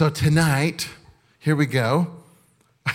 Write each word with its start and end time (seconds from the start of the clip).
So 0.00 0.08
tonight, 0.08 0.88
here 1.38 1.54
we 1.54 1.66
go. 1.66 2.06
I 2.86 2.94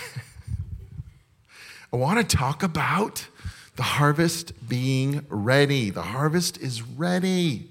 want 1.92 2.18
to 2.18 2.36
talk 2.36 2.64
about 2.64 3.28
the 3.76 3.84
harvest 3.84 4.68
being 4.68 5.24
ready. 5.28 5.90
The 5.90 6.02
harvest 6.02 6.58
is 6.58 6.82
ready. 6.82 7.68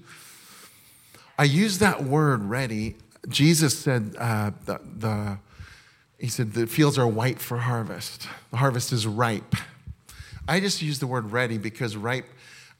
I 1.38 1.44
use 1.44 1.80
that 1.80 2.02
word 2.02 2.44
ready. 2.44 2.96
Jesus 3.28 3.78
said 3.78 4.14
uh, 4.18 4.52
the, 4.64 4.80
the 4.96 5.38
he 6.18 6.28
said 6.28 6.54
the 6.54 6.66
fields 6.66 6.96
are 6.96 7.06
white 7.06 7.38
for 7.38 7.58
harvest. 7.58 8.28
The 8.50 8.56
harvest 8.56 8.90
is 8.90 9.06
ripe. 9.06 9.54
I 10.48 10.60
just 10.60 10.80
use 10.80 10.98
the 10.98 11.06
word 11.06 11.30
ready 11.30 11.58
because 11.58 11.94
ripe, 11.94 12.24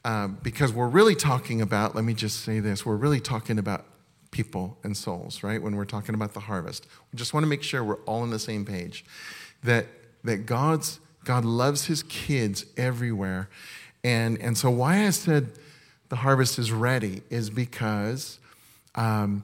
uh, 0.03 0.29
because 0.29 0.73
we're 0.73 0.87
really 0.87 1.13
talking 1.13 1.61
about. 1.61 1.93
Let 1.93 2.03
me 2.03 2.15
just 2.15 2.39
say 2.39 2.59
this: 2.61 2.83
we're 2.83 2.95
really 2.95 3.19
talking 3.19 3.59
about 3.59 3.85
people 4.31 4.77
and 4.83 4.95
souls, 4.95 5.43
right? 5.43 5.61
When 5.61 5.75
we're 5.75 5.85
talking 5.85 6.15
about 6.15 6.33
the 6.33 6.41
harvest, 6.41 6.87
we 7.11 7.17
just 7.17 7.33
want 7.33 7.43
to 7.43 7.47
make 7.47 7.63
sure 7.63 7.83
we're 7.83 8.01
all 8.01 8.21
on 8.21 8.29
the 8.29 8.39
same 8.39 8.65
page. 8.65 9.05
That 9.63 9.87
that 10.23 10.45
God's 10.45 10.99
God 11.23 11.45
loves 11.45 11.85
His 11.85 12.03
kids 12.03 12.65
everywhere, 12.75 13.49
and 14.03 14.39
and 14.41 14.57
so 14.57 14.69
why 14.69 15.05
I 15.05 15.09
said 15.11 15.51
the 16.09 16.17
harvest 16.17 16.59
is 16.59 16.71
ready 16.71 17.21
is 17.29 17.49
because 17.49 18.39
um, 18.95 19.43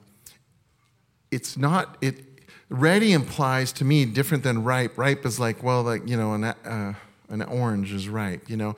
it's 1.32 1.58
not 1.58 1.98
it 2.02 2.16
ready 2.70 3.12
implies 3.14 3.72
to 3.74 3.86
me 3.86 4.06
different 4.06 4.44
than 4.44 4.64
ripe. 4.64 4.98
Ripe 4.98 5.26
is 5.26 5.40
like 5.40 5.64
well 5.64 5.84
like 5.84 6.08
you 6.08 6.18
know 6.18 6.34
an, 6.34 6.44
uh, 6.44 6.94
an 7.30 7.42
orange 7.42 7.92
is 7.92 8.08
ripe 8.08 8.50
you 8.50 8.58
know? 8.58 8.76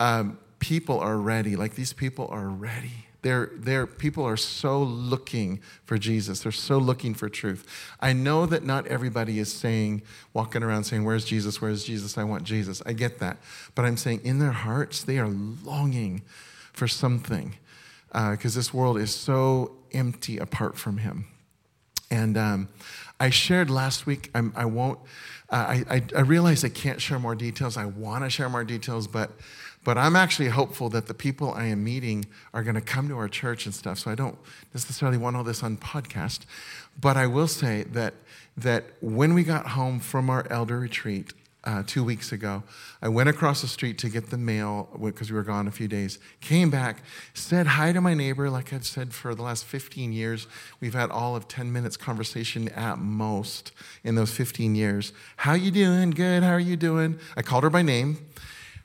Um, 0.00 0.38
people 0.58 0.98
are 1.00 1.16
ready. 1.16 1.56
Like 1.56 1.74
these 1.74 1.92
people 1.92 2.28
are 2.30 2.48
ready 2.48 3.07
they're, 3.22 3.50
they're, 3.54 3.86
people 3.86 4.24
are 4.24 4.36
so 4.36 4.80
looking 4.80 5.60
for 5.84 5.98
Jesus. 5.98 6.40
They're 6.40 6.52
so 6.52 6.78
looking 6.78 7.14
for 7.14 7.28
truth. 7.28 7.66
I 8.00 8.12
know 8.12 8.46
that 8.46 8.64
not 8.64 8.86
everybody 8.86 9.40
is 9.40 9.52
saying, 9.52 10.02
walking 10.32 10.62
around 10.62 10.84
saying, 10.84 11.04
Where's 11.04 11.24
Jesus? 11.24 11.60
Where's 11.60 11.82
Jesus? 11.84 12.16
I 12.16 12.24
want 12.24 12.44
Jesus. 12.44 12.80
I 12.86 12.92
get 12.92 13.18
that. 13.18 13.38
But 13.74 13.84
I'm 13.84 13.96
saying 13.96 14.20
in 14.22 14.38
their 14.38 14.52
hearts, 14.52 15.02
they 15.02 15.18
are 15.18 15.28
longing 15.28 16.22
for 16.72 16.86
something 16.86 17.56
because 18.12 18.56
uh, 18.56 18.58
this 18.58 18.72
world 18.72 18.98
is 18.98 19.12
so 19.12 19.72
empty 19.92 20.38
apart 20.38 20.78
from 20.78 20.98
Him. 20.98 21.26
And 22.10 22.38
um, 22.38 22.68
I 23.18 23.30
shared 23.30 23.68
last 23.68 24.06
week, 24.06 24.30
I'm, 24.32 24.52
I 24.56 24.64
won't, 24.64 24.98
uh, 25.50 25.56
I, 25.56 25.84
I, 25.90 26.02
I 26.16 26.20
realize 26.20 26.64
I 26.64 26.68
can't 26.68 27.00
share 27.00 27.18
more 27.18 27.34
details. 27.34 27.76
I 27.76 27.84
want 27.84 28.24
to 28.24 28.30
share 28.30 28.48
more 28.48 28.64
details, 28.64 29.08
but, 29.08 29.32
but 29.88 29.96
I'm 29.96 30.16
actually 30.16 30.50
hopeful 30.50 30.90
that 30.90 31.06
the 31.06 31.14
people 31.14 31.50
I 31.54 31.64
am 31.64 31.82
meeting 31.82 32.26
are 32.52 32.62
going 32.62 32.74
to 32.74 32.82
come 32.82 33.08
to 33.08 33.16
our 33.16 33.26
church 33.26 33.64
and 33.64 33.74
stuff. 33.74 34.00
So 34.00 34.10
I 34.10 34.14
don't 34.14 34.36
necessarily 34.74 35.16
want 35.16 35.34
all 35.34 35.44
this 35.44 35.62
on 35.62 35.78
podcast. 35.78 36.40
But 37.00 37.16
I 37.16 37.26
will 37.26 37.48
say 37.48 37.84
that, 37.84 38.12
that 38.54 38.84
when 39.00 39.32
we 39.32 39.44
got 39.44 39.68
home 39.68 39.98
from 39.98 40.28
our 40.28 40.46
elder 40.50 40.78
retreat, 40.78 41.32
uh, 41.64 41.82
two 41.86 42.04
weeks 42.04 42.32
ago. 42.32 42.62
I 43.02 43.08
went 43.08 43.28
across 43.28 43.60
the 43.60 43.66
street 43.66 43.98
to 43.98 44.08
get 44.08 44.30
the 44.30 44.38
mail 44.38 44.88
because 45.02 45.30
we 45.30 45.36
were 45.36 45.42
gone 45.42 45.66
a 45.66 45.70
few 45.70 45.88
days. 45.88 46.18
Came 46.40 46.70
back, 46.70 47.02
said 47.34 47.66
hi 47.66 47.92
to 47.92 48.00
my 48.00 48.14
neighbor, 48.14 48.48
like 48.48 48.72
I've 48.72 48.86
said 48.86 49.12
for 49.12 49.34
the 49.34 49.42
last 49.42 49.64
15 49.64 50.12
years. 50.12 50.46
We've 50.80 50.94
had 50.94 51.10
all 51.10 51.36
of 51.36 51.48
10 51.48 51.72
minutes 51.72 51.96
conversation 51.96 52.68
at 52.70 52.98
most 52.98 53.72
in 54.04 54.14
those 54.14 54.30
15 54.30 54.74
years. 54.76 55.12
How 55.36 55.54
you 55.54 55.70
doing? 55.70 56.12
Good. 56.12 56.42
How 56.42 56.52
are 56.52 56.60
you 56.60 56.76
doing? 56.76 57.18
I 57.36 57.42
called 57.42 57.64
her 57.64 57.70
by 57.70 57.82
name. 57.82 58.27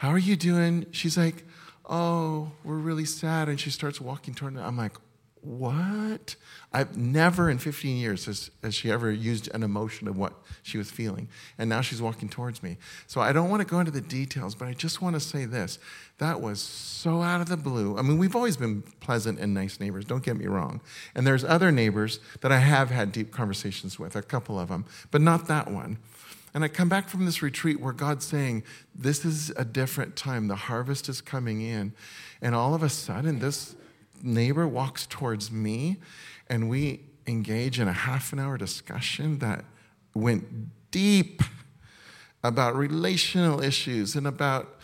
How 0.04 0.10
are 0.10 0.18
you 0.18 0.36
doing? 0.36 0.86
She's 0.92 1.16
like, 1.16 1.46
Oh, 1.86 2.52
we're 2.66 2.76
really 2.76 3.06
sad. 3.06 3.48
And 3.48 3.58
she 3.58 3.70
starts 3.70 4.02
walking 4.02 4.34
toward 4.34 4.54
me. 4.54 4.62
I'm 4.62 4.76
like, 4.76 4.98
what? 5.40 6.36
I've 6.74 6.98
never 6.98 7.50
in 7.50 7.58
15 7.58 7.96
years 7.96 8.26
has, 8.26 8.52
has, 8.64 8.76
she 8.76 8.92
ever 8.92 9.10
used 9.10 9.50
an 9.54 9.64
emotion 9.64 10.10
of 10.10 10.18
what 10.18 10.34
she 10.62 10.78
was 10.78 10.92
feeling. 10.92 11.30
And 11.58 11.70
now 11.70 11.80
she's 11.80 12.02
walking 12.02 12.28
towards 12.28 12.62
me. 12.62 12.76
So 13.08 13.22
I 13.22 13.32
don't 13.32 13.50
want 13.50 13.62
to 13.62 13.66
go 13.66 13.80
into 13.80 13.92
the 13.92 14.02
details, 14.02 14.56
but 14.56 14.68
I 14.68 14.74
just 14.74 15.02
want 15.02 15.16
to 15.16 15.22
say 15.22 15.46
this. 15.46 15.80
That 16.18 16.42
was 16.42 16.62
so 16.62 17.22
out 17.22 17.40
of 17.40 17.48
the 17.48 17.56
blue. 17.56 17.98
I 17.98 18.02
mean, 18.02 18.18
we've 18.18 18.36
always 18.36 18.58
been 18.58 18.82
pleasant 19.00 19.40
and 19.40 19.54
nice 19.54 19.80
neighbors, 19.80 20.04
don't 20.04 20.24
get 20.24 20.36
me 20.36 20.48
wrong. 20.48 20.82
And 21.16 21.26
there's 21.26 21.46
other 21.46 21.72
neighbors 21.72 22.20
that 22.42 22.52
I 22.52 22.60
have 22.60 22.90
had 22.90 23.14
deep 23.14 23.32
conversations 23.32 23.98
with, 23.98 24.18
a 24.18 24.22
couple 24.22 24.60
of 24.60 24.68
them, 24.68 24.84
but 25.12 25.22
not 25.22 25.48
that 25.48 25.72
one. 25.72 25.98
And 26.54 26.64
I 26.64 26.68
come 26.68 26.88
back 26.88 27.10
from 27.10 27.26
this 27.26 27.42
retreat 27.42 27.80
where 27.80 27.94
God's 27.94 28.26
saying, 28.26 28.64
This 28.94 29.26
is 29.26 29.50
a 29.52 29.66
different 29.66 30.16
time. 30.16 30.48
The 30.48 30.56
harvest 30.56 31.10
is 31.10 31.22
coming 31.22 31.62
in. 31.62 31.94
And 32.42 32.54
all 32.54 32.76
of 32.76 32.84
a 32.84 32.90
sudden, 32.90 33.40
this 33.40 33.76
neighbor 34.22 34.68
walks 34.68 35.06
towards 35.06 35.52
me 35.52 35.98
and 36.48 36.70
we 36.70 37.02
engage 37.28 37.80
in 37.80 37.88
a 37.88 37.94
half 37.94 38.34
an 38.34 38.40
hour 38.40 38.58
discussion 38.58 39.40
that 39.40 39.66
went 40.14 40.92
deep 40.92 41.42
about 42.44 42.76
relational 42.76 43.62
issues 43.62 44.16
and 44.16 44.28
about 44.28 44.80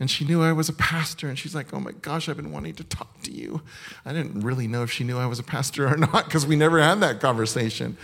and 0.00 0.10
she 0.10 0.24
knew 0.24 0.42
I 0.42 0.50
was 0.50 0.68
a 0.68 0.72
pastor, 0.72 1.28
and 1.28 1.38
she's 1.38 1.54
like, 1.54 1.72
Oh 1.72 1.78
my 1.78 1.92
gosh, 1.92 2.28
I've 2.28 2.36
been 2.36 2.50
wanting 2.50 2.74
to 2.74 2.82
talk 2.82 3.22
to 3.22 3.30
you. 3.30 3.62
I 4.04 4.12
didn't 4.12 4.40
really 4.40 4.66
know 4.66 4.82
if 4.82 4.90
she 4.90 5.04
knew 5.04 5.16
I 5.16 5.26
was 5.26 5.38
a 5.38 5.44
pastor 5.44 5.86
or 5.86 5.96
not 6.12 6.24
because 6.24 6.44
we 6.44 6.56
never 6.56 6.82
had 6.82 6.98
that 7.02 7.20
conversation. 7.20 7.96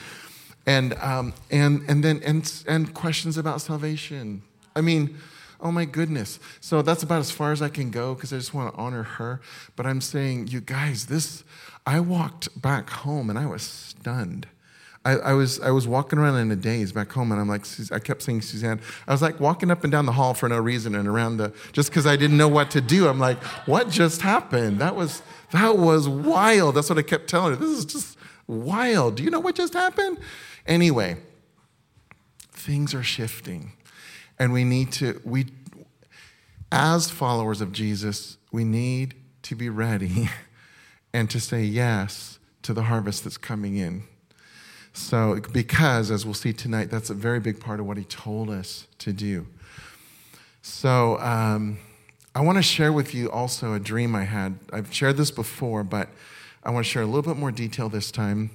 And, 0.68 0.94
um, 0.94 1.32
and, 1.50 1.82
and 1.88 2.04
then 2.04 2.20
and, 2.24 2.64
and 2.68 2.92
questions 2.94 3.38
about 3.38 3.60
salvation. 3.60 4.42
I 4.76 4.80
mean, 4.80 5.16
Oh 5.60 5.72
my 5.72 5.84
goodness. 5.84 6.38
So 6.60 6.82
that's 6.82 7.02
about 7.02 7.18
as 7.18 7.30
far 7.30 7.50
as 7.50 7.60
I 7.60 7.68
can 7.68 7.90
go 7.90 8.14
because 8.14 8.32
I 8.32 8.36
just 8.36 8.54
want 8.54 8.72
to 8.72 8.80
honor 8.80 9.02
her. 9.02 9.40
But 9.74 9.86
I'm 9.86 10.00
saying, 10.00 10.48
you 10.48 10.60
guys, 10.60 11.06
this, 11.06 11.42
I 11.84 12.00
walked 12.00 12.60
back 12.60 12.90
home 12.90 13.28
and 13.28 13.38
I 13.38 13.46
was 13.46 13.62
stunned. 13.62 14.46
I, 15.04 15.12
I, 15.12 15.32
was 15.32 15.58
I 15.60 15.70
was 15.70 15.88
walking 15.88 16.18
around 16.18 16.36
in 16.36 16.50
a 16.50 16.56
daze 16.56 16.92
back 16.92 17.10
home, 17.12 17.32
and 17.32 17.40
I'm 17.40 17.48
like, 17.48 17.64
I 17.90 17.98
kept 17.98 18.22
saying, 18.22 18.42
Suzanne, 18.42 18.80
I 19.06 19.12
was 19.12 19.22
like 19.22 19.40
walking 19.40 19.70
up 19.70 19.82
and 19.82 19.90
down 19.90 20.06
the 20.06 20.12
hall 20.12 20.34
for 20.34 20.48
no 20.48 20.58
reason, 20.58 20.94
and 20.94 21.08
around 21.08 21.38
the 21.38 21.52
just 21.72 21.88
because 21.88 22.06
I 22.06 22.16
didn't 22.16 22.36
know 22.36 22.48
what 22.48 22.70
to 22.72 22.80
do. 22.80 23.08
I'm 23.08 23.18
like, 23.18 23.42
what 23.66 23.88
just 23.88 24.20
happened? 24.20 24.80
That 24.80 24.96
was 24.96 25.22
that 25.52 25.78
was 25.78 26.08
wild. 26.08 26.74
That's 26.74 26.90
what 26.90 26.98
I 26.98 27.02
kept 27.02 27.30
telling 27.30 27.54
her. 27.54 27.56
This 27.56 27.70
is 27.70 27.84
just 27.86 28.18
wild. 28.46 29.14
Do 29.14 29.22
you 29.22 29.30
know 29.30 29.40
what 29.40 29.54
just 29.54 29.72
happened? 29.72 30.18
Anyway, 30.68 31.16
things 32.52 32.94
are 32.94 33.02
shifting. 33.02 33.72
And 34.38 34.52
we 34.52 34.62
need 34.62 34.92
to, 34.92 35.20
we, 35.24 35.46
as 36.70 37.10
followers 37.10 37.60
of 37.60 37.72
Jesus, 37.72 38.36
we 38.52 38.64
need 38.64 39.14
to 39.42 39.56
be 39.56 39.70
ready 39.70 40.28
and 41.12 41.30
to 41.30 41.40
say 41.40 41.64
yes 41.64 42.38
to 42.62 42.74
the 42.74 42.84
harvest 42.84 43.24
that's 43.24 43.38
coming 43.38 43.76
in. 43.76 44.04
So, 44.92 45.40
because 45.52 46.10
as 46.10 46.24
we'll 46.24 46.34
see 46.34 46.52
tonight, 46.52 46.90
that's 46.90 47.08
a 47.08 47.14
very 47.14 47.40
big 47.40 47.60
part 47.60 47.80
of 47.80 47.86
what 47.86 47.96
he 47.96 48.04
told 48.04 48.50
us 48.50 48.86
to 48.98 49.12
do. 49.12 49.46
So, 50.60 51.18
um, 51.20 51.78
I 52.34 52.40
want 52.40 52.58
to 52.58 52.62
share 52.62 52.92
with 52.92 53.14
you 53.14 53.30
also 53.30 53.74
a 53.74 53.80
dream 53.80 54.14
I 54.14 54.24
had. 54.24 54.58
I've 54.72 54.92
shared 54.92 55.16
this 55.16 55.30
before, 55.30 55.82
but 55.82 56.08
I 56.62 56.70
want 56.70 56.84
to 56.84 56.90
share 56.90 57.02
a 57.02 57.06
little 57.06 57.22
bit 57.22 57.36
more 57.36 57.50
detail 57.50 57.88
this 57.88 58.10
time. 58.10 58.50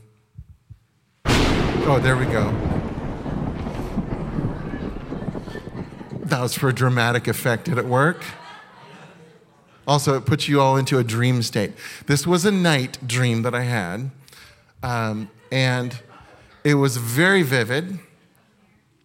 Oh, 1.86 2.00
there 2.00 2.16
we 2.16 2.26
go. 2.26 2.50
That 6.24 6.42
was 6.42 6.56
for 6.56 6.72
dramatic 6.72 7.28
effect. 7.28 7.66
Did 7.66 7.78
it 7.78 7.86
work? 7.86 8.24
Also, 9.86 10.16
it 10.16 10.26
puts 10.26 10.48
you 10.48 10.62
all 10.62 10.78
into 10.78 10.98
a 10.98 11.04
dream 11.04 11.44
state. 11.44 11.74
This 12.06 12.26
was 12.26 12.46
a 12.46 12.52
night 12.52 13.06
dream 13.06 13.42
that 13.42 13.54
I 13.54 13.64
had, 13.64 14.12
um, 14.82 15.30
and 15.52 16.00
it 16.64 16.76
was 16.76 16.96
very 16.96 17.44
vivid. 17.44 18.00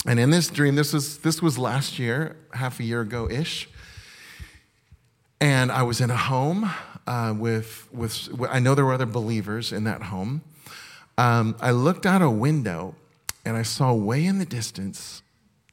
And 0.06 0.20
in 0.20 0.30
this 0.30 0.46
dream, 0.46 0.76
this 0.76 0.92
was, 0.92 1.18
this 1.18 1.42
was 1.42 1.58
last 1.58 1.98
year, 1.98 2.36
half 2.52 2.78
a 2.78 2.84
year 2.84 3.00
ago 3.00 3.28
ish. 3.28 3.68
And 5.40 5.72
I 5.72 5.82
was 5.82 6.00
in 6.00 6.12
a 6.12 6.16
home 6.16 6.70
uh, 7.08 7.34
with, 7.36 7.88
with, 7.92 8.28
I 8.48 8.60
know 8.60 8.76
there 8.76 8.84
were 8.84 8.94
other 8.94 9.04
believers 9.04 9.72
in 9.72 9.82
that 9.82 10.04
home. 10.04 10.42
Um, 11.18 11.56
I 11.60 11.72
looked 11.72 12.06
out 12.06 12.22
a 12.22 12.30
window 12.30 12.94
and 13.44 13.56
I 13.56 13.62
saw 13.62 13.92
way 13.92 14.24
in 14.24 14.38
the 14.38 14.46
distance 14.46 15.22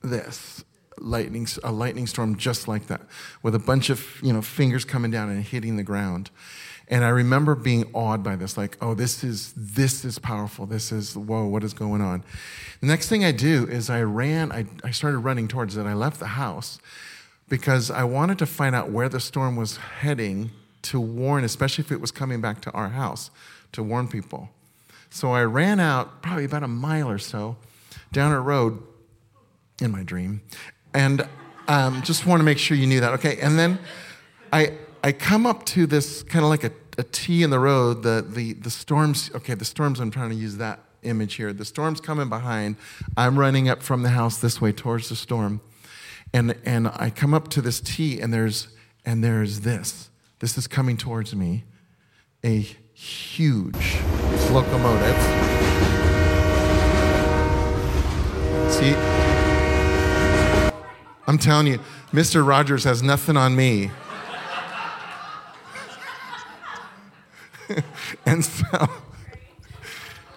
this 0.02 0.66
lightning, 0.98 1.48
a 1.64 1.72
lightning 1.72 2.08
storm 2.08 2.36
just 2.36 2.68
like 2.68 2.88
that, 2.88 3.02
with 3.44 3.54
a 3.54 3.60
bunch 3.60 3.92
of 3.92 4.20
you 4.24 4.34
know 4.34 4.42
fingers 4.42 4.84
coming 4.86 5.12
down 5.12 5.30
and 5.30 5.44
hitting 5.44 5.78
the 5.78 5.84
ground. 5.84 6.32
And 6.88 7.04
I 7.04 7.10
remember 7.10 7.56
being 7.56 7.90
awed 7.94 8.24
by 8.24 8.36
this, 8.36 8.58
like, 8.58 8.78
oh, 8.82 8.96
this 8.96 9.24
is 9.24 9.54
this 9.56 10.04
is 10.04 10.18
powerful. 10.18 10.66
This 10.66 10.92
is 10.92 11.16
whoa, 11.16 11.46
what 11.46 11.64
is 11.64 11.74
going 11.74 12.02
on? 12.02 12.24
The 12.82 12.88
next 12.88 13.08
thing 13.08 13.24
I 13.24 13.32
do 13.32 13.68
is 13.68 13.90
I 13.90 14.02
ran. 14.02 14.52
I, 14.52 14.66
I 14.84 14.90
started 14.90 15.20
running 15.20 15.48
towards 15.48 15.78
it. 15.78 15.86
I 15.86 15.94
left 15.94 16.20
the 16.20 16.28
house 16.28 16.80
because 17.50 17.92
I 17.92 18.04
wanted 18.04 18.40
to 18.40 18.48
find 18.48 18.76
out 18.76 18.90
where 18.90 19.10
the 19.10 19.20
storm 19.20 19.56
was 19.56 19.78
heading 19.78 20.50
to 20.84 21.00
warn, 21.00 21.44
especially 21.44 21.84
if 21.84 21.92
it 21.92 22.02
was 22.02 22.12
coming 22.12 22.42
back 22.42 22.62
to 22.62 22.72
our 22.72 22.90
house, 22.90 23.30
to 23.74 23.84
warn 23.84 24.08
people. 24.08 24.50
So 25.16 25.32
I 25.32 25.44
ran 25.44 25.80
out 25.80 26.22
probably 26.22 26.44
about 26.44 26.64
a 26.64 26.68
mile 26.68 27.10
or 27.10 27.20
so 27.20 27.56
down 28.12 28.34
a 28.34 28.42
road 28.42 28.84
in 29.80 29.90
my 29.90 30.04
dream, 30.04 30.42
and 30.94 31.26
um, 31.70 32.02
just 32.02 32.26
want 32.26 32.42
to 32.42 32.44
make 32.44 32.58
sure 32.58 32.76
you 32.76 32.86
knew 32.86 33.00
that. 33.00 33.14
Okay. 33.14 33.40
And 33.40 33.58
then 33.58 33.80
I, 34.52 34.74
I 35.06 35.14
come 35.14 35.46
up 35.46 35.66
to 35.68 35.88
this 35.88 36.22
kind 36.22 36.44
of 36.44 36.50
like 36.50 36.66
a, 36.66 36.72
a 36.98 37.04
T 37.04 37.44
in 37.44 37.50
the 37.50 37.60
road, 37.60 38.04
the, 38.04 38.26
the, 38.28 38.54
the 38.56 38.70
storms. 38.70 39.32
Okay, 39.34 39.54
the 39.54 39.64
storms, 39.64 40.02
I'm 40.02 40.12
trying 40.12 40.32
to 40.32 40.36
use 40.36 40.58
that 40.58 40.82
image 41.04 41.36
here. 41.36 41.54
The 41.54 41.64
storm's 41.64 42.02
coming 42.02 42.28
behind. 42.28 42.76
I'm 43.16 43.40
running 43.40 43.70
up 43.70 43.82
from 43.82 44.04
the 44.04 44.10
house 44.10 44.40
this 44.40 44.60
way 44.60 44.74
towards 44.74 45.08
the 45.08 45.16
storm. 45.16 45.62
And, 46.34 46.58
and 46.66 46.90
I 46.90 47.10
come 47.10 47.34
up 47.34 47.48
to 47.52 47.62
this 47.62 47.80
T, 47.80 48.20
and 48.20 48.34
there's, 48.34 48.68
and 49.06 49.24
there's 49.24 49.62
this. 49.62 50.10
This 50.40 50.58
is 50.58 50.68
coming 50.68 50.98
towards 50.98 51.34
me 51.34 51.64
a 52.44 52.68
huge 52.94 54.02
locomotive. 54.52 55.16
See, 58.72 58.94
I'm 61.28 61.38
telling 61.38 61.68
you, 61.68 61.80
Mr. 62.12 62.46
Rogers 62.46 62.84
has 62.84 63.02
nothing 63.02 63.38
on 63.38 63.56
me. 63.56 63.92
and 68.26 68.46
so, 68.46 68.90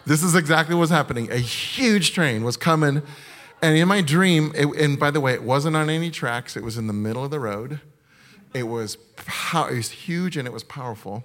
this 0.07 0.23
is 0.23 0.35
exactly 0.35 0.75
what's 0.75 0.91
happening. 0.91 1.31
A 1.31 1.37
huge 1.37 2.13
train 2.13 2.43
was 2.45 2.57
coming, 2.57 3.03
and 3.61 3.77
in 3.77 3.89
my 3.89 4.01
dream, 4.01 4.53
it, 4.55 4.67
and 4.77 4.99
by 4.99 5.11
the 5.11 5.21
way, 5.21 5.35
it 5.35 5.43
wasn't 5.43 5.77
on 5.77 5.91
any 5.91 6.11
tracks, 6.11 6.57
it 6.57 6.63
was 6.63 6.79
in 6.79 6.87
the 6.87 6.93
middle 6.93 7.25
of 7.25 7.31
the 7.31 7.41
road. 7.41 7.81
It 8.55 8.63
was, 8.63 8.97
pow- 9.17 9.67
it 9.67 9.77
was 9.77 9.91
huge 9.91 10.37
and 10.37 10.47
it 10.47 10.53
was 10.53 10.65
powerful. 10.65 11.25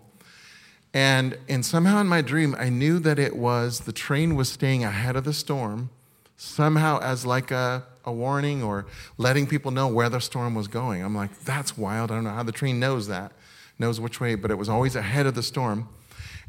And, 0.93 1.37
and 1.49 1.65
somehow 1.65 1.99
in 2.01 2.07
my 2.07 2.21
dream, 2.21 2.55
I 2.57 2.69
knew 2.69 2.99
that 2.99 3.17
it 3.17 3.35
was 3.35 3.81
the 3.81 3.91
train 3.91 4.35
was 4.35 4.49
staying 4.49 4.83
ahead 4.83 5.15
of 5.15 5.23
the 5.23 5.33
storm, 5.33 5.89
somehow 6.37 6.99
as 7.01 7.25
like 7.25 7.49
a, 7.49 7.83
a 8.05 8.11
warning 8.11 8.61
or 8.61 8.85
letting 9.17 9.47
people 9.47 9.71
know 9.71 9.87
where 9.87 10.09
the 10.09 10.19
storm 10.19 10.53
was 10.53 10.67
going. 10.67 11.03
I'm 11.03 11.15
like, 11.15 11.39
that's 11.41 11.77
wild. 11.77 12.11
I 12.11 12.15
don't 12.15 12.25
know 12.25 12.29
how 12.29 12.43
the 12.43 12.51
train 12.51 12.79
knows 12.79 13.07
that, 13.07 13.31
knows 13.79 13.99
which 13.99 14.19
way, 14.19 14.35
but 14.35 14.51
it 14.51 14.57
was 14.57 14.69
always 14.69 14.95
ahead 14.95 15.25
of 15.25 15.33
the 15.33 15.43
storm. 15.43 15.89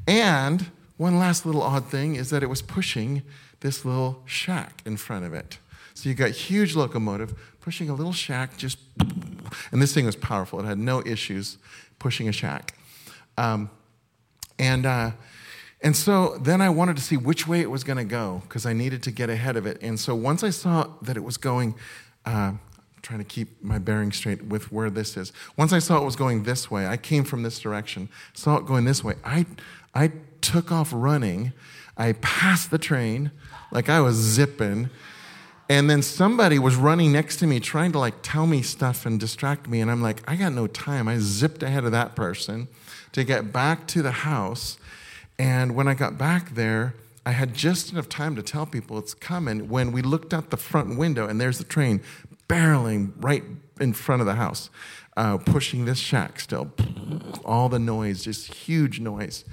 And 0.06 0.66
one 0.98 1.18
last 1.18 1.46
little 1.46 1.62
odd 1.62 1.86
thing 1.86 2.14
is 2.16 2.28
that 2.30 2.42
it 2.42 2.48
was 2.50 2.60
pushing 2.60 3.22
this 3.60 3.84
little 3.84 4.22
shack 4.26 4.82
in 4.84 4.98
front 4.98 5.24
of 5.24 5.32
it. 5.32 5.58
So 5.94 6.08
you 6.08 6.14
got 6.14 6.32
huge 6.32 6.74
locomotive 6.74 7.34
pushing 7.60 7.88
a 7.88 7.94
little 7.94 8.12
shack, 8.12 8.58
just, 8.58 8.78
and 9.72 9.80
this 9.80 9.94
thing 9.94 10.04
was 10.04 10.16
powerful. 10.16 10.60
It 10.60 10.66
had 10.66 10.76
no 10.76 11.02
issues 11.06 11.56
pushing 11.98 12.28
a 12.28 12.32
shack. 12.32 12.76
Um, 13.38 13.70
and, 14.58 14.86
uh, 14.86 15.10
and 15.80 15.94
so 15.94 16.38
then 16.38 16.60
I 16.60 16.70
wanted 16.70 16.96
to 16.96 17.02
see 17.02 17.16
which 17.16 17.46
way 17.46 17.60
it 17.60 17.70
was 17.70 17.84
going 17.84 17.98
to 17.98 18.04
go 18.04 18.42
because 18.44 18.64
I 18.64 18.72
needed 18.72 19.02
to 19.04 19.10
get 19.10 19.28
ahead 19.28 19.56
of 19.56 19.66
it. 19.66 19.78
And 19.82 20.00
so 20.00 20.14
once 20.14 20.42
I 20.42 20.50
saw 20.50 20.88
that 21.02 21.16
it 21.16 21.22
was 21.22 21.36
going, 21.36 21.74
uh, 22.24 22.52
trying 23.02 23.18
to 23.18 23.24
keep 23.24 23.62
my 23.62 23.78
bearing 23.78 24.10
straight 24.10 24.42
with 24.46 24.72
where 24.72 24.88
this 24.88 25.16
is. 25.16 25.30
Once 25.58 25.72
I 25.72 25.78
saw 25.78 26.00
it 26.00 26.04
was 26.04 26.16
going 26.16 26.44
this 26.44 26.70
way, 26.70 26.86
I 26.86 26.96
came 26.96 27.22
from 27.22 27.42
this 27.42 27.58
direction, 27.58 28.08
saw 28.32 28.56
it 28.56 28.66
going 28.66 28.86
this 28.86 29.04
way. 29.04 29.14
I, 29.22 29.44
I 29.94 30.10
took 30.40 30.72
off 30.72 30.90
running. 30.92 31.52
I 31.98 32.12
passed 32.14 32.70
the 32.70 32.78
train 32.78 33.30
like 33.70 33.90
I 33.90 34.00
was 34.00 34.16
zipping. 34.16 34.88
And 35.68 35.88
then 35.88 36.00
somebody 36.00 36.58
was 36.58 36.76
running 36.76 37.12
next 37.12 37.36
to 37.38 37.46
me 37.46 37.60
trying 37.60 37.92
to 37.92 37.98
like 37.98 38.14
tell 38.22 38.46
me 38.46 38.62
stuff 38.62 39.04
and 39.04 39.20
distract 39.20 39.68
me. 39.68 39.80
And 39.80 39.90
I'm 39.90 40.02
like, 40.02 40.22
I 40.28 40.36
got 40.36 40.52
no 40.52 40.66
time. 40.66 41.06
I 41.06 41.18
zipped 41.18 41.62
ahead 41.62 41.84
of 41.84 41.92
that 41.92 42.16
person 42.16 42.68
to 43.14 43.24
get 43.24 43.52
back 43.52 43.86
to 43.86 44.02
the 44.02 44.10
house. 44.10 44.76
And 45.38 45.74
when 45.74 45.88
I 45.88 45.94
got 45.94 46.18
back 46.18 46.54
there, 46.54 46.94
I 47.24 47.30
had 47.30 47.54
just 47.54 47.92
enough 47.92 48.08
time 48.08 48.36
to 48.36 48.42
tell 48.42 48.66
people 48.66 48.98
it's 48.98 49.14
coming 49.14 49.68
when 49.68 49.92
we 49.92 50.02
looked 50.02 50.34
out 50.34 50.50
the 50.50 50.56
front 50.56 50.98
window 50.98 51.26
and 51.26 51.40
there's 51.40 51.58
the 51.58 51.64
train 51.64 52.02
barreling 52.48 53.12
right 53.16 53.42
in 53.80 53.92
front 53.92 54.20
of 54.20 54.26
the 54.26 54.34
house, 54.34 54.68
uh, 55.16 55.38
pushing 55.38 55.84
this 55.84 55.98
shack 55.98 56.38
still. 56.40 56.72
All 57.44 57.68
the 57.68 57.78
noise, 57.78 58.24
just 58.24 58.52
huge 58.52 59.00
noise. 59.00 59.44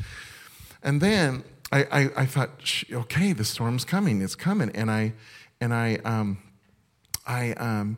And 0.83 0.99
then 0.99 1.43
I, 1.71 1.83
I, 1.83 2.09
I 2.17 2.25
thought, 2.25 2.49
okay, 2.91 3.31
the 3.31 3.45
storm's 3.45 3.85
coming, 3.85 4.21
it's 4.21 4.35
coming. 4.35 4.71
And 4.73 4.89
I, 4.89 5.13
and 5.61 5.73
I, 5.73 5.95
um, 6.03 6.39
I 7.27 7.51
um, 7.53 7.97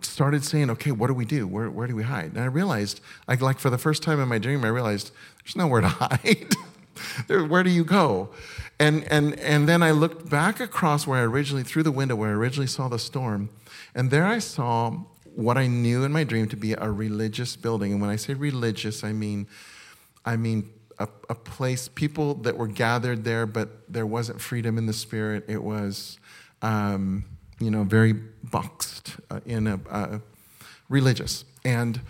started 0.00 0.44
saying, 0.44 0.70
okay, 0.70 0.90
what 0.92 1.06
do 1.08 1.14
we 1.14 1.24
do? 1.24 1.46
Where, 1.46 1.70
where 1.70 1.86
do 1.86 1.94
we 1.94 2.02
hide? 2.02 2.32
And 2.32 2.40
I 2.40 2.46
realized, 2.46 3.00
I, 3.28 3.34
like 3.34 3.58
for 3.58 3.70
the 3.70 3.78
first 3.78 4.02
time 4.02 4.20
in 4.20 4.28
my 4.28 4.38
dream, 4.38 4.64
I 4.64 4.68
realized 4.68 5.12
there's 5.44 5.56
nowhere 5.56 5.80
to 5.80 5.88
hide. 5.88 6.54
where 7.48 7.62
do 7.62 7.70
you 7.70 7.84
go? 7.84 8.30
And, 8.78 9.04
and, 9.10 9.38
and 9.38 9.68
then 9.68 9.82
I 9.82 9.90
looked 9.92 10.28
back 10.28 10.60
across 10.60 11.06
where 11.06 11.18
I 11.18 11.22
originally, 11.22 11.62
through 11.62 11.84
the 11.84 11.92
window 11.92 12.16
where 12.16 12.30
I 12.30 12.32
originally 12.32 12.66
saw 12.66 12.88
the 12.88 12.98
storm, 12.98 13.50
and 13.94 14.10
there 14.10 14.26
I 14.26 14.38
saw 14.38 14.90
what 15.34 15.56
I 15.56 15.66
knew 15.66 16.04
in 16.04 16.12
my 16.12 16.24
dream 16.24 16.48
to 16.48 16.56
be 16.56 16.72
a 16.72 16.90
religious 16.90 17.56
building. 17.56 17.92
And 17.92 18.00
when 18.00 18.10
I 18.10 18.16
say 18.16 18.34
religious, 18.34 19.02
I 19.04 19.12
mean, 19.12 19.46
I 20.24 20.36
mean 20.36 20.70
a, 20.98 21.08
a 21.28 21.34
place, 21.34 21.88
people 21.88 22.34
that 22.34 22.56
were 22.56 22.66
gathered 22.66 23.24
there, 23.24 23.46
but 23.46 23.92
there 23.92 24.06
wasn't 24.06 24.40
freedom 24.40 24.78
in 24.78 24.86
the 24.86 24.92
spirit. 24.92 25.44
It 25.48 25.62
was, 25.62 26.18
um, 26.60 27.24
you 27.64 27.70
know, 27.70 27.84
very 27.84 28.12
boxed 28.12 29.16
uh, 29.30 29.40
in 29.46 29.66
a 29.66 29.80
uh, 29.90 30.18
religious. 30.88 31.44
And 31.64 32.00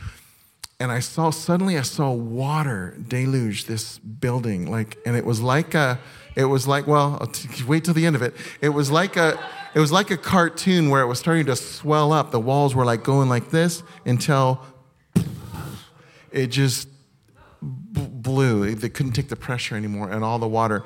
and 0.83 0.91
I 0.91 0.99
saw 0.99 1.31
suddenly 1.31 1.79
I 1.79 1.83
saw 1.83 2.11
water 2.11 2.97
deluge 3.07 3.67
this 3.67 3.99
building, 4.01 4.69
like, 4.69 4.99
and 5.07 5.17
it 5.17 5.25
was 5.25 5.41
like 5.41 5.75
a, 5.75 6.01
it 6.35 6.47
was 6.47 6.67
like 6.67 6.89
well, 6.89 7.19
t- 7.29 7.63
wait 7.65 7.85
till 7.85 7.95
the 7.95 8.05
end 8.05 8.17
of 8.17 8.23
it. 8.23 8.35
It 8.61 8.71
was 8.71 8.91
like 8.91 9.17
a, 9.17 9.39
it 9.75 9.79
was 9.79 9.93
like 9.93 10.11
a 10.11 10.17
cartoon 10.17 10.91
where 10.91 11.01
it 11.01 11.07
was 11.07 11.21
starting 11.21 11.47
to 11.47 11.55
swell 11.55 12.13
up. 12.13 12.33
The 12.33 12.41
walls 12.41 12.75
were 12.75 12.85
like 12.85 13.05
going 13.05 13.29
like 13.29 13.51
this 13.51 13.85
until 14.05 14.61
it 16.33 16.49
just 16.49 16.89
b- 17.61 18.09
blew. 18.11 18.75
They 18.75 18.89
couldn't 18.89 19.13
take 19.13 19.29
the 19.29 19.37
pressure 19.37 19.77
anymore, 19.77 20.11
and 20.11 20.25
all 20.25 20.41
the 20.41 20.49
water. 20.49 20.83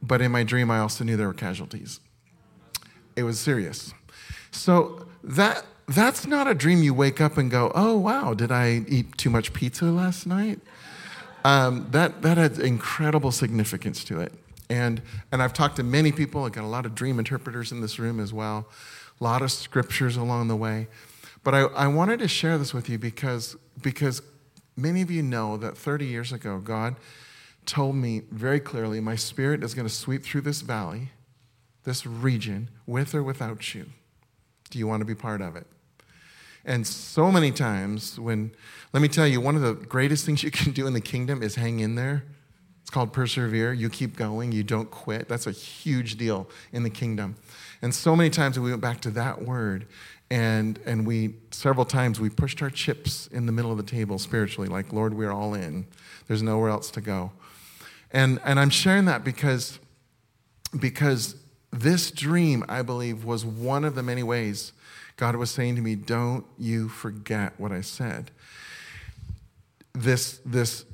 But 0.00 0.22
in 0.22 0.32
my 0.32 0.42
dream, 0.42 0.70
I 0.70 0.78
also 0.78 1.04
knew 1.04 1.18
there 1.18 1.28
were 1.28 1.34
casualties. 1.34 2.00
It 3.16 3.24
was 3.24 3.38
serious. 3.38 3.92
So 4.50 5.06
that 5.22 5.64
that's 5.88 6.26
not 6.26 6.46
a 6.46 6.54
dream 6.54 6.82
you 6.82 6.94
wake 6.94 7.20
up 7.20 7.36
and 7.36 7.50
go, 7.50 7.72
oh, 7.74 7.96
wow, 7.96 8.34
did 8.34 8.50
I 8.52 8.84
eat 8.88 9.18
too 9.18 9.30
much 9.30 9.52
pizza 9.52 9.86
last 9.86 10.26
night? 10.26 10.60
Um, 11.44 11.88
that, 11.90 12.22
that 12.22 12.38
had 12.38 12.58
incredible 12.58 13.32
significance 13.32 14.04
to 14.04 14.20
it. 14.20 14.32
And, 14.70 15.02
and 15.30 15.42
I've 15.42 15.52
talked 15.52 15.76
to 15.76 15.82
many 15.82 16.12
people, 16.12 16.44
I've 16.44 16.52
got 16.52 16.64
a 16.64 16.68
lot 16.68 16.86
of 16.86 16.94
dream 16.94 17.18
interpreters 17.18 17.72
in 17.72 17.80
this 17.80 17.98
room 17.98 18.20
as 18.20 18.32
well, 18.32 18.68
a 19.20 19.24
lot 19.24 19.42
of 19.42 19.50
scriptures 19.50 20.16
along 20.16 20.48
the 20.48 20.56
way. 20.56 20.86
But 21.44 21.54
I, 21.54 21.60
I 21.62 21.86
wanted 21.88 22.20
to 22.20 22.28
share 22.28 22.56
this 22.58 22.72
with 22.72 22.88
you 22.88 22.98
because, 22.98 23.56
because 23.82 24.22
many 24.76 25.02
of 25.02 25.10
you 25.10 25.22
know 25.22 25.56
that 25.56 25.76
30 25.76 26.06
years 26.06 26.32
ago, 26.32 26.58
God 26.58 26.96
told 27.66 27.96
me 27.96 28.22
very 28.30 28.60
clearly 28.60 29.00
my 29.00 29.16
spirit 29.16 29.62
is 29.62 29.74
going 29.74 29.86
to 29.86 29.92
sweep 29.92 30.24
through 30.24 30.42
this 30.42 30.60
valley, 30.62 31.10
this 31.84 32.06
region, 32.06 32.70
with 32.86 33.14
or 33.14 33.22
without 33.22 33.74
you. 33.74 33.86
Do 34.70 34.78
you 34.78 34.86
want 34.86 35.00
to 35.00 35.04
be 35.04 35.14
part 35.14 35.40
of 35.40 35.56
it? 35.56 35.66
And 36.64 36.86
so 36.86 37.32
many 37.32 37.50
times, 37.50 38.18
when, 38.18 38.52
let 38.92 39.00
me 39.00 39.08
tell 39.08 39.26
you, 39.26 39.40
one 39.40 39.56
of 39.56 39.62
the 39.62 39.74
greatest 39.74 40.24
things 40.24 40.42
you 40.44 40.50
can 40.50 40.72
do 40.72 40.86
in 40.86 40.92
the 40.92 41.00
kingdom 41.00 41.42
is 41.42 41.56
hang 41.56 41.80
in 41.80 41.94
there. 41.94 42.24
It's 42.82 42.90
called 42.90 43.12
persevere. 43.12 43.72
You 43.72 43.88
keep 43.88 44.16
going, 44.16 44.52
you 44.52 44.62
don't 44.62 44.90
quit. 44.90 45.28
That's 45.28 45.46
a 45.46 45.52
huge 45.52 46.16
deal 46.16 46.48
in 46.72 46.82
the 46.82 46.90
kingdom. 46.90 47.36
And 47.80 47.94
so 47.94 48.14
many 48.14 48.30
times 48.30 48.58
we 48.58 48.70
went 48.70 48.82
back 48.82 49.00
to 49.02 49.10
that 49.10 49.42
word, 49.42 49.86
and, 50.30 50.78
and 50.86 51.06
we, 51.06 51.34
several 51.50 51.84
times, 51.84 52.18
we 52.18 52.30
pushed 52.30 52.62
our 52.62 52.70
chips 52.70 53.26
in 53.26 53.46
the 53.46 53.52
middle 53.52 53.70
of 53.70 53.76
the 53.76 53.82
table 53.82 54.18
spiritually, 54.18 54.68
like, 54.68 54.92
Lord, 54.92 55.14
we're 55.14 55.32
all 55.32 55.52
in. 55.54 55.86
There's 56.26 56.42
nowhere 56.42 56.70
else 56.70 56.90
to 56.92 57.00
go. 57.00 57.32
And, 58.12 58.40
and 58.44 58.58
I'm 58.58 58.70
sharing 58.70 59.04
that 59.06 59.24
because, 59.24 59.78
because 60.78 61.36
this 61.72 62.10
dream, 62.10 62.64
I 62.68 62.82
believe, 62.82 63.24
was 63.24 63.44
one 63.44 63.84
of 63.84 63.94
the 63.94 64.02
many 64.02 64.22
ways 64.22 64.72
God 65.16 65.36
was 65.36 65.50
saying 65.50 65.76
to 65.76 65.82
me, 65.82 65.94
Don't 65.94 66.44
you 66.58 66.88
forget 66.88 67.54
what 67.58 67.72
I 67.72 67.80
said. 67.80 68.30
This, 69.94 70.40
this 70.44 70.84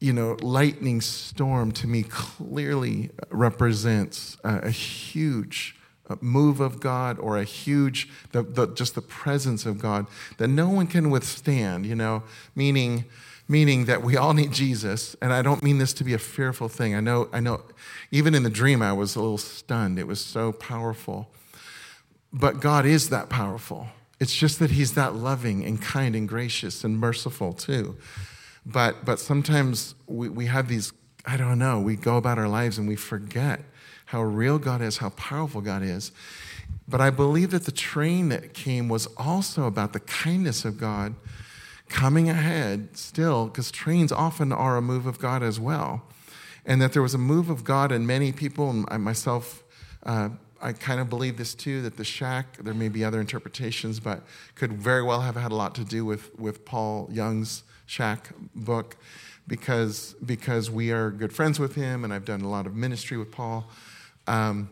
you 0.00 0.12
know, 0.12 0.36
lightning 0.40 1.00
storm 1.00 1.72
to 1.72 1.86
me 1.86 2.02
clearly 2.02 3.10
represents 3.30 4.36
a, 4.44 4.70
huge 4.70 5.76
move 6.20 6.60
of 6.60 6.80
God 6.80 7.18
or 7.18 7.36
a 7.36 7.44
huge, 7.44 8.08
the, 8.32 8.42
the, 8.42 8.66
just 8.68 8.94
the 8.94 9.02
presence 9.02 9.66
of 9.66 9.78
God 9.78 10.06
that 10.38 10.48
no 10.48 10.68
one 10.70 10.86
can 10.86 11.10
withstand, 11.10 11.84
you 11.84 11.94
know, 11.94 12.22
meaning, 12.54 13.04
meaning 13.48 13.86
that 13.86 14.02
we 14.02 14.16
all 14.16 14.34
need 14.34 14.52
Jesus. 14.52 15.16
And 15.22 15.32
I 15.32 15.40
don't 15.42 15.62
mean 15.62 15.78
this 15.78 15.94
to 15.94 16.04
be 16.04 16.12
a 16.12 16.18
fearful 16.18 16.68
thing. 16.68 16.94
I 16.94 17.00
know, 17.00 17.28
I 17.32 17.40
know, 17.40 17.62
even 18.10 18.34
in 18.34 18.42
the 18.42 18.50
dream, 18.50 18.82
I 18.82 18.92
was 18.92 19.16
a 19.16 19.20
little 19.20 19.38
stunned. 19.38 19.98
It 19.98 20.06
was 20.06 20.20
so 20.20 20.52
powerful. 20.52 21.30
But 22.32 22.60
God 22.60 22.84
is 22.84 23.08
that 23.08 23.30
powerful. 23.30 23.88
It's 24.20 24.34
just 24.34 24.58
that 24.58 24.72
He's 24.72 24.94
that 24.94 25.14
loving 25.14 25.64
and 25.64 25.80
kind 25.80 26.14
and 26.14 26.28
gracious 26.28 26.84
and 26.84 26.98
merciful 26.98 27.54
too. 27.54 27.96
But, 28.66 29.06
but 29.06 29.18
sometimes 29.18 29.94
we, 30.06 30.28
we 30.28 30.46
have 30.46 30.68
these, 30.68 30.92
I 31.24 31.38
don't 31.38 31.58
know, 31.58 31.80
we 31.80 31.96
go 31.96 32.18
about 32.18 32.38
our 32.38 32.48
lives 32.48 32.76
and 32.76 32.86
we 32.86 32.96
forget 32.96 33.62
how 34.06 34.22
real 34.22 34.58
God 34.58 34.82
is, 34.82 34.98
how 34.98 35.10
powerful 35.10 35.62
God 35.62 35.82
is. 35.82 36.12
But 36.86 37.00
I 37.00 37.10
believe 37.10 37.50
that 37.52 37.64
the 37.64 37.72
train 37.72 38.28
that 38.28 38.52
came 38.52 38.88
was 38.88 39.06
also 39.16 39.64
about 39.64 39.94
the 39.94 40.00
kindness 40.00 40.64
of 40.64 40.78
God 40.78 41.14
coming 41.88 42.28
ahead 42.28 42.96
still, 42.96 43.46
because 43.46 43.70
trains 43.70 44.12
often 44.12 44.52
are 44.52 44.76
a 44.76 44.82
move 44.82 45.06
of 45.06 45.18
God 45.18 45.42
as 45.42 45.58
well. 45.58 46.02
and 46.68 46.82
that 46.82 46.92
there 46.92 47.02
was 47.02 47.14
a 47.14 47.18
move 47.18 47.48
of 47.48 47.64
God, 47.64 47.90
and 47.90 48.06
many 48.06 48.30
people, 48.30 48.84
and 48.90 49.02
myself, 49.02 49.64
uh, 50.04 50.28
I 50.60 50.74
kind 50.74 51.00
of 51.00 51.08
believe 51.08 51.38
this 51.38 51.54
too 51.54 51.80
that 51.82 51.96
the 51.96 52.04
shack, 52.04 52.58
there 52.62 52.74
may 52.74 52.90
be 52.90 53.04
other 53.04 53.20
interpretations, 53.20 54.00
but 54.00 54.22
could 54.54 54.74
very 54.74 55.02
well 55.02 55.22
have 55.22 55.34
had 55.34 55.50
a 55.50 55.54
lot 55.54 55.74
to 55.76 55.84
do 55.84 56.04
with, 56.04 56.38
with 56.38 56.66
Paul 56.66 57.08
Young's 57.10 57.62
shack 57.86 58.30
book 58.54 58.96
because, 59.46 60.14
because 60.24 60.70
we 60.70 60.92
are 60.92 61.10
good 61.10 61.32
friends 61.32 61.58
with 61.58 61.74
him 61.74 62.04
and 62.04 62.12
I've 62.12 62.26
done 62.26 62.42
a 62.42 62.50
lot 62.50 62.66
of 62.66 62.74
ministry 62.74 63.16
with 63.16 63.30
Paul. 63.30 63.70
Um, 64.26 64.68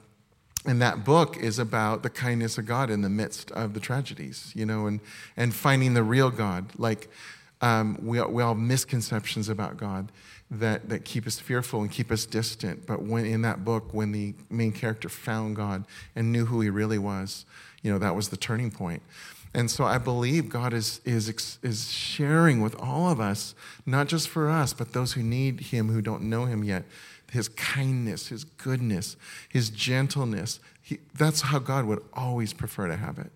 and 0.66 0.82
that 0.82 1.04
book 1.04 1.36
is 1.36 1.58
about 1.58 2.02
the 2.02 2.10
kindness 2.10 2.58
of 2.58 2.66
God 2.66 2.90
in 2.90 3.02
the 3.02 3.08
midst 3.08 3.50
of 3.52 3.74
the 3.74 3.80
tragedies, 3.80 4.52
you 4.54 4.66
know, 4.66 4.86
and, 4.86 5.00
and 5.36 5.54
finding 5.54 5.94
the 5.94 6.02
real 6.02 6.30
God. 6.30 6.72
Like, 6.76 7.08
um, 7.60 7.98
we, 8.02 8.20
we 8.22 8.42
all 8.42 8.54
have 8.54 8.58
misconceptions 8.58 9.48
about 9.48 9.76
God 9.76 10.10
that, 10.50 10.88
that 10.88 11.04
keep 11.04 11.26
us 11.26 11.38
fearful 11.38 11.80
and 11.82 11.90
keep 11.90 12.10
us 12.10 12.26
distant. 12.26 12.86
But 12.86 13.02
when 13.02 13.24
in 13.24 13.42
that 13.42 13.64
book, 13.64 13.92
when 13.92 14.12
the 14.12 14.34
main 14.50 14.72
character 14.72 15.08
found 15.08 15.56
God 15.56 15.84
and 16.14 16.32
knew 16.32 16.46
who 16.46 16.60
he 16.60 16.70
really 16.70 16.98
was, 16.98 17.46
you 17.82 17.92
know, 17.92 17.98
that 17.98 18.14
was 18.14 18.28
the 18.28 18.36
turning 18.36 18.70
point. 18.70 19.02
And 19.54 19.70
so 19.70 19.84
I 19.84 19.96
believe 19.96 20.50
God 20.50 20.74
is, 20.74 21.00
is, 21.04 21.58
is 21.62 21.90
sharing 21.90 22.60
with 22.60 22.78
all 22.78 23.10
of 23.10 23.20
us, 23.20 23.54
not 23.86 24.06
just 24.06 24.28
for 24.28 24.50
us, 24.50 24.74
but 24.74 24.92
those 24.92 25.14
who 25.14 25.22
need 25.22 25.60
him, 25.60 25.88
who 25.88 26.02
don't 26.02 26.24
know 26.24 26.44
him 26.44 26.62
yet, 26.62 26.84
his 27.36 27.48
kindness, 27.48 28.28
his 28.28 28.44
goodness, 28.44 29.16
his 29.48 29.70
gentleness. 29.70 30.58
He, 30.82 30.98
that's 31.14 31.42
how 31.42 31.58
God 31.60 31.84
would 31.84 32.02
always 32.12 32.52
prefer 32.52 32.88
to 32.88 32.96
have 32.96 33.18
it. 33.18 33.30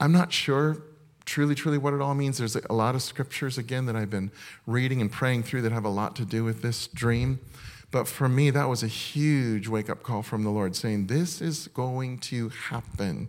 I'm 0.00 0.12
not 0.12 0.32
sure 0.32 0.82
truly, 1.24 1.54
truly 1.54 1.76
what 1.76 1.92
it 1.92 2.00
all 2.00 2.14
means. 2.14 2.38
There's 2.38 2.56
a 2.56 2.72
lot 2.72 2.94
of 2.94 3.02
scriptures, 3.02 3.58
again, 3.58 3.86
that 3.86 3.94
I've 3.94 4.10
been 4.10 4.30
reading 4.66 5.00
and 5.00 5.12
praying 5.12 5.42
through 5.42 5.62
that 5.62 5.72
have 5.72 5.84
a 5.84 5.90
lot 5.90 6.16
to 6.16 6.24
do 6.24 6.42
with 6.42 6.62
this 6.62 6.86
dream. 6.86 7.38
But 7.90 8.08
for 8.08 8.28
me, 8.28 8.50
that 8.50 8.68
was 8.68 8.82
a 8.82 8.86
huge 8.86 9.68
wake 9.68 9.90
up 9.90 10.02
call 10.02 10.22
from 10.22 10.42
the 10.42 10.50
Lord 10.50 10.74
saying, 10.74 11.06
This 11.06 11.40
is 11.40 11.68
going 11.68 12.18
to 12.18 12.48
happen. 12.48 13.28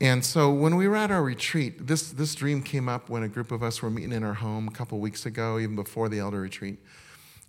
And 0.00 0.24
so 0.24 0.50
when 0.50 0.76
we 0.76 0.88
were 0.88 0.96
at 0.96 1.10
our 1.10 1.22
retreat, 1.22 1.86
this, 1.86 2.10
this 2.10 2.34
dream 2.34 2.62
came 2.62 2.88
up 2.88 3.08
when 3.08 3.22
a 3.22 3.28
group 3.28 3.52
of 3.52 3.62
us 3.62 3.82
were 3.82 3.90
meeting 3.90 4.12
in 4.12 4.24
our 4.24 4.34
home 4.34 4.66
a 4.66 4.70
couple 4.72 4.98
weeks 4.98 5.26
ago, 5.26 5.58
even 5.58 5.76
before 5.76 6.08
the 6.08 6.18
elder 6.18 6.40
retreat. 6.40 6.78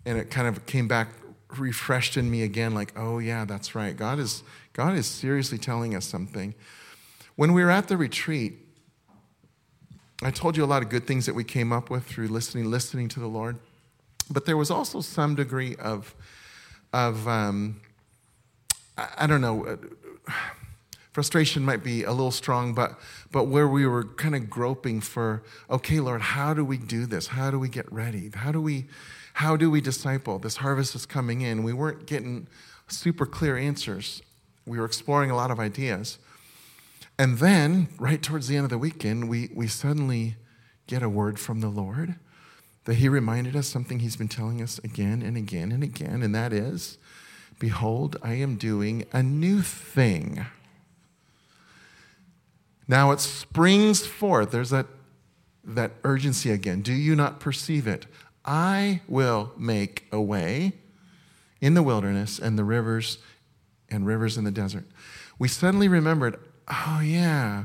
And 0.06 0.18
it 0.18 0.30
kind 0.30 0.48
of 0.48 0.66
came 0.66 0.88
back 0.88 1.08
refreshed 1.58 2.16
in 2.16 2.30
me 2.30 2.42
again, 2.42 2.74
like, 2.74 2.92
oh 2.96 3.18
yeah, 3.18 3.44
that's 3.44 3.74
right. 3.74 3.96
God 3.96 4.18
is, 4.18 4.42
God 4.72 4.96
is 4.96 5.06
seriously 5.06 5.58
telling 5.58 5.94
us 5.94 6.04
something. 6.04 6.54
When 7.36 7.52
we 7.52 7.64
were 7.64 7.70
at 7.70 7.88
the 7.88 7.96
retreat, 7.96 8.54
I 10.22 10.30
told 10.30 10.56
you 10.56 10.64
a 10.64 10.66
lot 10.66 10.82
of 10.82 10.88
good 10.88 11.06
things 11.06 11.26
that 11.26 11.34
we 11.34 11.44
came 11.44 11.72
up 11.72 11.90
with 11.90 12.04
through 12.04 12.28
listening, 12.28 12.70
listening 12.70 13.08
to 13.10 13.20
the 13.20 13.26
Lord. 13.26 13.58
But 14.30 14.46
there 14.46 14.56
was 14.56 14.70
also 14.70 15.00
some 15.00 15.34
degree 15.34 15.76
of, 15.76 16.14
of 16.92 17.26
um, 17.28 17.80
I, 18.96 19.08
I 19.18 19.26
don't 19.26 19.40
know, 19.40 19.78
frustration 21.12 21.64
might 21.64 21.84
be 21.84 22.04
a 22.04 22.10
little 22.10 22.30
strong, 22.30 22.74
but, 22.74 22.98
but 23.30 23.44
where 23.44 23.68
we 23.68 23.86
were 23.86 24.04
kind 24.04 24.34
of 24.34 24.48
groping 24.48 25.00
for, 25.00 25.42
okay, 25.70 26.00
Lord, 26.00 26.20
how 26.20 26.54
do 26.54 26.64
we 26.64 26.78
do 26.78 27.06
this? 27.06 27.28
How 27.28 27.50
do 27.50 27.58
we 27.58 27.68
get 27.68 27.90
ready? 27.92 28.30
How 28.34 28.50
do 28.50 28.60
we, 28.60 28.86
how 29.34 29.56
do 29.56 29.70
we 29.70 29.80
disciple? 29.80 30.38
This 30.38 30.56
harvest 30.56 30.94
is 30.94 31.06
coming 31.06 31.40
in. 31.40 31.64
We 31.64 31.72
weren't 31.72 32.06
getting 32.06 32.46
super 32.88 33.26
clear 33.26 33.56
answers. 33.56 34.22
We 34.64 34.78
were 34.78 34.84
exploring 34.84 35.30
a 35.30 35.36
lot 35.36 35.50
of 35.50 35.58
ideas. 35.58 36.18
And 37.18 37.38
then, 37.38 37.88
right 37.98 38.22
towards 38.22 38.48
the 38.48 38.56
end 38.56 38.64
of 38.64 38.70
the 38.70 38.78
weekend, 38.78 39.28
we, 39.28 39.50
we 39.54 39.66
suddenly 39.66 40.36
get 40.86 41.02
a 41.02 41.08
word 41.08 41.38
from 41.38 41.60
the 41.60 41.68
Lord 41.68 42.16
that 42.84 42.94
He 42.94 43.08
reminded 43.08 43.56
us 43.56 43.66
something 43.66 44.00
He's 44.00 44.16
been 44.16 44.28
telling 44.28 44.62
us 44.62 44.78
again 44.84 45.20
and 45.22 45.36
again 45.36 45.72
and 45.72 45.82
again, 45.82 46.22
and 46.22 46.34
that 46.34 46.52
is, 46.52 46.98
Behold, 47.58 48.16
I 48.22 48.34
am 48.34 48.56
doing 48.56 49.04
a 49.12 49.22
new 49.22 49.62
thing. 49.62 50.46
Now 52.86 53.10
it 53.12 53.20
springs 53.20 54.06
forth. 54.06 54.50
There's 54.50 54.70
that, 54.70 54.86
that 55.64 55.92
urgency 56.04 56.50
again. 56.50 56.82
Do 56.82 56.92
you 56.92 57.16
not 57.16 57.40
perceive 57.40 57.86
it? 57.86 58.06
I 58.44 59.00
will 59.08 59.52
make 59.56 60.06
a 60.12 60.20
way 60.20 60.72
in 61.60 61.74
the 61.74 61.82
wilderness 61.82 62.38
and 62.38 62.58
the 62.58 62.64
rivers 62.64 63.18
and 63.88 64.06
rivers 64.06 64.36
in 64.36 64.44
the 64.44 64.50
desert. 64.50 64.84
We 65.38 65.48
suddenly 65.48 65.88
remembered 65.88 66.38
oh, 66.68 67.00
yeah, 67.04 67.64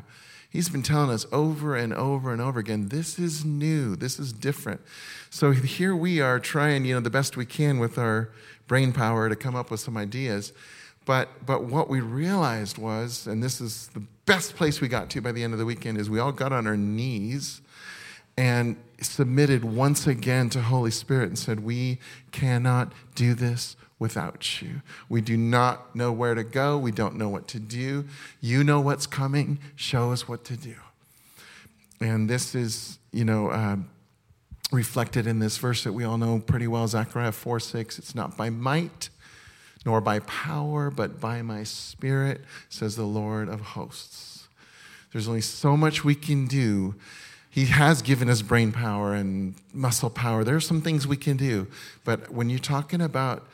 he's 0.49 0.69
been 0.69 0.83
telling 0.83 1.09
us 1.09 1.25
over 1.31 1.75
and 1.75 1.93
over 1.93 2.33
and 2.33 2.41
over 2.41 2.59
again 2.59 2.89
this 2.89 3.17
is 3.17 3.45
new, 3.45 3.95
this 3.95 4.19
is 4.19 4.33
different. 4.33 4.81
So 5.29 5.51
here 5.51 5.95
we 5.95 6.21
are 6.21 6.39
trying, 6.39 6.85
you 6.85 6.95
know, 6.95 6.99
the 6.99 7.09
best 7.09 7.37
we 7.37 7.45
can 7.45 7.79
with 7.79 7.97
our 7.97 8.29
brain 8.67 8.91
power 8.91 9.29
to 9.29 9.35
come 9.35 9.55
up 9.55 9.71
with 9.71 9.79
some 9.79 9.97
ideas. 9.97 10.53
But, 11.05 11.45
but 11.45 11.63
what 11.63 11.89
we 11.89 12.01
realized 12.01 12.77
was, 12.77 13.25
and 13.25 13.41
this 13.41 13.61
is 13.61 13.87
the 13.93 14.03
best 14.25 14.55
place 14.55 14.79
we 14.79 14.87
got 14.87 15.09
to 15.11 15.21
by 15.21 15.31
the 15.31 15.43
end 15.43 15.53
of 15.53 15.59
the 15.59 15.65
weekend, 15.65 15.97
is 15.97 16.09
we 16.09 16.19
all 16.19 16.31
got 16.31 16.51
on 16.51 16.67
our 16.67 16.77
knees 16.77 17.61
and 18.37 18.77
submitted 19.01 19.63
once 19.63 20.07
again 20.07 20.49
to 20.51 20.61
Holy 20.61 20.91
Spirit 20.91 21.29
and 21.29 21.39
said, 21.39 21.61
We 21.61 21.99
cannot 22.31 22.93
do 23.15 23.33
this 23.33 23.75
without 23.97 24.61
you. 24.61 24.81
We 25.09 25.21
do 25.21 25.37
not 25.37 25.95
know 25.95 26.11
where 26.11 26.35
to 26.35 26.43
go. 26.43 26.77
We 26.77 26.91
don't 26.91 27.15
know 27.15 27.29
what 27.29 27.47
to 27.49 27.59
do. 27.59 28.05
You 28.39 28.63
know 28.63 28.79
what's 28.79 29.05
coming. 29.05 29.59
Show 29.75 30.11
us 30.11 30.27
what 30.27 30.45
to 30.45 30.55
do. 30.55 30.75
And 31.99 32.29
this 32.29 32.55
is, 32.55 32.97
you 33.11 33.25
know, 33.25 33.49
uh, 33.49 33.77
reflected 34.71 35.27
in 35.27 35.39
this 35.39 35.57
verse 35.57 35.83
that 35.83 35.93
we 35.93 36.03
all 36.03 36.17
know 36.17 36.39
pretty 36.39 36.67
well 36.67 36.87
Zechariah 36.87 37.31
4 37.31 37.59
6. 37.59 37.99
It's 37.99 38.15
not 38.15 38.37
by 38.37 38.49
might 38.49 39.09
nor 39.85 40.01
by 40.01 40.19
power, 40.19 40.91
but 40.91 41.19
by 41.19 41.41
my 41.41 41.63
spirit, 41.63 42.41
says 42.69 42.95
the 42.95 43.05
Lord 43.05 43.47
of 43.47 43.61
hosts. 43.61 44.47
There's 45.11 45.27
only 45.27 45.41
so 45.41 45.75
much 45.75 46.03
we 46.03 46.15
can 46.15 46.45
do. 46.47 46.95
He 47.49 47.65
has 47.65 48.01
given 48.01 48.29
us 48.29 48.41
brain 48.41 48.71
power 48.71 49.13
and 49.13 49.55
muscle 49.73 50.09
power. 50.09 50.43
There 50.43 50.55
are 50.55 50.61
some 50.61 50.81
things 50.81 51.07
we 51.07 51.17
can 51.17 51.35
do. 51.35 51.67
But 52.03 52.31
when 52.31 52.49
you're 52.49 52.59
talking 52.59 53.01
about 53.01 53.47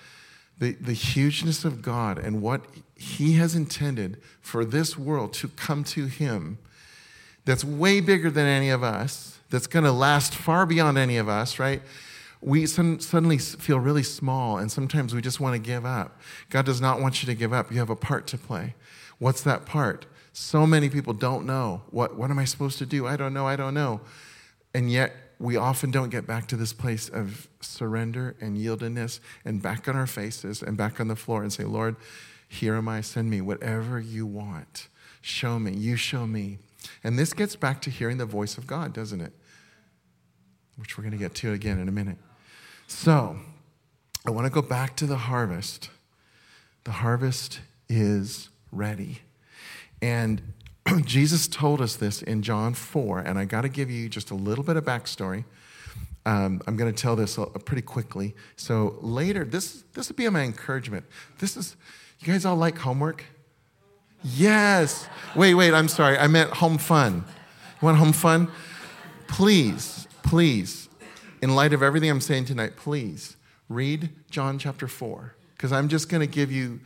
the, 0.59 0.73
the 0.73 0.93
hugeness 0.93 1.63
of 1.63 1.81
God 1.81 2.17
and 2.17 2.41
what 2.41 2.61
He 2.97 3.33
has 3.33 3.55
intended 3.55 4.21
for 4.41 4.65
this 4.65 4.97
world 4.97 5.33
to 5.35 5.47
come 5.47 5.83
to 5.85 6.05
Him 6.05 6.57
that's 7.45 7.63
way 7.63 8.01
bigger 8.01 8.29
than 8.29 8.45
any 8.45 8.69
of 8.69 8.83
us, 8.83 9.39
that's 9.49 9.67
going 9.67 9.85
to 9.85 9.91
last 9.91 10.35
far 10.35 10.65
beyond 10.65 10.97
any 10.97 11.17
of 11.17 11.29
us, 11.29 11.59
right? 11.59 11.81
We 12.41 12.65
suddenly 12.65 13.37
feel 13.37 13.79
really 13.79 14.03
small 14.03 14.57
and 14.57 14.71
sometimes 14.71 15.15
we 15.15 15.21
just 15.21 15.39
want 15.39 15.53
to 15.53 15.59
give 15.59 15.85
up. 15.85 16.19
God 16.49 16.65
does 16.65 16.81
not 16.81 16.99
want 16.99 17.23
you 17.23 17.27
to 17.27 17.35
give 17.35 17.53
up. 17.53 17.71
You 17.71 17.79
have 17.79 17.89
a 17.89 17.95
part 17.95 18.27
to 18.27 18.37
play. 18.37 18.75
What's 19.19 19.41
that 19.43 19.65
part? 19.65 20.05
So 20.37 20.67
many 20.67 20.89
people 20.89 21.13
don't 21.13 21.45
know. 21.45 21.81
What, 21.91 22.17
what 22.17 22.29
am 22.29 22.37
I 22.37 22.43
supposed 22.43 22.77
to 22.79 22.85
do? 22.85 23.07
I 23.07 23.15
don't 23.15 23.33
know. 23.33 23.47
I 23.47 23.55
don't 23.55 23.73
know. 23.73 24.01
And 24.73 24.91
yet, 24.91 25.13
we 25.39 25.55
often 25.55 25.91
don't 25.91 26.09
get 26.09 26.27
back 26.27 26.49
to 26.49 26.57
this 26.57 26.73
place 26.73 27.07
of 27.07 27.47
surrender 27.61 28.35
and 28.41 28.57
yieldedness 28.57 29.21
and 29.45 29.61
back 29.61 29.87
on 29.87 29.95
our 29.95 30.05
faces 30.05 30.61
and 30.61 30.75
back 30.75 30.99
on 30.99 31.07
the 31.07 31.15
floor 31.15 31.41
and 31.41 31.53
say, 31.53 31.63
Lord, 31.63 31.95
here 32.49 32.75
am 32.75 32.89
I, 32.89 32.99
send 32.99 33.29
me 33.29 33.39
whatever 33.39 33.97
you 33.97 34.25
want. 34.25 34.89
Show 35.21 35.57
me, 35.57 35.71
you 35.71 35.95
show 35.95 36.27
me. 36.27 36.57
And 37.01 37.17
this 37.17 37.31
gets 37.31 37.55
back 37.55 37.81
to 37.83 37.89
hearing 37.89 38.17
the 38.17 38.25
voice 38.25 38.57
of 38.57 38.67
God, 38.67 38.91
doesn't 38.91 39.21
it? 39.21 39.31
Which 40.75 40.97
we're 40.97 41.03
going 41.03 41.13
to 41.13 41.17
get 41.17 41.33
to 41.35 41.53
again 41.53 41.79
in 41.79 41.87
a 41.87 41.93
minute. 41.93 42.17
So, 42.87 43.37
I 44.27 44.31
want 44.31 44.47
to 44.47 44.51
go 44.51 44.61
back 44.61 44.97
to 44.97 45.05
the 45.05 45.15
harvest. 45.15 45.89
The 46.83 46.91
harvest 46.91 47.61
is 47.87 48.49
ready. 48.69 49.21
And 50.01 50.41
Jesus 51.05 51.47
told 51.47 51.81
us 51.81 51.95
this 51.95 52.21
in 52.21 52.41
John 52.41 52.73
4, 52.73 53.19
and 53.19 53.39
I 53.39 53.45
got 53.45 53.61
to 53.61 53.69
give 53.69 53.89
you 53.89 54.09
just 54.09 54.31
a 54.31 54.35
little 54.35 54.63
bit 54.63 54.77
of 54.77 54.85
backstory. 54.85 55.45
Um, 56.25 56.61
I'm 56.65 56.75
going 56.75 56.91
to 56.91 57.01
tell 57.01 57.15
this 57.15 57.37
pretty 57.65 57.83
quickly. 57.83 58.35
So 58.55 58.97
later, 59.01 59.45
this 59.45 59.83
this 59.93 60.09
would 60.09 60.15
be 60.15 60.27
my 60.29 60.41
encouragement. 60.41 61.05
This 61.37 61.55
is, 61.55 61.75
you 62.19 62.33
guys 62.33 62.45
all 62.45 62.55
like 62.55 62.77
homework? 62.79 63.23
Yes. 64.23 65.07
Wait, 65.35 65.53
wait. 65.53 65.73
I'm 65.73 65.87
sorry. 65.87 66.17
I 66.17 66.27
meant 66.27 66.49
home 66.49 66.79
fun. 66.79 67.23
You 67.81 67.85
want 67.85 67.97
home 67.97 68.13
fun? 68.13 68.49
Please, 69.27 70.07
please, 70.23 70.89
in 71.41 71.53
light 71.53 71.73
of 71.73 71.83
everything 71.83 72.09
I'm 72.09 72.21
saying 72.21 72.45
tonight, 72.45 72.75
please 72.75 73.37
read 73.69 74.09
John 74.31 74.57
chapter 74.57 74.87
four 74.87 75.35
because 75.55 75.71
I'm 75.71 75.89
just 75.89 76.09
going 76.09 76.21
to 76.21 76.27
give 76.27 76.51
you 76.51 76.79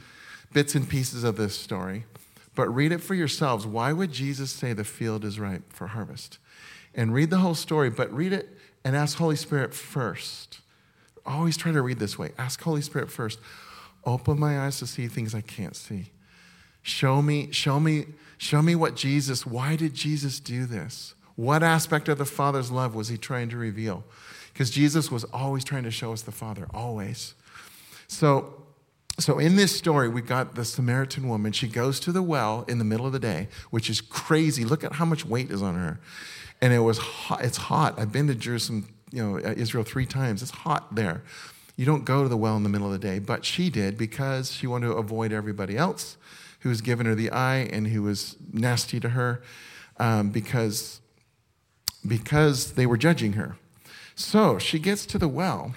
bits 0.52 0.76
and 0.76 0.88
pieces 0.88 1.24
of 1.24 1.38
this 1.38 1.58
story. 1.58 2.06
But 2.60 2.76
read 2.76 2.92
it 2.92 3.00
for 3.00 3.16
yourselves. 3.16 3.66
Why 3.66 3.94
would 3.94 4.12
Jesus 4.12 4.52
say 4.52 4.74
the 4.74 4.84
field 4.84 5.24
is 5.24 5.40
ripe 5.40 5.72
for 5.72 5.88
harvest? 5.88 6.40
And 6.94 7.14
read 7.14 7.30
the 7.30 7.38
whole 7.38 7.56
story, 7.56 7.90
but 7.90 8.12
read 8.14 8.34
it 8.34 8.50
and 8.84 8.98
ask 8.98 9.18
Holy 9.18 9.38
Spirit 9.38 9.74
first. 9.74 10.60
Always 11.26 11.56
try 11.56 11.72
to 11.72 11.82
read 11.82 12.00
this 12.00 12.20
way. 12.20 12.32
Ask 12.38 12.62
Holy 12.62 12.82
Spirit 12.82 13.10
first. 13.10 13.40
Open 14.04 14.38
my 14.38 14.60
eyes 14.60 14.80
to 14.80 14.88
see 14.88 15.08
things 15.08 15.34
I 15.34 15.40
can't 15.40 15.74
see. 15.74 16.08
Show 16.82 17.22
me, 17.22 17.50
show 17.52 17.80
me, 17.80 18.08
show 18.38 18.62
me 18.62 18.76
what 18.76 18.98
Jesus, 18.98 19.46
why 19.46 19.78
did 19.78 19.94
Jesus 19.94 20.42
do 20.42 20.66
this? 20.66 21.14
What 21.38 21.64
aspect 21.64 22.10
of 22.10 22.18
the 22.18 22.26
Father's 22.26 22.72
love 22.72 22.94
was 22.94 23.08
he 23.08 23.18
trying 23.18 23.48
to 23.50 23.58
reveal? 23.58 24.04
because 24.60 24.72
Jesus 24.72 25.10
was 25.10 25.24
always 25.24 25.64
trying 25.64 25.84
to 25.84 25.92
show 25.92 26.12
us 26.12 26.24
the 26.24 26.34
Father, 26.34 26.68
always. 26.74 27.34
So, 28.10 28.62
so 29.20 29.40
in 29.40 29.56
this 29.56 29.76
story, 29.76 30.08
we 30.08 30.22
got 30.22 30.56
the 30.56 30.66
Samaritan 30.66 31.28
woman. 31.28 31.52
She 31.52 31.68
goes 31.68 32.00
to 32.02 32.12
the 32.12 32.22
well 32.22 32.66
in 32.68 32.78
the 32.78 32.86
middle 32.86 33.06
of 33.06 33.12
the 33.12 33.20
day, 33.20 33.48
which 33.70 33.90
is 33.90 34.02
crazy. 34.02 34.64
Look 34.64 34.84
at 34.84 34.94
how 34.94 35.06
much 35.06 35.26
weight 35.26 35.52
is 35.52 35.62
on 35.62 35.76
her. 35.76 36.00
And 36.62 36.74
it 36.74 36.80
was 36.80 36.98
hot. 36.98 37.44
It's 37.44 37.58
hot. 37.58 38.00
I've 38.00 38.12
been 38.12 38.28
to 38.28 38.36
Jerusalem, 38.36 38.94
you 39.12 39.24
know, 39.24 39.38
Israel 39.38 39.84
three 39.84 40.06
times. 40.06 40.42
It's 40.42 40.52
hot 40.52 40.96
there. 40.96 41.24
You 41.76 41.86
don't 41.86 42.04
go 42.04 42.24
to 42.24 42.30
the 42.30 42.38
well 42.38 42.58
in 42.58 42.64
the 42.64 42.70
middle 42.70 42.88
of 42.88 42.94
the 42.94 43.00
day, 43.00 43.20
but 43.20 43.46
she 43.46 43.70
did 43.70 43.98
because 43.98 44.52
she 44.52 44.68
wanted 44.68 44.88
to 44.88 44.94
avoid 44.94 45.32
everybody 45.32 45.78
else 45.78 46.18
who 46.60 46.70
was 46.70 46.82
giving 46.82 47.06
her 47.06 47.16
the 47.16 47.32
eye 47.32 47.70
and 47.72 47.88
who 47.88 48.04
was 48.04 48.36
nasty 48.52 49.00
to 49.00 49.10
her 49.10 49.42
um, 49.98 50.30
because, 50.30 51.00
because 52.06 52.74
they 52.74 52.86
were 52.86 52.98
judging 52.98 53.34
her. 53.34 53.56
So 54.14 54.60
she 54.60 54.78
gets 54.78 55.06
to 55.06 55.18
the 55.18 55.30
well, 55.30 55.74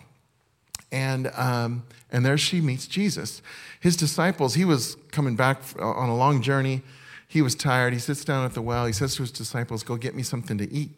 and, 0.92 1.28
um, 1.34 1.82
and 2.12 2.24
there 2.24 2.38
she 2.38 2.60
meets 2.60 2.86
Jesus. 2.86 3.42
His 3.80 3.96
disciples, 3.96 4.54
he 4.54 4.64
was 4.64 4.96
coming 5.10 5.34
back 5.34 5.62
on 5.80 6.08
a 6.08 6.16
long 6.16 6.42
journey. 6.42 6.82
He 7.26 7.40
was 7.40 7.54
tired. 7.54 7.94
He 7.94 7.98
sits 7.98 8.24
down 8.24 8.44
at 8.44 8.52
the 8.52 8.62
well. 8.62 8.84
He 8.86 8.92
says 8.92 9.16
to 9.16 9.22
his 9.22 9.32
disciples, 9.32 9.82
Go 9.82 9.96
get 9.96 10.14
me 10.14 10.22
something 10.22 10.58
to 10.58 10.70
eat. 10.70 10.90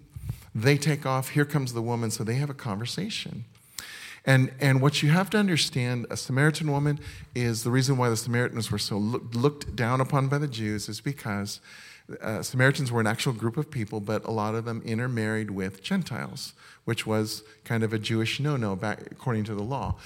They 0.54 0.76
take 0.76 1.06
off. 1.06 1.30
Here 1.30 1.44
comes 1.44 1.72
the 1.72 1.82
woman. 1.82 2.10
So 2.10 2.24
they 2.24 2.34
have 2.34 2.50
a 2.50 2.54
conversation. 2.54 3.44
And, 4.26 4.52
and 4.60 4.80
what 4.80 5.02
you 5.02 5.10
have 5.10 5.30
to 5.30 5.38
understand, 5.38 6.06
a 6.10 6.16
Samaritan 6.16 6.70
woman 6.70 6.98
is 7.34 7.62
the 7.62 7.70
reason 7.70 7.96
why 7.96 8.08
the 8.08 8.16
Samaritans 8.16 8.70
were 8.70 8.78
so 8.78 8.96
look, 8.96 9.34
looked 9.34 9.76
down 9.76 10.00
upon 10.00 10.28
by 10.28 10.38
the 10.38 10.48
Jews 10.48 10.88
is 10.88 11.00
because 11.00 11.60
uh, 12.20 12.42
Samaritans 12.42 12.92
were 12.92 13.00
an 13.00 13.06
actual 13.06 13.32
group 13.32 13.56
of 13.56 13.70
people, 13.70 14.00
but 14.00 14.24
a 14.24 14.30
lot 14.30 14.54
of 14.54 14.64
them 14.64 14.82
intermarried 14.84 15.50
with 15.50 15.82
Gentiles, 15.82 16.52
which 16.84 17.06
was 17.06 17.42
kind 17.64 17.82
of 17.82 17.92
a 17.92 17.98
Jewish 17.98 18.40
no 18.40 18.56
no 18.56 18.72
according 18.72 19.44
to 19.44 19.54
the 19.54 19.62
law. 19.62 19.96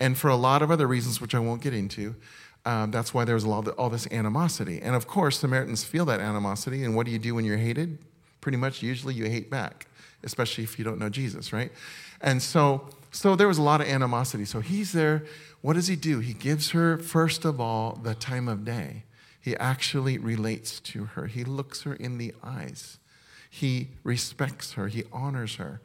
And 0.00 0.16
for 0.16 0.28
a 0.28 0.36
lot 0.36 0.62
of 0.62 0.70
other 0.70 0.86
reasons, 0.86 1.20
which 1.20 1.34
I 1.34 1.38
won't 1.38 1.62
get 1.62 1.74
into, 1.74 2.14
um, 2.64 2.90
that's 2.90 3.12
why 3.12 3.24
there 3.24 3.34
was 3.34 3.44
all 3.44 3.90
this 3.90 4.06
animosity. 4.10 4.80
And 4.80 4.94
of 4.94 5.06
course, 5.06 5.38
Samaritans 5.38 5.84
feel 5.84 6.04
that 6.06 6.20
animosity. 6.20 6.84
And 6.84 6.94
what 6.94 7.06
do 7.06 7.12
you 7.12 7.18
do 7.18 7.34
when 7.34 7.44
you're 7.44 7.56
hated? 7.56 7.98
Pretty 8.40 8.58
much, 8.58 8.82
usually, 8.82 9.14
you 9.14 9.24
hate 9.26 9.50
back, 9.50 9.86
especially 10.22 10.64
if 10.64 10.78
you 10.78 10.84
don't 10.84 10.98
know 10.98 11.08
Jesus, 11.08 11.52
right? 11.52 11.70
And 12.20 12.40
so, 12.40 12.88
so 13.10 13.36
there 13.36 13.48
was 13.48 13.58
a 13.58 13.62
lot 13.62 13.80
of 13.80 13.88
animosity. 13.88 14.44
So 14.44 14.60
he's 14.60 14.92
there. 14.92 15.24
What 15.60 15.74
does 15.74 15.88
he 15.88 15.96
do? 15.96 16.20
He 16.20 16.34
gives 16.34 16.70
her, 16.70 16.98
first 16.98 17.44
of 17.44 17.60
all, 17.60 17.98
the 18.02 18.14
time 18.14 18.48
of 18.48 18.64
day. 18.64 19.04
He 19.42 19.56
actually 19.56 20.18
relates 20.18 20.80
to 20.80 21.04
her, 21.04 21.26
he 21.26 21.44
looks 21.44 21.82
her 21.82 21.94
in 21.94 22.18
the 22.18 22.32
eyes, 22.42 22.98
he 23.50 23.88
respects 24.04 24.72
her, 24.74 24.88
he 24.88 25.04
honors 25.12 25.56
her. 25.56 25.80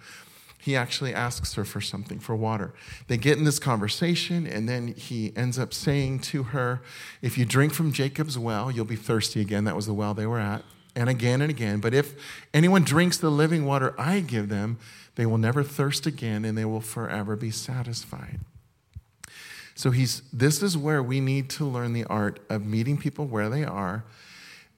He 0.60 0.76
actually 0.76 1.14
asks 1.14 1.54
her 1.54 1.64
for 1.64 1.80
something, 1.80 2.20
for 2.20 2.36
water. 2.36 2.74
They 3.08 3.16
get 3.16 3.38
in 3.38 3.46
this 3.46 3.60
conversation, 3.60 4.46
and 4.46 4.68
then 4.68 4.90
he 4.90 5.32
ends 5.36 5.58
up 5.58 5.74
saying 5.74 6.20
to 6.22 6.44
her, 6.44 6.82
If 7.22 7.38
you 7.38 7.46
drink 7.46 7.74
from 7.74 7.94
Jacob's 7.94 8.38
well, 8.38 8.70
you'll 8.70 8.84
be 8.84 8.98
thirsty 8.98 9.40
again. 9.40 9.64
That 9.64 9.78
was 9.78 9.86
the 9.86 9.94
well 9.94 10.14
they 10.14 10.26
were 10.26 10.40
at, 10.40 10.64
and 10.94 11.10
again 11.10 11.42
and 11.42 11.50
again. 11.50 11.80
But 11.80 11.94
if 11.94 12.16
anyone 12.54 12.84
drinks 12.84 13.18
the 13.18 13.30
living 13.30 13.66
water 13.66 13.94
I 13.98 14.20
give 14.20 14.50
them, 14.50 14.78
they 15.16 15.26
will 15.26 15.38
never 15.38 15.64
thirst 15.64 16.06
again 16.06 16.46
and 16.46 16.58
they 16.58 16.66
will 16.66 16.82
forever 16.82 17.36
be 17.36 17.52
satisfied. 17.52 18.40
So 19.77 19.91
he's 19.91 20.24
this 20.34 20.63
is 20.63 20.75
where 20.75 21.03
we 21.03 21.19
need 21.19 21.51
to 21.51 21.63
learn 21.63 21.93
the 21.93 22.03
art 22.05 22.39
of 22.50 22.65
meeting 22.65 22.98
people 22.98 23.27
where 23.27 23.48
they 23.48 23.63
are 23.63 24.03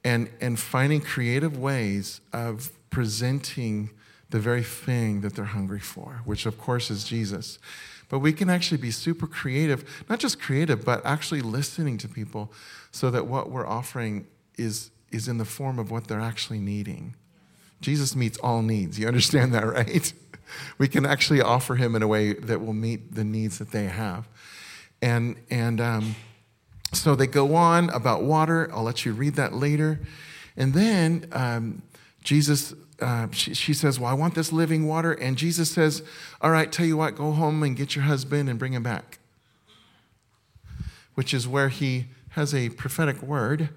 and, 0.04 0.30
and 0.42 0.60
finding 0.60 1.00
creative 1.00 1.58
ways 1.58 2.20
of 2.34 2.70
presenting 2.90 3.92
the 4.30 4.40
very 4.40 4.62
thing 4.62 5.22
that 5.22 5.38
they're 5.38 5.46
hungry 5.46 5.80
for, 5.80 6.20
which 6.26 6.46
of 6.46 6.58
course 6.58 6.92
is 6.92 7.06
Jesus. 7.06 7.60
But 8.10 8.20
we 8.20 8.34
can 8.34 8.50
actually 8.50 8.82
be 8.82 8.92
super 8.92 9.26
creative, 9.26 10.04
not 10.10 10.20
just 10.20 10.42
creative, 10.42 10.84
but 10.84 11.06
actually 11.06 11.42
listening 11.42 11.98
to 12.00 12.10
people 12.10 12.52
so 12.92 13.10
that 13.10 13.26
what 13.26 13.50
we're 13.50 13.68
offering 13.68 14.28
is, 14.58 14.92
is 15.14 15.30
in 15.30 15.38
the 15.38 15.46
form 15.46 15.80
of 15.80 15.92
what 15.92 16.10
they're 16.10 16.20
actually 16.20 16.60
needing. 16.60 17.16
Jesus 17.80 18.18
meets 18.18 18.38
all 18.40 18.62
needs. 18.62 19.00
You 19.00 19.08
understand 19.08 19.54
that, 19.54 19.66
right? 19.74 20.14
we 20.78 20.90
can 20.90 21.06
actually 21.06 21.40
offer 21.40 21.76
him 21.76 21.96
in 21.96 22.04
a 22.04 22.08
way 22.08 22.34
that 22.34 22.60
will 22.60 22.74
meet 22.74 23.16
the 23.16 23.24
needs 23.24 23.60
that 23.60 23.72
they 23.72 23.86
have. 23.86 24.28
And, 25.02 25.38
and 25.50 25.80
um, 25.80 26.16
so 26.94 27.16
they 27.16 27.28
go 27.28 27.56
on 27.56 27.90
about 27.90 28.24
water. 28.24 28.70
I'll 28.74 28.84
let 28.84 29.06
you 29.06 29.14
read 29.14 29.36
that 29.36 29.54
later. 29.54 30.00
And 30.58 30.74
then 30.74 31.28
um, 31.32 31.82
Jesus, 32.24 32.74
uh, 33.00 33.28
she, 33.32 33.54
she 33.54 33.74
says, 33.74 34.00
Well, 34.00 34.10
I 34.10 34.14
want 34.14 34.36
this 34.36 34.52
living 34.52 34.88
water. 34.88 35.14
And 35.14 35.38
Jesus 35.38 35.72
says, 35.72 36.04
All 36.42 36.52
right, 36.52 36.72
tell 36.72 36.86
you 36.86 36.98
what, 36.98 37.16
go 37.16 37.32
home 37.32 37.64
and 37.64 37.76
get 37.76 37.96
your 37.96 38.06
husband 38.06 38.50
and 38.50 38.60
bring 38.60 38.74
him 38.74 38.84
back. 38.84 39.20
Which 41.16 41.34
is 41.34 41.48
where 41.48 41.70
he 41.70 42.08
has 42.32 42.54
a 42.54 42.70
prophetic 42.70 43.22
word, 43.22 43.70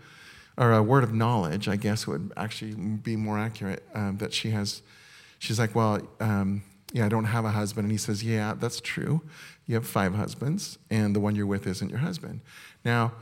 or 0.59 0.73
a 0.73 0.83
word 0.83 1.03
of 1.05 1.15
knowledge, 1.15 1.69
I 1.69 1.77
guess 1.77 2.07
would 2.07 2.33
actually 2.37 2.75
be 2.75 3.17
more 3.17 3.39
accurate, 3.39 3.83
um, 3.95 4.19
that 4.19 4.33
she 4.33 4.51
has 4.51 4.83
she's 5.39 5.59
like, 5.59 5.75
Well, 5.75 6.01
um, 6.21 6.63
yeah, 6.93 7.07
I 7.07 7.09
don't 7.09 7.25
have 7.25 7.45
a 7.45 7.51
husband. 7.51 7.85
And 7.85 7.93
he 7.93 7.99
says, 7.99 8.25
Yeah, 8.25 8.55
that's 8.55 8.81
true. 8.81 9.23
You 9.67 9.75
have 9.77 9.87
five 9.87 10.15
husbands, 10.15 10.79
and 10.91 11.15
the 11.15 11.21
one 11.21 11.37
you're 11.37 11.47
with 11.47 11.67
isn't 11.67 11.89
your 11.89 12.01
husband. 12.01 12.41
Now, 12.85 13.13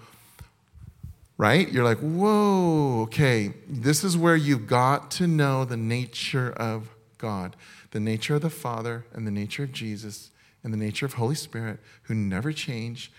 right? 1.36 1.70
You're 1.70 1.84
like, 1.84 1.98
Whoa, 1.98 3.02
okay. 3.02 3.52
This 3.68 4.04
is 4.04 4.16
where 4.16 4.36
you've 4.36 4.66
got 4.66 5.10
to 5.12 5.26
know 5.26 5.64
the 5.64 5.76
nature 5.76 6.52
of 6.52 6.88
God, 7.18 7.56
the 7.90 8.00
nature 8.00 8.36
of 8.36 8.42
the 8.42 8.50
Father, 8.50 9.04
and 9.12 9.26
the 9.26 9.30
nature 9.30 9.64
of 9.64 9.72
Jesus, 9.72 10.30
and 10.64 10.72
the 10.72 10.78
nature 10.78 11.06
of 11.06 11.14
Holy 11.14 11.34
Spirit, 11.34 11.78
who 12.04 12.14
never 12.14 12.52
change. 12.52 13.12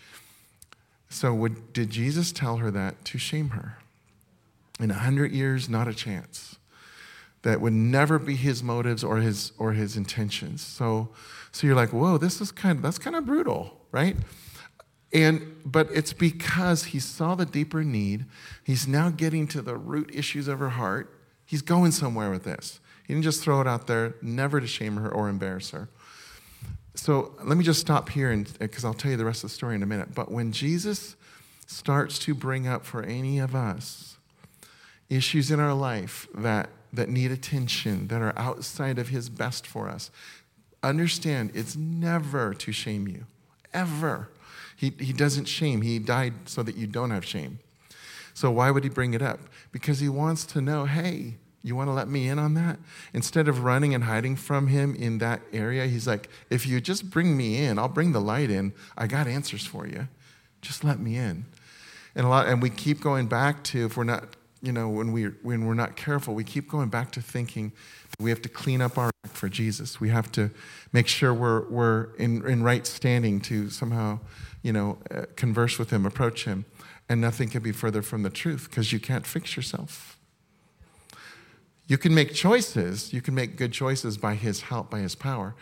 So, 1.10 1.34
would, 1.34 1.74
did 1.74 1.90
Jesus 1.90 2.32
tell 2.32 2.58
her 2.58 2.72
that 2.72 3.04
to 3.06 3.18
shame 3.18 3.50
her? 3.50 3.78
In 4.80 4.90
a 4.90 4.96
hundred 4.96 5.32
years, 5.32 5.70
not 5.70 5.88
a 5.88 5.94
chance 5.94 6.56
that 7.44 7.60
would 7.60 7.74
never 7.74 8.20
be 8.20 8.36
his 8.36 8.62
motives 8.62 9.04
or 9.04 9.18
his 9.18 9.52
or 9.58 9.74
his 9.74 9.98
intentions. 9.98 10.62
So 10.62 11.10
so 11.52 11.68
you're 11.68 11.76
like, 11.76 11.92
whoa, 11.92 12.18
this 12.18 12.42
is 12.42 12.52
kind 12.52 12.78
of 12.78 12.84
that's 12.84 12.98
kind 12.98 13.16
of 13.16 13.26
brutal, 13.26 13.78
right? 13.92 14.16
And 15.14 15.58
but 15.66 15.90
it's 15.94 16.14
because 16.14 16.86
he 16.86 17.00
saw 17.00 17.36
the 17.36 17.46
deeper 17.46 17.84
need. 17.84 18.26
He's 18.64 18.88
now 18.88 19.10
getting 19.10 19.48
to 19.50 19.62
the 19.62 19.76
root 19.76 20.12
issues 20.14 20.48
of 20.48 20.60
her 20.60 20.70
heart. 20.70 21.14
He's 21.46 21.62
going 21.62 21.92
somewhere 21.92 22.32
with 22.32 22.44
this. 22.44 22.80
He 23.06 23.14
didn't 23.14 23.24
just 23.24 23.44
throw 23.44 23.60
it 23.60 23.68
out 23.68 23.88
there, 23.88 24.16
never 24.22 24.62
to 24.62 24.68
shame 24.68 24.96
her 24.96 25.10
or 25.10 25.28
embarrass 25.28 25.72
her. 25.72 25.90
So 26.96 27.34
let 27.44 27.58
me 27.58 27.64
just 27.64 27.82
stop 27.82 28.10
here 28.10 28.36
because 28.60 28.86
I'll 28.86 28.94
tell 28.94 29.12
you 29.12 29.18
the 29.18 29.26
rest 29.26 29.44
of 29.44 29.50
the 29.50 29.56
story 29.56 29.76
in 29.76 29.84
a 29.84 29.86
minute. 29.86 30.14
But 30.14 30.32
when 30.32 30.52
Jesus 30.52 31.16
starts 31.68 32.20
to 32.20 32.34
bring 32.34 32.68
up 32.68 32.86
for 32.86 33.04
any 33.04 33.40
of 33.40 33.56
us 33.56 34.18
issues 35.10 35.52
in 35.52 35.60
our 35.60 35.74
life 35.74 36.28
that 36.34 36.70
that 36.94 37.10
need 37.10 37.32
attention, 37.32 38.08
that 38.08 38.22
are 38.22 38.34
outside 38.38 39.00
of 39.00 39.10
His 39.10 39.30
best 39.30 39.66
for 39.66 39.90
us. 39.90 40.12
Understand, 40.84 41.52
it's 41.54 41.76
never 41.76 42.54
to 42.56 42.72
shame 42.72 43.08
you, 43.08 43.26
ever. 43.74 44.30
He, 44.76 44.91
he 45.00 45.13
doesn't 45.13 45.46
shame, 45.46 45.82
He 45.82 46.00
died 46.00 46.34
so 46.46 46.63
that 46.63 46.76
you 46.76 46.88
don't 46.88 47.12
have 47.12 47.24
shame. 47.24 47.60
So, 48.34 48.50
why 48.50 48.72
would 48.72 48.84
He 48.84 48.89
bring 48.89 49.13
it 49.13 49.22
up? 49.22 49.39
Because 49.72 50.00
He 50.00 50.10
wants 50.10 50.46
to 50.48 50.62
know 50.62 50.86
hey, 50.86 51.36
you 51.63 51.76
want 51.76 51.89
to 51.89 51.94
let 51.94 52.08
me 52.08 52.28
in 52.28 52.39
on 52.39 52.56
that? 52.56 52.80
Instead 53.13 53.48
of 53.48 53.63
running 53.63 53.94
and 53.94 54.06
hiding 54.06 54.36
from 54.36 54.67
Him 54.67 54.96
in 54.96 55.20
that 55.20 55.41
area, 55.54 55.86
He's 55.86 56.08
like, 56.08 56.30
if 56.50 56.65
you 56.65 56.82
just 56.82 57.12
bring 57.12 57.38
me 57.38 57.63
in, 57.63 57.78
I'll 57.78 57.88
bring 57.88 58.12
the 58.12 58.22
light 58.22 58.50
in. 58.50 58.74
I 58.98 59.06
got 59.06 59.28
answers 59.28 59.65
for 59.65 59.86
you. 59.86 60.08
Just 60.63 60.84
let 60.84 61.00
me 61.00 61.15
in. 61.15 61.46
And 62.15 62.26
a 62.26 62.30
lot, 62.30 62.48
and 62.48 62.62
we 62.62 62.72
keep 62.72 63.02
going 63.02 63.28
back 63.28 63.63
to 63.65 63.86
if 63.86 63.98
we're 63.98 64.04
not 64.04 64.36
you 64.62 64.72
know, 64.72 64.88
when, 64.89 65.12
we, 65.12 65.26
when 65.41 65.65
we're 65.65 65.74
not 65.74 65.96
careful, 65.96 66.36
we 66.36 66.44
keep 66.44 66.70
going 66.70 66.89
back 66.89 67.12
to 67.13 67.22
thinking 67.22 67.72
we 68.19 68.30
have 68.30 68.41
to 68.43 68.50
clean 68.50 68.82
up 68.82 68.97
our 68.97 69.12
act 69.26 69.36
for 69.36 69.50
Jesus. 69.50 70.00
We 70.00 70.10
have 70.10 70.32
to 70.34 70.52
make 70.91 71.08
sure 71.08 71.34
we're, 71.34 71.67
we're 71.69 72.13
in, 72.15 72.45
in 72.45 72.63
right 72.63 72.86
standing 72.86 73.39
to 73.41 73.69
somehow, 73.69 74.19
you 74.62 74.74
know, 74.74 74.97
uh, 75.10 75.26
converse 75.36 75.80
with 75.80 75.89
Him, 75.89 76.06
approach 76.06 76.45
Him. 76.45 76.65
And 77.10 77.19
nothing 77.19 77.50
can 77.50 77.62
be 77.62 77.71
further 77.71 78.02
from 78.02 78.24
the 78.24 78.30
truth 78.30 78.69
because 78.69 78.93
you 78.93 79.00
can't 79.00 79.26
fix 79.26 79.56
yourself. 79.56 80.17
You 81.88 81.97
can 81.97 82.15
make 82.15 82.34
choices, 82.34 83.12
you 83.12 83.21
can 83.21 83.36
make 83.36 83.58
good 83.58 83.74
choices 83.74 84.17
by 84.17 84.36
His 84.36 84.62
help, 84.62 84.89
by 84.89 85.00
His 85.00 85.15
power, 85.15 85.56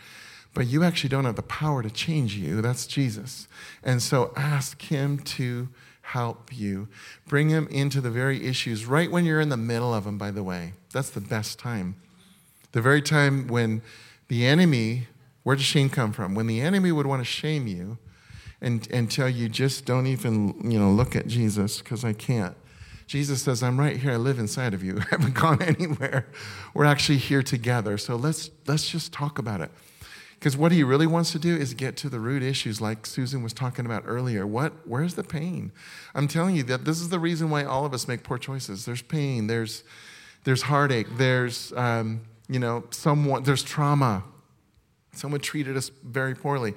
but 0.54 0.66
you 0.66 0.84
actually 0.84 1.08
don't 1.08 1.24
have 1.24 1.36
the 1.36 1.42
power 1.42 1.82
to 1.82 1.90
change 1.90 2.36
you. 2.36 2.60
That's 2.62 2.86
Jesus. 2.86 3.48
And 3.82 4.00
so 4.00 4.32
ask 4.36 4.80
Him 4.82 5.18
to 5.18 5.68
help 6.10 6.50
you. 6.52 6.88
Bring 7.26 7.50
him 7.50 7.68
into 7.68 8.00
the 8.00 8.10
very 8.10 8.44
issues 8.44 8.84
right 8.84 9.10
when 9.10 9.24
you're 9.24 9.40
in 9.40 9.48
the 9.48 9.56
middle 9.56 9.94
of 9.94 10.04
them, 10.04 10.18
by 10.18 10.30
the 10.32 10.42
way. 10.42 10.72
That's 10.92 11.10
the 11.10 11.20
best 11.20 11.58
time. 11.58 11.96
The 12.72 12.80
very 12.80 13.02
time 13.02 13.48
when 13.48 13.82
the 14.28 14.46
enemy, 14.46 15.08
where 15.42 15.56
does 15.56 15.64
shame 15.64 15.90
come 15.90 16.12
from? 16.12 16.34
When 16.34 16.46
the 16.46 16.60
enemy 16.60 16.92
would 16.92 17.06
want 17.06 17.20
to 17.20 17.24
shame 17.24 17.66
you 17.66 17.98
and, 18.60 18.86
and 18.90 19.10
tell 19.10 19.28
you, 19.28 19.48
just 19.48 19.84
don't 19.84 20.06
even 20.06 20.70
you 20.70 20.78
know, 20.78 20.90
look 20.90 21.16
at 21.16 21.26
Jesus 21.26 21.78
because 21.78 22.04
I 22.04 22.12
can't. 22.12 22.56
Jesus 23.06 23.42
says, 23.42 23.60
I'm 23.60 23.80
right 23.80 23.96
here. 23.96 24.12
I 24.12 24.16
live 24.16 24.38
inside 24.38 24.72
of 24.72 24.84
you. 24.84 24.98
I 25.00 25.04
haven't 25.10 25.34
gone 25.34 25.60
anywhere. 25.62 26.26
We're 26.74 26.84
actually 26.84 27.18
here 27.18 27.42
together. 27.42 27.98
So 27.98 28.14
let's, 28.14 28.50
let's 28.66 28.88
just 28.88 29.12
talk 29.12 29.38
about 29.38 29.60
it. 29.60 29.70
Because 30.38 30.56
what 30.56 30.72
he 30.72 30.84
really 30.84 31.08
wants 31.08 31.32
to 31.32 31.38
do 31.38 31.54
is 31.54 31.74
get 31.74 31.96
to 31.98 32.08
the 32.08 32.18
root 32.18 32.42
issues, 32.42 32.80
like 32.80 33.04
Susan 33.04 33.42
was 33.42 33.52
talking 33.52 33.84
about 33.84 34.04
earlier. 34.06 34.46
What, 34.46 34.72
where's 34.86 35.14
the 35.14 35.24
pain? 35.24 35.72
I'm 36.14 36.28
telling 36.28 36.56
you 36.56 36.62
that 36.62 36.84
this 36.84 37.00
is 37.00 37.10
the 37.10 37.18
reason 37.18 37.50
why 37.50 37.64
all 37.64 37.84
of 37.84 37.92
us 37.92 38.08
make 38.08 38.22
poor 38.22 38.38
choices. 38.38 38.86
There's 38.86 39.02
pain, 39.02 39.48
there's, 39.48 39.84
there's 40.44 40.62
heartache, 40.62 41.08
there's, 41.18 41.74
um, 41.74 42.22
you 42.50 42.58
know, 42.58 42.84
someone, 42.90 43.44
there's 43.44 43.62
trauma. 43.62 44.24
Someone 45.12 45.40
treated 45.40 45.76
us 45.76 45.90
very 46.02 46.34
poorly. 46.34 46.74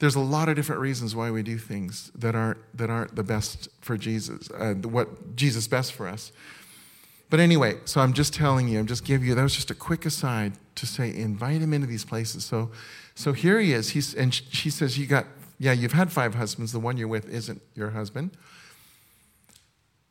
There's 0.00 0.16
a 0.16 0.20
lot 0.20 0.48
of 0.48 0.56
different 0.56 0.80
reasons 0.80 1.14
why 1.14 1.30
we 1.30 1.42
do 1.42 1.56
things 1.56 2.10
that 2.16 2.34
aren't, 2.34 2.58
that 2.76 2.90
aren't 2.90 3.14
the 3.14 3.22
best 3.22 3.68
for 3.80 3.96
Jesus, 3.96 4.50
uh, 4.50 4.74
what 4.74 5.36
Jesus 5.36 5.68
best 5.68 5.92
for 5.92 6.08
us. 6.08 6.32
But 7.30 7.40
anyway, 7.40 7.78
so 7.84 8.00
I'm 8.00 8.12
just 8.12 8.34
telling 8.34 8.68
you, 8.68 8.78
I'm 8.78 8.86
just 8.86 9.04
giving 9.04 9.28
you, 9.28 9.34
that 9.34 9.42
was 9.42 9.54
just 9.54 9.70
a 9.70 9.74
quick 9.74 10.04
aside 10.04 10.54
to 10.74 10.86
say, 10.86 11.14
invite 11.14 11.60
him 11.60 11.72
into 11.72 11.86
these 11.86 12.04
places. 12.04 12.44
So, 12.44 12.70
so 13.14 13.32
here 13.32 13.60
he 13.60 13.72
is. 13.72 13.90
He's, 13.90 14.14
and 14.14 14.34
she 14.34 14.68
says, 14.68 14.98
you 14.98 15.06
got, 15.06 15.26
yeah, 15.58 15.72
you've 15.72 15.92
had 15.92 16.10
five 16.12 16.34
husbands. 16.34 16.72
The 16.72 16.80
one 16.80 16.96
you're 16.96 17.08
with 17.08 17.28
isn't 17.28 17.62
your 17.74 17.90
husband. 17.90 18.32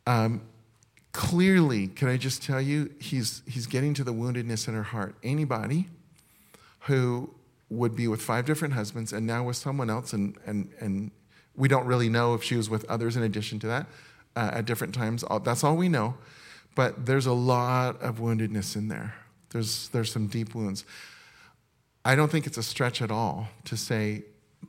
Um, 0.07 0.41
clearly, 1.13 1.87
can 1.87 2.09
I 2.09 2.17
just 2.17 2.43
tell 2.43 2.59
you, 2.59 2.91
he's, 2.99 3.43
he's 3.47 3.67
getting 3.67 3.93
to 3.93 4.03
the 4.03 4.13
woundedness 4.13 4.67
in 4.67 4.73
her 4.73 4.83
heart. 4.83 5.15
Anybody 5.23 5.87
who 6.81 7.33
would 7.69 7.95
be 7.95 8.07
with 8.07 8.21
five 8.21 8.45
different 8.45 8.73
husbands 8.73 9.13
and 9.13 9.25
now 9.25 9.43
with 9.43 9.55
someone 9.55 9.89
else, 9.89 10.11
and, 10.11 10.37
and, 10.45 10.69
and 10.79 11.11
we 11.55 11.67
don't 11.67 11.85
really 11.85 12.09
know 12.09 12.33
if 12.33 12.43
she 12.43 12.55
was 12.55 12.69
with 12.69 12.83
others 12.85 13.15
in 13.15 13.23
addition 13.23 13.59
to 13.59 13.67
that 13.67 13.87
uh, 14.35 14.51
at 14.53 14.65
different 14.65 14.93
times. 14.93 15.23
That's 15.43 15.63
all 15.63 15.77
we 15.77 15.87
know. 15.87 16.15
But 16.75 17.05
there's 17.05 17.27
a 17.27 17.33
lot 17.33 18.01
of 18.01 18.17
woundedness 18.17 18.75
in 18.75 18.87
there. 18.87 19.13
There's, 19.51 19.89
there's 19.89 20.11
some 20.11 20.27
deep 20.27 20.55
wounds. 20.55 20.83
I 22.03 22.15
don't 22.15 22.31
think 22.31 22.47
it's 22.47 22.57
a 22.57 22.63
stretch 22.63 23.01
at 23.01 23.11
all 23.11 23.47
to 23.65 23.77
say 23.77 24.23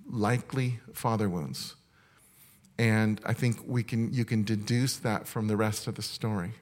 likely 0.08 0.80
father 0.92 1.28
wounds. 1.28 1.74
And 2.78 3.20
I 3.24 3.32
think 3.32 3.58
we 3.66 3.82
can, 3.82 4.12
you 4.12 4.24
can 4.24 4.42
deduce 4.42 4.96
that 4.98 5.28
from 5.28 5.46
the 5.46 5.56
rest 5.56 5.86
of 5.86 5.94
the 5.94 6.02
story. 6.02 6.52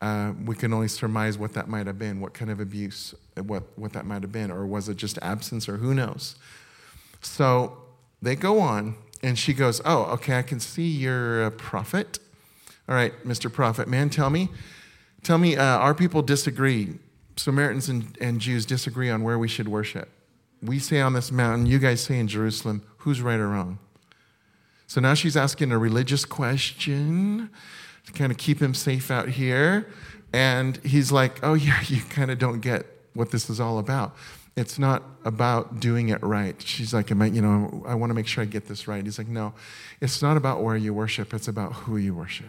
Uh, 0.00 0.32
we 0.44 0.54
can 0.54 0.72
only 0.72 0.88
surmise 0.88 1.38
what 1.38 1.54
that 1.54 1.68
might 1.68 1.86
have 1.86 1.98
been, 1.98 2.20
what 2.20 2.34
kind 2.34 2.50
of 2.50 2.60
abuse, 2.60 3.14
what, 3.42 3.64
what 3.76 3.92
that 3.94 4.04
might 4.04 4.22
have 4.22 4.32
been, 4.32 4.50
or 4.50 4.66
was 4.66 4.88
it 4.88 4.96
just 4.96 5.18
absence, 5.22 5.68
or 5.68 5.78
who 5.78 5.94
knows? 5.94 6.36
So 7.22 7.78
they 8.20 8.36
go 8.36 8.60
on, 8.60 8.96
and 9.22 9.38
she 9.38 9.54
goes, 9.54 9.80
Oh, 9.84 10.04
okay, 10.12 10.38
I 10.38 10.42
can 10.42 10.60
see 10.60 10.86
you're 10.86 11.44
a 11.44 11.50
prophet. 11.50 12.18
All 12.88 12.94
right, 12.94 13.12
Mr. 13.24 13.52
Prophet, 13.52 13.88
man, 13.88 14.10
tell 14.10 14.30
me, 14.30 14.50
tell 15.22 15.38
me, 15.38 15.56
uh, 15.56 15.64
our 15.64 15.94
people 15.94 16.22
disagree. 16.22 16.98
Samaritans 17.36 17.88
and, 17.88 18.16
and 18.20 18.40
Jews 18.40 18.64
disagree 18.64 19.10
on 19.10 19.22
where 19.22 19.38
we 19.38 19.48
should 19.48 19.68
worship. 19.68 20.08
We 20.62 20.78
say 20.78 21.00
on 21.00 21.12
this 21.12 21.32
mountain, 21.32 21.66
you 21.66 21.78
guys 21.78 22.00
say 22.00 22.18
in 22.18 22.28
Jerusalem. 22.28 22.82
Who's 22.98 23.20
right 23.20 23.38
or 23.38 23.48
wrong? 23.48 23.78
So 24.86 25.00
now 25.00 25.14
she's 25.14 25.36
asking 25.36 25.72
a 25.72 25.78
religious 25.78 26.24
question 26.24 27.50
to 28.06 28.12
kind 28.12 28.30
of 28.30 28.38
keep 28.38 28.60
him 28.60 28.74
safe 28.74 29.10
out 29.10 29.28
here. 29.28 29.90
And 30.32 30.76
he's 30.78 31.12
like, 31.12 31.40
Oh, 31.42 31.54
yeah, 31.68 31.80
you 31.86 32.02
kind 32.02 32.30
of 32.30 32.38
don't 32.38 32.60
get 32.60 32.86
what 33.14 33.30
this 33.30 33.50
is 33.50 33.60
all 33.60 33.78
about. 33.78 34.14
It's 34.56 34.78
not 34.78 35.02
about 35.24 35.80
doing 35.80 36.08
it 36.08 36.22
right. 36.22 36.60
She's 36.62 36.94
like, 36.94 37.12
I, 37.12 37.26
you 37.26 37.42
know, 37.42 37.84
I 37.86 37.94
want 37.94 38.08
to 38.10 38.14
make 38.14 38.26
sure 38.26 38.42
I 38.42 38.46
get 38.46 38.66
this 38.66 38.88
right. 38.88 39.04
He's 39.04 39.18
like, 39.18 39.28
No, 39.28 39.52
it's 40.00 40.22
not 40.22 40.36
about 40.36 40.62
where 40.62 40.76
you 40.76 40.94
worship, 40.94 41.34
it's 41.34 41.48
about 41.48 41.72
who 41.72 41.96
you 41.96 42.14
worship. 42.14 42.48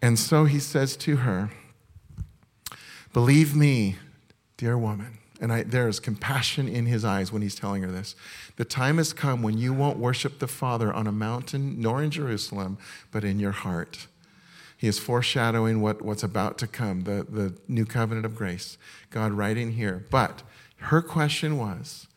And 0.00 0.18
so 0.18 0.44
he 0.44 0.60
says 0.60 0.96
to 0.98 1.16
her, 1.16 1.50
Believe 3.12 3.56
me, 3.56 3.96
dear 4.56 4.78
woman. 4.78 5.18
And 5.40 5.52
I, 5.52 5.62
there 5.62 5.88
is 5.88 6.00
compassion 6.00 6.68
in 6.68 6.86
his 6.86 7.04
eyes 7.04 7.32
when 7.32 7.42
he's 7.42 7.54
telling 7.54 7.82
her 7.82 7.90
this. 7.90 8.16
The 8.58 8.64
time 8.64 8.98
has 8.98 9.12
come 9.12 9.40
when 9.40 9.56
you 9.56 9.72
won't 9.72 9.98
worship 9.98 10.40
the 10.40 10.48
Father 10.48 10.92
on 10.92 11.06
a 11.06 11.12
mountain 11.12 11.80
nor 11.80 12.02
in 12.02 12.10
Jerusalem, 12.10 12.76
but 13.12 13.22
in 13.22 13.38
your 13.38 13.52
heart. 13.52 14.08
He 14.76 14.88
is 14.88 14.98
foreshadowing 14.98 15.80
what, 15.80 16.02
what's 16.02 16.24
about 16.24 16.58
to 16.58 16.66
come, 16.66 17.02
the, 17.02 17.24
the 17.28 17.54
new 17.68 17.86
covenant 17.86 18.26
of 18.26 18.34
grace. 18.34 18.76
God 19.10 19.30
right 19.30 19.56
in 19.56 19.72
here. 19.72 20.04
But 20.10 20.42
her 20.78 21.00
question 21.00 21.56
was 21.56 22.08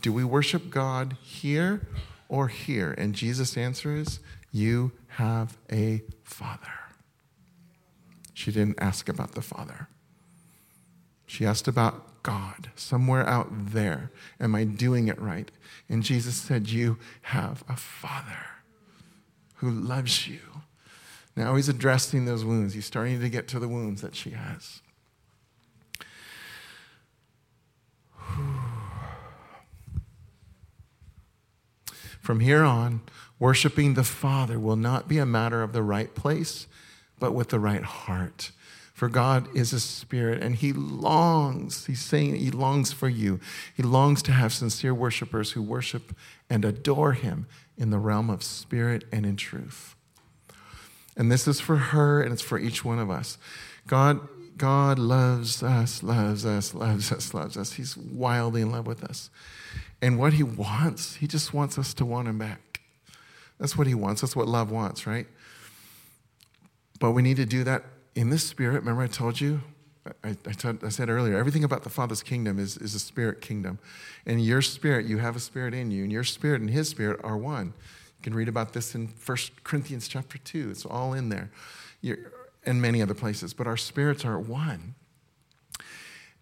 Do 0.00 0.12
we 0.12 0.24
worship 0.24 0.70
God 0.70 1.16
here 1.22 1.86
or 2.28 2.48
here? 2.48 2.92
And 2.98 3.14
Jesus' 3.14 3.56
answer 3.56 3.94
is 3.94 4.18
You 4.50 4.90
have 5.10 5.56
a 5.70 6.02
Father. 6.24 6.72
She 8.34 8.50
didn't 8.50 8.80
ask 8.80 9.08
about 9.08 9.36
the 9.36 9.40
Father. 9.40 9.86
She 11.26 11.46
asked 11.46 11.68
about 11.68 12.15
God, 12.26 12.70
somewhere 12.74 13.24
out 13.24 13.46
there. 13.52 14.10
Am 14.40 14.56
I 14.56 14.64
doing 14.64 15.06
it 15.06 15.20
right? 15.22 15.48
And 15.88 16.02
Jesus 16.02 16.34
said, 16.34 16.68
You 16.68 16.98
have 17.22 17.62
a 17.68 17.76
Father 17.76 18.46
who 19.58 19.70
loves 19.70 20.26
you. 20.26 20.40
Now 21.36 21.54
he's 21.54 21.68
addressing 21.68 22.24
those 22.24 22.44
wounds. 22.44 22.74
He's 22.74 22.84
starting 22.84 23.20
to 23.20 23.28
get 23.28 23.46
to 23.48 23.60
the 23.60 23.68
wounds 23.68 24.02
that 24.02 24.16
she 24.16 24.30
has. 24.30 24.80
From 32.20 32.40
here 32.40 32.64
on, 32.64 33.02
worshiping 33.38 33.94
the 33.94 34.02
Father 34.02 34.58
will 34.58 34.74
not 34.74 35.06
be 35.06 35.18
a 35.18 35.26
matter 35.26 35.62
of 35.62 35.72
the 35.72 35.84
right 35.84 36.12
place 36.12 36.66
but 37.20 37.32
with 37.32 37.50
the 37.50 37.60
right 37.60 37.82
heart. 37.82 38.50
For 38.96 39.10
God 39.10 39.54
is 39.54 39.74
a 39.74 39.80
spirit 39.80 40.42
and 40.42 40.56
he 40.56 40.72
longs, 40.72 41.84
he's 41.84 42.00
saying 42.00 42.36
he 42.36 42.50
longs 42.50 42.92
for 42.92 43.10
you. 43.10 43.40
He 43.76 43.82
longs 43.82 44.22
to 44.22 44.32
have 44.32 44.54
sincere 44.54 44.94
worshipers 44.94 45.52
who 45.52 45.60
worship 45.60 46.16
and 46.48 46.64
adore 46.64 47.12
him 47.12 47.46
in 47.76 47.90
the 47.90 47.98
realm 47.98 48.30
of 48.30 48.42
spirit 48.42 49.04
and 49.12 49.26
in 49.26 49.36
truth. 49.36 49.94
And 51.14 51.30
this 51.30 51.46
is 51.46 51.60
for 51.60 51.76
her 51.76 52.22
and 52.22 52.32
it's 52.32 52.40
for 52.40 52.58
each 52.58 52.86
one 52.86 52.98
of 52.98 53.10
us. 53.10 53.36
God, 53.86 54.26
God 54.56 54.98
loves 54.98 55.62
us, 55.62 56.02
loves 56.02 56.46
us, 56.46 56.72
loves 56.72 57.12
us, 57.12 57.34
loves 57.34 57.58
us. 57.58 57.74
He's 57.74 57.98
wildly 57.98 58.62
in 58.62 58.72
love 58.72 58.86
with 58.86 59.04
us. 59.04 59.28
And 60.00 60.18
what 60.18 60.32
he 60.32 60.42
wants, 60.42 61.16
he 61.16 61.26
just 61.26 61.52
wants 61.52 61.78
us 61.78 61.92
to 61.92 62.06
want 62.06 62.28
him 62.28 62.38
back. 62.38 62.80
That's 63.60 63.76
what 63.76 63.88
he 63.88 63.94
wants. 63.94 64.22
That's 64.22 64.34
what 64.34 64.48
love 64.48 64.70
wants, 64.70 65.06
right? 65.06 65.26
But 66.98 67.10
we 67.10 67.20
need 67.20 67.36
to 67.36 67.44
do 67.44 67.62
that 67.64 67.84
in 68.16 68.30
the 68.30 68.38
spirit. 68.38 68.80
Remember, 68.80 69.02
I 69.02 69.06
told 69.06 69.40
you, 69.40 69.60
I, 70.24 70.36
said 70.88 71.10
earlier, 71.10 71.36
everything 71.36 71.64
about 71.64 71.84
the 71.84 71.90
Father's 71.90 72.22
kingdom 72.22 72.58
is, 72.58 72.76
is 72.78 72.94
a 72.94 72.98
spirit 72.98 73.40
kingdom. 73.40 73.78
And 74.24 74.44
your 74.44 74.62
spirit, 74.62 75.06
you 75.06 75.18
have 75.18 75.36
a 75.36 75.40
spirit 75.40 75.74
in 75.74 75.90
you, 75.90 76.02
and 76.02 76.12
your 76.12 76.24
spirit 76.24 76.60
and 76.60 76.70
his 76.70 76.88
spirit 76.88 77.20
are 77.22 77.36
one. 77.36 77.74
You 78.18 78.22
can 78.22 78.34
read 78.34 78.48
about 78.48 78.72
this 78.72 78.94
in 78.94 79.08
1 79.24 79.38
Corinthians 79.62 80.08
chapter 80.08 80.38
2. 80.38 80.70
It's 80.70 80.86
all 80.86 81.12
in 81.12 81.28
there, 81.28 81.50
You're, 82.00 82.18
and 82.64 82.80
many 82.80 83.02
other 83.02 83.14
places. 83.14 83.52
But 83.52 83.66
our 83.66 83.76
spirits 83.76 84.24
are 84.24 84.38
one. 84.38 84.94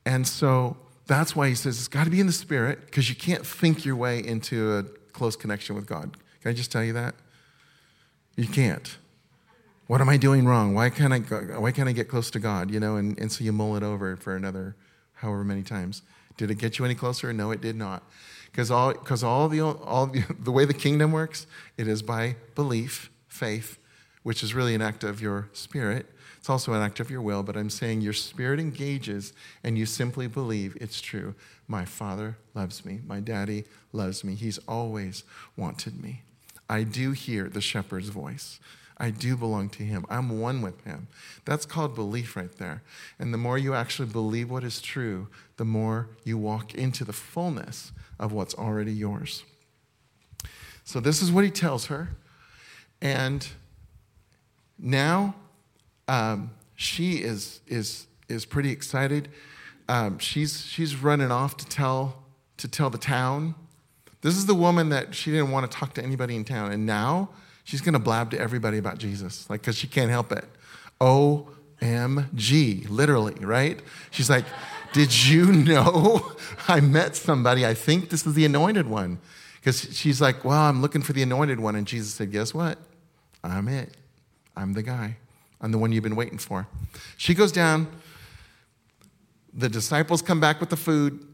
And 0.07 0.27
so 0.27 0.77
that's 1.07 1.35
why 1.35 1.49
he 1.49 1.55
says 1.55 1.79
it's 1.79 1.89
got 1.89 2.05
to 2.05 2.11
be 2.11 2.21
in 2.21 2.27
the 2.27 2.33
spirit, 2.33 2.87
because 2.87 3.09
you 3.09 3.17
can't 3.17 3.45
think 3.45 3.85
your 3.85 3.97
way 3.97 4.25
into 4.25 4.77
a 4.77 4.83
close 5.13 5.37
connection 5.37 5.75
with 5.75 5.87
God. 5.87 6.17
Can 6.43 6.51
I 6.51 6.55
just 6.55 6.71
tell 6.71 6.85
you 6.85 6.93
that? 6.93 7.15
You 8.37 8.47
can't. 8.47 8.97
What 9.87 10.01
am 10.01 10.09
I 10.09 10.17
doing 10.17 10.47
wrong? 10.47 10.75
Why 10.75 10.89
can't 10.89 11.13
I, 11.13 11.19
why 11.59 11.71
can't 11.71 11.89
I 11.89 11.93
get 11.93 12.09
close 12.09 12.31
to 12.31 12.39
God? 12.39 12.71
You 12.71 12.81
know, 12.81 12.97
and, 12.97 13.19
and 13.19 13.31
so 13.31 13.45
you 13.45 13.53
mull 13.53 13.77
it 13.77 13.83
over 13.83 14.17
for 14.17 14.35
another 14.35 14.77
however 15.15 15.45
many 15.45 15.63
times. 15.63 16.03
Did 16.37 16.51
it 16.51 16.57
get 16.57 16.79
you 16.79 16.85
any 16.85 16.95
closer? 16.95 17.33
No, 17.33 17.51
it 17.51 17.61
did 17.61 17.77
not. 17.77 18.03
Because 18.51 18.71
all, 18.71 18.93
because 18.93 19.23
all, 19.23 19.49
the, 19.49 19.61
all 19.61 20.07
the, 20.07 20.25
the 20.41 20.53
way 20.53 20.65
the 20.65 20.75
kingdom 20.75 21.13
works, 21.13 21.47
it 21.77 21.87
is 21.87 22.03
by 22.03 22.37
belief, 22.55 23.11
faith, 23.29 23.79
which 24.23 24.43
is 24.43 24.55
really 24.55 24.75
an 24.75 24.81
act 24.81 25.05
of 25.05 25.21
your 25.21 25.51
spirit. 25.53 26.07
It's 26.39 26.49
also 26.49 26.73
an 26.73 26.83
act 26.83 27.01
of 27.01 27.11
your 27.11 27.21
will, 27.21 27.43
but 27.43 27.57
I'm 27.57 27.71
saying 27.71 28.01
your 28.01 28.13
spirit 28.13 28.61
engages 28.61 29.33
and 29.63 29.77
you 29.77 29.87
simply 29.87 30.29
believe 30.29 30.77
it's 30.81 31.01
true. 31.01 31.35
My 31.69 31.85
father 31.85 32.37
loves 32.55 32.85
me. 32.85 33.01
My 33.07 33.21
daddy 33.21 33.65
loves 33.93 34.25
me. 34.25 34.35
He's 34.35 34.59
always 34.69 35.25
wanted 35.57 36.03
me. 36.03 36.23
I 36.69 36.83
do 36.83 37.13
hear 37.13 37.49
the 37.49 37.61
shepherd's 37.61 38.09
voice. 38.09 38.61
I 38.97 39.11
do 39.11 39.37
belong 39.37 39.69
to 39.71 39.83
Him. 39.83 40.07
I'm 40.09 40.41
one 40.41 40.63
with 40.63 40.85
Him. 40.85 41.09
That's 41.45 41.67
called 41.67 41.95
belief 41.95 42.37
right 42.37 42.53
there. 42.59 42.83
And 43.19 43.35
the 43.35 43.39
more 43.39 43.59
you 43.59 43.75
actually 43.75 44.09
believe 44.09 44.51
what 44.51 44.65
is 44.65 44.81
true, 44.81 45.29
the 45.57 45.65
more 45.65 46.09
you 46.23 46.39
walk 46.39 46.75
into 46.75 47.05
the 47.05 47.13
fullness 47.13 47.93
of 48.19 48.33
what's 48.33 48.55
already 48.55 48.93
yours. 48.93 49.43
So, 50.85 51.01
this 51.01 51.23
is 51.23 51.33
what 51.33 51.45
He 51.45 51.51
tells 51.51 51.87
her. 51.87 52.11
And 53.01 53.47
now 54.79 55.35
um, 56.09 56.51
she 56.77 57.17
is, 57.17 57.61
is, 57.67 58.07
is 58.29 58.45
pretty 58.45 58.71
excited. 58.71 59.29
Um, 59.89 60.19
she's, 60.19 60.65
she's 60.67 60.97
running 60.97 61.31
off 61.31 61.57
to 61.59 61.67
tell, 61.67 62.23
to 62.59 62.69
tell 62.69 62.91
the 62.91 62.99
town. 62.99 63.55
This 64.23 64.37
is 64.37 64.47
the 64.47 64.55
woman 64.55 64.89
that 64.89 65.15
she 65.15 65.31
didn't 65.31 65.51
want 65.51 65.71
to 65.71 65.77
talk 65.77 65.95
to 65.95 66.03
anybody 66.03 66.37
in 66.37 66.45
town. 66.45 66.73
And 66.73 66.87
now, 66.87 67.31
she's 67.65 67.81
going 67.81 67.95
to 67.95 67.99
blab 67.99 68.31
to 68.31 68.39
everybody 68.39 68.79
about 68.79 68.99
Jesus, 68.99 69.49
like, 69.51 69.63
because 69.63 69.77
she 69.77 69.89
can't 69.89 70.11
help 70.11 70.31
it. 70.31 70.45
OMG, 71.01 72.89
literally, 72.89 73.35
right? 73.45 73.81
She's 74.11 74.31
like, 74.31 74.45
Did 74.93 75.27
you 75.27 75.47
know 75.53 76.33
I 76.69 76.81
met 76.81 77.17
somebody? 77.17 77.67
I 77.67 77.75
think 77.75 78.11
this 78.11 78.27
is 78.27 78.35
the 78.35 78.45
anointed 78.45 78.87
one. 78.87 79.19
Because 79.57 79.97
she's 79.97 80.21
like, 80.21 80.45
Well, 80.45 80.61
I'm 80.61 80.81
looking 80.81 81.03
for 81.03 81.13
the 81.13 81.23
anointed 81.23 81.59
one. 81.59 81.75
And 81.75 81.87
Jesus 81.87 82.15
said, 82.15 82.31
Guess 82.31 82.55
what? 82.55 82.79
I'm 83.43 83.69
it. 83.69 83.97
I'm 84.57 84.73
the 84.73 84.83
guy. 84.83 85.17
I'm 85.61 85.73
the 85.73 85.79
one 85.79 85.93
you've 85.93 86.05
been 86.05 86.17
waiting 86.17 86.39
for. 86.39 86.67
She 87.17 87.35
goes 87.35 87.51
down. 87.51 87.89
The 89.53 89.69
disciples 89.69 90.21
come 90.21 90.41
back 90.41 90.61
with 90.61 90.69
the 90.69 90.77
food, 90.77 91.25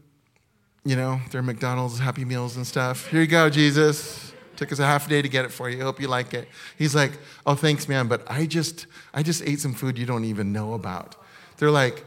you 0.85 0.95
know, 0.95 1.19
their 1.31 1.41
McDonald's 1.41 1.97
Happy 1.99 2.23
Meals 2.23 2.55
and 2.55 2.67
stuff. 2.67 3.07
Here 3.07 3.21
you 3.21 3.27
go, 3.27 3.49
Jesus. 3.49 4.31
Took 4.61 4.71
us 4.71 4.77
a 4.77 4.85
half 4.85 5.09
day 5.09 5.23
to 5.23 5.27
get 5.27 5.43
it 5.43 5.51
for 5.51 5.71
you. 5.71 5.81
Hope 5.81 5.99
you 5.99 6.07
like 6.07 6.35
it. 6.35 6.47
He's 6.77 6.93
like, 6.93 7.13
"Oh, 7.47 7.55
thanks, 7.55 7.87
man, 7.87 8.07
but 8.07 8.21
I 8.29 8.45
just 8.45 8.85
I 9.11 9.23
just 9.23 9.41
ate 9.41 9.59
some 9.59 9.73
food 9.73 9.97
you 9.97 10.05
don't 10.05 10.23
even 10.23 10.53
know 10.53 10.75
about." 10.75 11.15
They're 11.57 11.71
like, 11.71 12.05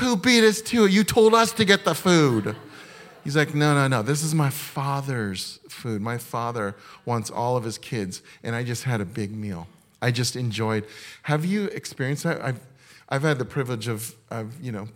"Who 0.00 0.16
beat 0.16 0.42
us 0.42 0.62
to 0.62 0.86
it? 0.86 0.90
You 0.90 1.04
told 1.04 1.34
us 1.34 1.52
to 1.52 1.66
get 1.66 1.84
the 1.84 1.94
food." 1.94 2.56
He's 3.24 3.36
like, 3.36 3.54
"No, 3.54 3.74
no, 3.74 3.88
no. 3.88 4.00
This 4.00 4.22
is 4.22 4.34
my 4.34 4.48
father's 4.48 5.58
food. 5.68 6.00
My 6.00 6.16
father 6.16 6.76
wants 7.04 7.28
all 7.28 7.58
of 7.58 7.64
his 7.64 7.76
kids, 7.76 8.22
and 8.42 8.56
I 8.56 8.64
just 8.64 8.84
had 8.84 9.02
a 9.02 9.04
big 9.04 9.36
meal. 9.36 9.66
I 10.00 10.12
just 10.12 10.34
enjoyed. 10.34 10.86
Have 11.24 11.44
you 11.44 11.66
experienced 11.66 12.22
that? 12.22 12.40
I've 12.40 12.60
I've 13.10 13.22
had 13.22 13.38
the 13.38 13.44
privilege 13.44 13.86
of, 13.86 14.14
of 14.30 14.58
you 14.62 14.72
know, 14.72 14.88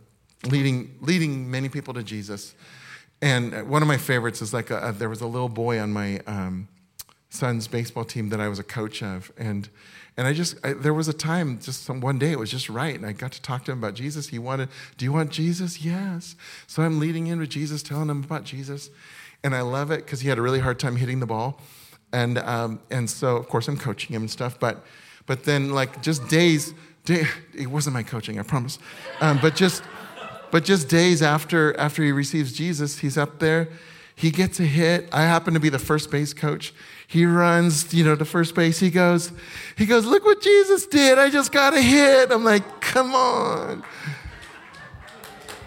leading 0.47 0.97
leading 1.03 1.51
many 1.51 1.69
people 1.69 1.93
to 1.93 2.03
Jesus. 2.03 2.55
And 3.21 3.69
one 3.69 3.83
of 3.83 3.89
my 3.89 3.99
favorites 3.99 4.41
is 4.41 4.55
like 4.55 4.71
a, 4.71 4.79
a, 4.79 4.93
there 4.93 5.11
was 5.11 5.21
a 5.21 5.27
little 5.27 5.51
boy 5.51 5.79
on 5.79 5.93
my 5.93 6.21
um, 6.27 6.69
son's 7.37 7.68
baseball 7.68 8.05
team 8.05 8.31
that 8.31 8.40
I 8.40 8.49
was 8.49 8.59
a 8.59 8.64
coach 8.64 9.03
of, 9.03 9.31
and 9.37 9.68
and 10.16 10.27
I 10.27 10.33
just 10.33 10.57
I, 10.64 10.72
there 10.72 10.94
was 10.94 11.09
a 11.09 11.12
time 11.12 11.59
just 11.61 11.85
some, 11.85 12.01
one 12.01 12.18
day 12.18 12.33
it 12.33 12.38
was 12.38 12.51
just 12.51 12.68
right, 12.68 12.94
and 12.94 13.05
I 13.05 13.12
got 13.12 13.33
to 13.33 13.42
talk 13.42 13.64
to 13.66 13.72
him 13.72 13.79
about 13.79 13.94
Jesus. 13.94 14.29
He 14.29 14.38
wanted, 14.38 14.68
do 14.96 15.05
you 15.05 15.12
want 15.12 15.31
Jesus? 15.31 15.83
Yes. 15.85 16.37
So 16.66 16.83
I'm 16.83 16.99
leading 16.99 17.27
in 17.27 17.38
with 17.38 17.51
Jesus, 17.51 17.83
telling 17.83 18.09
him 18.09 18.25
about 18.25 18.44
Jesus, 18.44 18.90
and 19.44 19.55
I 19.55 19.61
love 19.61 19.90
it 19.90 20.05
because 20.05 20.20
he 20.20 20.29
had 20.29 20.38
a 20.38 20.42
really 20.42 20.61
hard 20.61 20.79
time 20.79 20.96
hitting 20.96 21.20
the 21.20 21.27
ball, 21.27 21.61
and 22.12 22.38
um, 22.38 22.81
and 22.90 23.09
so 23.09 23.37
of 23.37 23.49
course 23.49 23.68
I'm 23.68 23.77
coaching 23.79 24.14
him 24.14 24.22
and 24.22 24.31
stuff, 24.31 24.59
but 24.59 24.85
but 25.27 25.44
then 25.44 25.70
like 25.70 26.03
just 26.03 26.27
days, 26.29 26.72
day, 27.05 27.27
it 27.55 27.66
wasn't 27.66 27.94
my 27.94 28.03
coaching, 28.03 28.38
I 28.38 28.42
promise, 28.42 28.79
um, 29.20 29.38
but 29.42 29.55
just 29.55 29.83
but 30.51 30.64
just 30.64 30.88
days 30.88 31.22
after 31.22 31.79
after 31.79 32.03
he 32.03 32.12
receives 32.12 32.53
Jesus, 32.53 32.99
he's 32.99 33.18
up 33.18 33.38
there. 33.38 33.68
He 34.16 34.31
gets 34.31 34.59
a 34.59 34.64
hit. 34.64 35.09
I 35.12 35.22
happen 35.22 35.55
to 35.55 35.61
be 35.61 35.68
the 35.68 35.79
first 35.79 36.11
base 36.11 36.33
coach. 36.33 36.74
He 37.07 37.26
runs, 37.26 37.92
you 37.92 38.02
know, 38.02 38.16
to 38.16 38.24
first 38.24 38.55
base. 38.55 38.81
He 38.81 38.90
goes, 38.90 39.31
he 39.76 39.87
goes, 39.87 40.07
look 40.07 40.24
what 40.24 40.40
Jesus 40.40 40.87
did. 40.87 41.18
I 41.18 41.29
just 41.29 41.52
got 41.52 41.74
a 41.74 41.81
hit. 41.81 42.33
I'm 42.33 42.42
like, 42.42 42.81
come 42.81 43.14
on. 43.14 43.85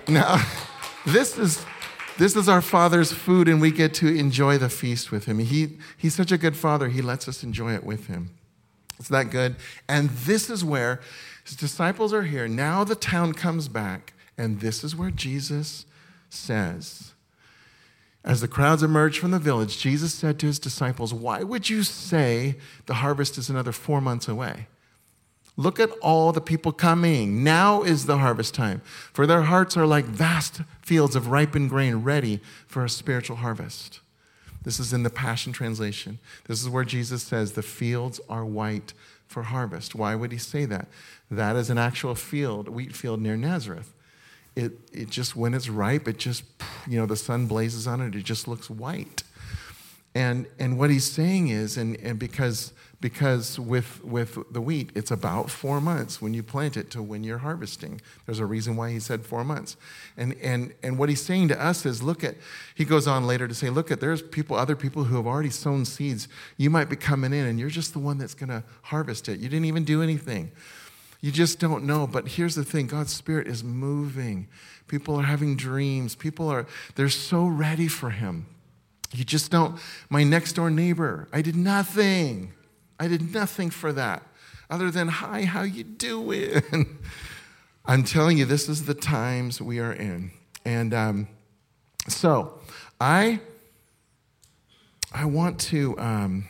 Now, 0.07 0.43
this 1.05 1.37
is 1.37 1.63
this 2.17 2.35
is 2.35 2.49
our 2.49 2.61
father's 2.61 3.13
food, 3.13 3.47
and 3.47 3.61
we 3.61 3.71
get 3.71 3.93
to 3.95 4.13
enjoy 4.13 4.57
the 4.57 4.67
feast 4.67 5.09
with 5.09 5.23
him. 5.23 5.39
He, 5.39 5.77
he's 5.95 6.13
such 6.13 6.33
a 6.33 6.37
good 6.37 6.57
father, 6.57 6.89
he 6.89 7.01
lets 7.01 7.29
us 7.29 7.43
enjoy 7.43 7.73
it 7.75 7.85
with 7.85 8.07
him. 8.07 8.31
It's 8.99 9.07
that 9.07 9.31
good. 9.31 9.55
And 9.87 10.09
this 10.09 10.49
is 10.49 10.65
where 10.65 10.99
his 11.45 11.55
disciples 11.55 12.11
are 12.11 12.23
here. 12.23 12.49
Now 12.49 12.83
the 12.83 12.95
town 12.95 13.31
comes 13.31 13.69
back, 13.69 14.11
and 14.37 14.59
this 14.59 14.83
is 14.83 14.97
where 14.97 15.11
Jesus 15.11 15.85
says, 16.29 17.08
as 18.23 18.41
the 18.41 18.47
crowds 18.47 18.83
emerged 18.83 19.19
from 19.19 19.31
the 19.31 19.39
village, 19.39 19.77
Jesus 19.77 20.13
said 20.13 20.39
to 20.39 20.47
his 20.47 20.59
disciples, 20.59 21.13
Why 21.13 21.43
would 21.43 21.69
you 21.69 21.83
say 21.83 22.55
the 22.85 22.95
harvest 22.95 23.37
is 23.37 23.49
another 23.49 23.71
four 23.71 24.01
months 24.01 24.27
away? 24.27 24.67
Look 25.55 25.79
at 25.79 25.91
all 26.01 26.31
the 26.31 26.41
people 26.41 26.71
coming. 26.71 27.43
Now 27.43 27.83
is 27.83 28.05
the 28.05 28.17
harvest 28.17 28.53
time, 28.53 28.81
for 29.13 29.25
their 29.25 29.43
hearts 29.43 29.75
are 29.77 29.85
like 29.85 30.05
vast 30.05 30.61
fields 30.81 31.15
of 31.15 31.27
ripened 31.27 31.69
grain 31.69 31.97
ready 31.97 32.39
for 32.67 32.83
a 32.83 32.89
spiritual 32.89 33.37
harvest. 33.37 33.99
This 34.63 34.79
is 34.79 34.91
in 34.91 35.03
the 35.03 35.09
Passion 35.09 35.53
Translation. 35.53 36.19
This 36.47 36.61
is 36.61 36.69
where 36.69 36.83
Jesus 36.83 37.23
says, 37.23 37.53
The 37.53 37.61
fields 37.61 38.19
are 38.29 38.45
white 38.45 38.93
for 39.27 39.43
harvest. 39.43 39.95
Why 39.95 40.15
would 40.15 40.33
he 40.33 40.37
say 40.37 40.65
that? 40.65 40.87
That 41.31 41.55
is 41.55 41.69
an 41.69 41.77
actual 41.77 42.15
field, 42.15 42.67
wheat 42.67 42.95
field 42.95 43.21
near 43.21 43.37
Nazareth 43.37 43.93
it, 44.59 44.73
it 44.91 45.09
just, 45.09 45.35
when 45.35 45.53
it's 45.53 45.69
ripe, 45.69 46.07
it 46.07 46.17
just, 46.17 46.43
you 46.87 46.99
know, 46.99 47.05
the 47.05 47.15
sun 47.15 47.47
blazes 47.47 47.87
on 47.87 48.01
it, 48.01 48.15
it 48.15 48.23
just 48.23 48.47
looks 48.47 48.69
white. 48.69 49.23
And, 50.15 50.47
and 50.57 50.77
what 50.79 50.89
he's 50.89 51.09
saying 51.09 51.49
is, 51.49 51.77
and, 51.77 51.95
and 51.97 52.17
because, 52.17 52.73
because 52.99 53.59
with, 53.59 54.03
with 54.03 54.37
the 54.51 54.59
wheat, 54.59 54.89
it's 54.95 55.11
about 55.11 55.49
four 55.49 55.79
months 55.79 56.19
when 56.21 56.33
you 56.33 56.41
plant 56.41 56.75
it 56.77 56.89
to 56.91 57.01
when 57.01 57.23
you're 57.23 57.37
harvesting. 57.37 58.01
There's 58.25 58.39
a 58.39 58.45
reason 58.45 58.75
why 58.75 58.91
he 58.91 58.99
said 58.99 59.23
four 59.23 59.43
months. 59.43 59.77
And, 60.17 60.35
and, 60.41 60.73
and 60.81 60.97
what 60.97 61.09
he's 61.09 61.21
saying 61.21 61.49
to 61.49 61.63
us 61.63 61.85
is 61.85 62.01
look 62.01 62.23
at, 62.23 62.35
he 62.75 62.85
goes 62.85 63.07
on 63.07 63.27
later 63.27 63.47
to 63.47 63.53
say, 63.53 63.69
look 63.69 63.91
at, 63.91 64.01
there's 64.01 64.21
people, 64.21 64.55
other 64.55 64.75
people 64.75 65.03
who 65.05 65.15
have 65.15 65.27
already 65.27 65.51
sown 65.51 65.85
seeds. 65.85 66.27
You 66.57 66.69
might 66.69 66.89
be 66.89 66.95
coming 66.95 67.31
in 67.31 67.45
and 67.45 67.59
you're 67.59 67.69
just 67.69 67.93
the 67.93 67.99
one 67.99 68.17
that's 68.17 68.33
going 68.33 68.49
to 68.49 68.63
harvest 68.81 69.29
it. 69.29 69.39
You 69.39 69.47
didn't 69.47 69.65
even 69.65 69.85
do 69.85 70.01
anything. 70.01 70.51
You 71.21 71.31
just 71.31 71.59
don't 71.59 71.83
know. 71.83 72.07
But 72.07 72.27
here's 72.27 72.55
the 72.55 72.63
thing 72.63 72.87
God's 72.87 73.13
Spirit 73.13 73.47
is 73.47 73.63
moving. 73.63 74.47
People 74.87 75.15
are 75.15 75.23
having 75.23 75.55
dreams. 75.55 76.15
People 76.15 76.49
are, 76.49 76.65
they're 76.95 77.09
so 77.09 77.45
ready 77.45 77.87
for 77.87 78.09
Him. 78.09 78.45
You 79.13 79.23
just 79.23 79.51
don't. 79.51 79.79
My 80.09 80.23
next 80.23 80.53
door 80.53 80.69
neighbor, 80.69 81.27
I 81.33 81.41
did 81.41 81.55
nothing. 81.55 82.53
I 82.99 83.07
did 83.07 83.33
nothing 83.33 83.69
for 83.69 83.91
that 83.93 84.23
other 84.69 84.91
than, 84.91 85.07
hi, 85.07 85.45
how 85.45 85.63
you 85.63 85.83
doing? 85.83 86.61
I'm 87.85 88.03
telling 88.03 88.37
you, 88.37 88.45
this 88.45 88.69
is 88.69 88.85
the 88.85 88.93
times 88.93 89.61
we 89.61 89.79
are 89.79 89.93
in. 89.93 90.31
And 90.63 90.93
um, 90.93 91.27
so 92.07 92.59
I, 93.01 93.39
I 95.11 95.25
want 95.25 95.59
to, 95.61 95.97
um, 95.97 96.47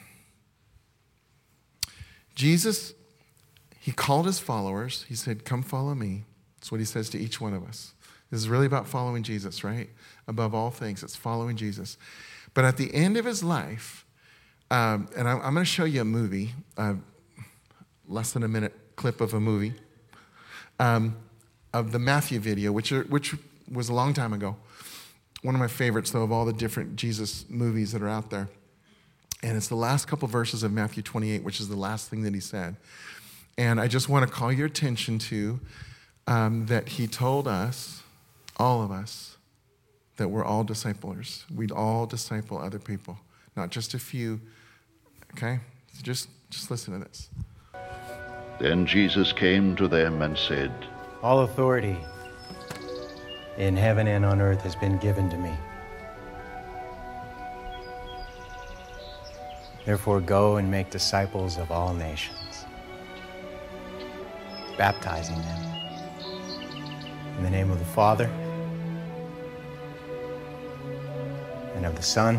Jesus 2.35 2.93
he 3.79 3.91
called 3.91 4.25
his 4.25 4.39
followers. 4.39 5.05
He 5.07 5.15
said, 5.15 5.45
Come 5.45 5.63
follow 5.63 5.95
me. 5.95 6.25
That's 6.57 6.71
what 6.71 6.79
he 6.79 6.85
says 6.85 7.09
to 7.11 7.19
each 7.19 7.39
one 7.39 7.53
of 7.53 7.63
us. 7.63 7.93
This 8.29 8.41
is 8.41 8.49
really 8.49 8.65
about 8.65 8.87
following 8.87 9.23
Jesus, 9.23 9.63
right? 9.63 9.89
Above 10.27 10.53
all 10.53 10.69
things, 10.69 11.01
it's 11.01 11.15
following 11.15 11.55
Jesus. 11.55 11.97
But 12.53 12.65
at 12.65 12.77
the 12.77 12.93
end 12.93 13.17
of 13.17 13.25
his 13.25 13.43
life, 13.43 14.05
um, 14.69 15.07
and 15.15 15.27
I'm, 15.27 15.37
I'm 15.37 15.53
going 15.53 15.65
to 15.65 15.65
show 15.65 15.85
you 15.85 16.01
a 16.01 16.05
movie, 16.05 16.51
uh, 16.77 16.95
less 18.07 18.33
than 18.33 18.43
a 18.43 18.47
minute 18.47 18.75
clip 18.95 19.21
of 19.21 19.33
a 19.33 19.39
movie, 19.39 19.73
um, 20.79 21.15
of 21.73 21.91
the 21.91 21.99
Matthew 21.99 22.39
video, 22.39 22.71
which, 22.71 22.91
are, 22.91 23.03
which 23.03 23.35
was 23.71 23.89
a 23.89 23.93
long 23.93 24.13
time 24.13 24.33
ago. 24.33 24.55
One 25.41 25.55
of 25.55 25.59
my 25.59 25.67
favorites, 25.67 26.11
though, 26.11 26.23
of 26.23 26.31
all 26.31 26.45
the 26.45 26.53
different 26.53 26.97
Jesus 26.97 27.45
movies 27.49 27.93
that 27.93 28.01
are 28.01 28.09
out 28.09 28.29
there. 28.29 28.49
And 29.41 29.55
it's 29.55 29.69
the 29.69 29.75
last 29.75 30.07
couple 30.07 30.27
verses 30.27 30.63
of 30.63 30.73
Matthew 30.73 31.01
28, 31.01 31.43
which 31.43 31.61
is 31.61 31.69
the 31.69 31.77
last 31.77 32.09
thing 32.09 32.23
that 32.23 32.33
he 32.33 32.41
said. 32.41 32.75
And 33.59 33.81
I 33.81 33.89
just 33.89 34.07
want 34.07 34.25
to 34.25 34.33
call 34.33 34.53
your 34.53 34.67
attention 34.67 35.19
to 35.19 35.59
um, 36.27 36.67
that 36.67 36.87
he 36.87 37.07
told 37.07 37.45
us, 37.45 38.03
all 38.55 38.81
of 38.81 38.89
us, 38.89 39.35
that 40.15 40.29
we're 40.29 40.45
all 40.45 40.63
disciples. 40.63 41.45
We'd 41.53 41.73
all 41.73 42.05
disciple 42.05 42.57
other 42.57 42.79
people, 42.79 43.19
not 43.57 43.69
just 43.69 43.93
a 43.93 43.99
few. 43.99 44.39
Okay? 45.33 45.59
So 45.91 46.03
just, 46.03 46.29
just 46.49 46.71
listen 46.71 46.93
to 46.93 47.05
this. 47.05 47.29
Then 48.61 48.85
Jesus 48.85 49.33
came 49.33 49.75
to 49.75 49.89
them 49.89 50.21
and 50.21 50.37
said, 50.37 50.71
All 51.21 51.41
authority 51.41 51.97
in 53.57 53.75
heaven 53.75 54.07
and 54.07 54.23
on 54.23 54.39
earth 54.39 54.61
has 54.61 54.77
been 54.77 54.97
given 54.99 55.29
to 55.31 55.37
me. 55.37 55.51
Therefore, 59.83 60.21
go 60.21 60.55
and 60.55 60.71
make 60.71 60.89
disciples 60.91 61.57
of 61.57 61.71
all 61.71 61.93
nations 61.93 62.38
baptizing 64.79 65.35
them. 65.35 65.61
In 67.37 67.43
the 67.43 67.49
name 67.49 67.69
of 67.69 67.79
the 67.79 67.85
Father, 67.85 68.27
and 71.75 71.85
of 71.85 71.97
the 71.97 72.01
Son, 72.01 72.37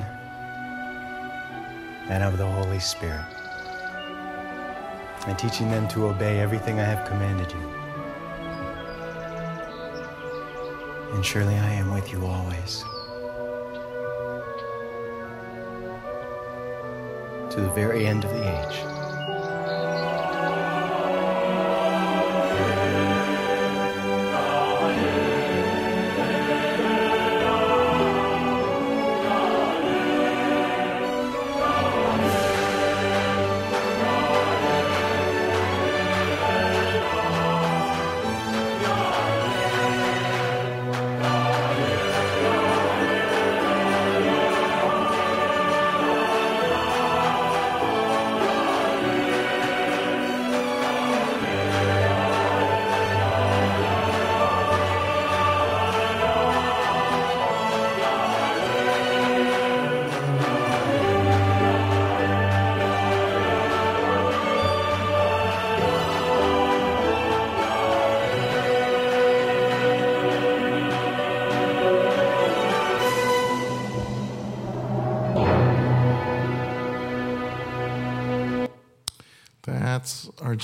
and 2.09 2.25
of 2.25 2.39
the 2.39 2.47
Holy 2.47 2.81
Spirit, 2.81 3.27
and 5.27 5.39
teaching 5.39 5.71
them 5.71 5.87
to 5.89 6.07
obey 6.07 6.41
everything 6.41 6.81
I 6.81 6.85
have 6.85 7.07
commanded 7.07 7.53
you. 7.53 7.61
And 11.15 11.23
surely 11.23 11.57
I 11.57 11.75
am 11.75 11.93
with 11.93 12.11
you 12.11 12.25
always. 12.25 12.85
To 17.55 17.61
the 17.61 17.71
very 17.75 18.07
end 18.07 18.25
of 18.25 18.31
the 18.31 18.67
age. 18.67 19.00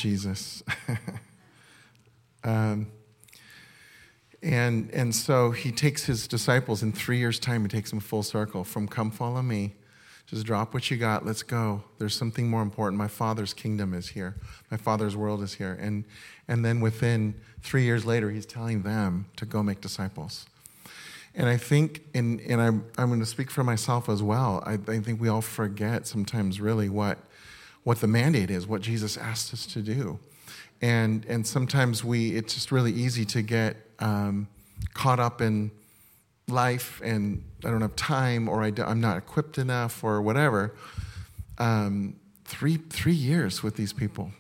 Jesus. 0.07 0.63
um, 2.45 2.87
and, 4.41 4.89
and 4.93 5.13
so 5.13 5.51
he 5.51 5.73
takes 5.73 6.05
his 6.05 6.29
disciples 6.29 6.81
in 6.85 6.93
three 6.93 7.19
years' 7.19 7.41
time, 7.41 7.63
he 7.63 7.69
takes 7.69 7.91
them 7.91 7.99
full 7.99 8.23
circle 8.23 8.63
from 8.63 8.87
come 8.87 9.11
follow 9.11 9.43
me. 9.43 9.75
Just 10.27 10.47
drop 10.47 10.75
what 10.75 10.93
you 10.93 10.97
got, 10.97 11.27
let's 11.27 11.43
go. 11.43 11.83
There's 11.99 12.15
something 12.15 12.49
more 12.49 12.63
important. 12.63 12.99
My 12.99 13.09
father's 13.09 13.53
kingdom 13.53 13.95
is 13.95 14.11
here, 14.11 14.37
my 14.71 14.77
father's 14.77 15.17
world 15.17 15.43
is 15.43 15.55
here. 15.55 15.77
And, 15.81 16.05
and 16.47 16.65
then 16.65 16.81
within 16.81 17.35
three 17.63 17.83
years 17.83 18.07
later, 18.07 18.31
he's 18.31 18.47
telling 18.47 18.83
them 18.83 19.27
to 19.35 19.45
go 19.45 19.61
make 19.65 19.81
disciples. 19.81 20.47
And 21.35 21.49
I 21.49 21.57
think, 21.57 22.03
and, 22.15 22.41
and 22.43 22.61
I'm, 22.61 22.85
I'm 22.97 23.09
going 23.09 23.19
to 23.19 23.27
speak 23.27 23.51
for 23.51 23.65
myself 23.65 24.09
as 24.09 24.23
well, 24.23 24.63
I, 24.65 24.75
I 24.75 25.01
think 25.01 25.21
we 25.21 25.29
all 25.29 25.43
forget 25.43 26.07
sometimes 26.07 26.61
really 26.61 26.89
what, 26.89 27.19
what 27.87 28.01
the 28.01 28.07
mandate 28.09 28.51
is, 28.51 28.67
what 28.67 28.81
Jesus 28.81 29.17
asked 29.17 29.55
us 29.55 29.65
to 29.65 29.81
do. 29.81 30.19
And, 30.83 31.25
and 31.27 31.47
sometimes 31.47 32.03
we, 32.03 32.31
it's 32.31 32.53
just 32.53 32.73
really 32.73 32.91
easy 32.91 33.25
to 33.27 33.43
get 33.43 33.77
um, 34.01 34.49
caught 34.93 35.21
up 35.21 35.41
in 35.41 35.71
life 36.49 37.01
and 37.05 37.45
I 37.65 37.71
don't 37.71 37.83
have 37.83 37.95
time 37.95 38.49
or 38.49 38.65
I 38.65 38.73
am 38.77 39.01
not 39.01 39.17
equipped 39.19 39.57
enough 39.57 40.03
or 40.03 40.21
whatever. 40.21 40.75
Um, 41.59 42.17
three, 42.45 42.79
three 42.79 43.15
years 43.15 43.63
with 43.63 43.77
these 43.77 43.93
people. 43.93 44.33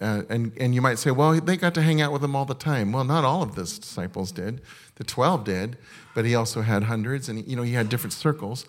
Uh, 0.00 0.22
and, 0.28 0.52
and 0.56 0.72
you 0.72 0.80
might 0.80 1.00
say, 1.00 1.10
well, 1.10 1.32
they 1.32 1.56
got 1.56 1.74
to 1.74 1.82
hang 1.82 2.00
out 2.00 2.12
with 2.12 2.22
them 2.22 2.36
all 2.36 2.44
the 2.44 2.54
time. 2.54 2.92
Well, 2.92 3.02
not 3.02 3.24
all 3.24 3.42
of 3.42 3.56
the 3.56 3.62
disciples 3.62 4.30
did. 4.30 4.60
The 4.94 5.02
12 5.02 5.42
did, 5.42 5.76
but 6.14 6.24
he 6.24 6.36
also 6.36 6.60
had 6.60 6.84
hundreds 6.84 7.28
and, 7.28 7.44
you 7.48 7.56
know, 7.56 7.62
he 7.62 7.72
had 7.72 7.88
different 7.88 8.12
circles. 8.12 8.64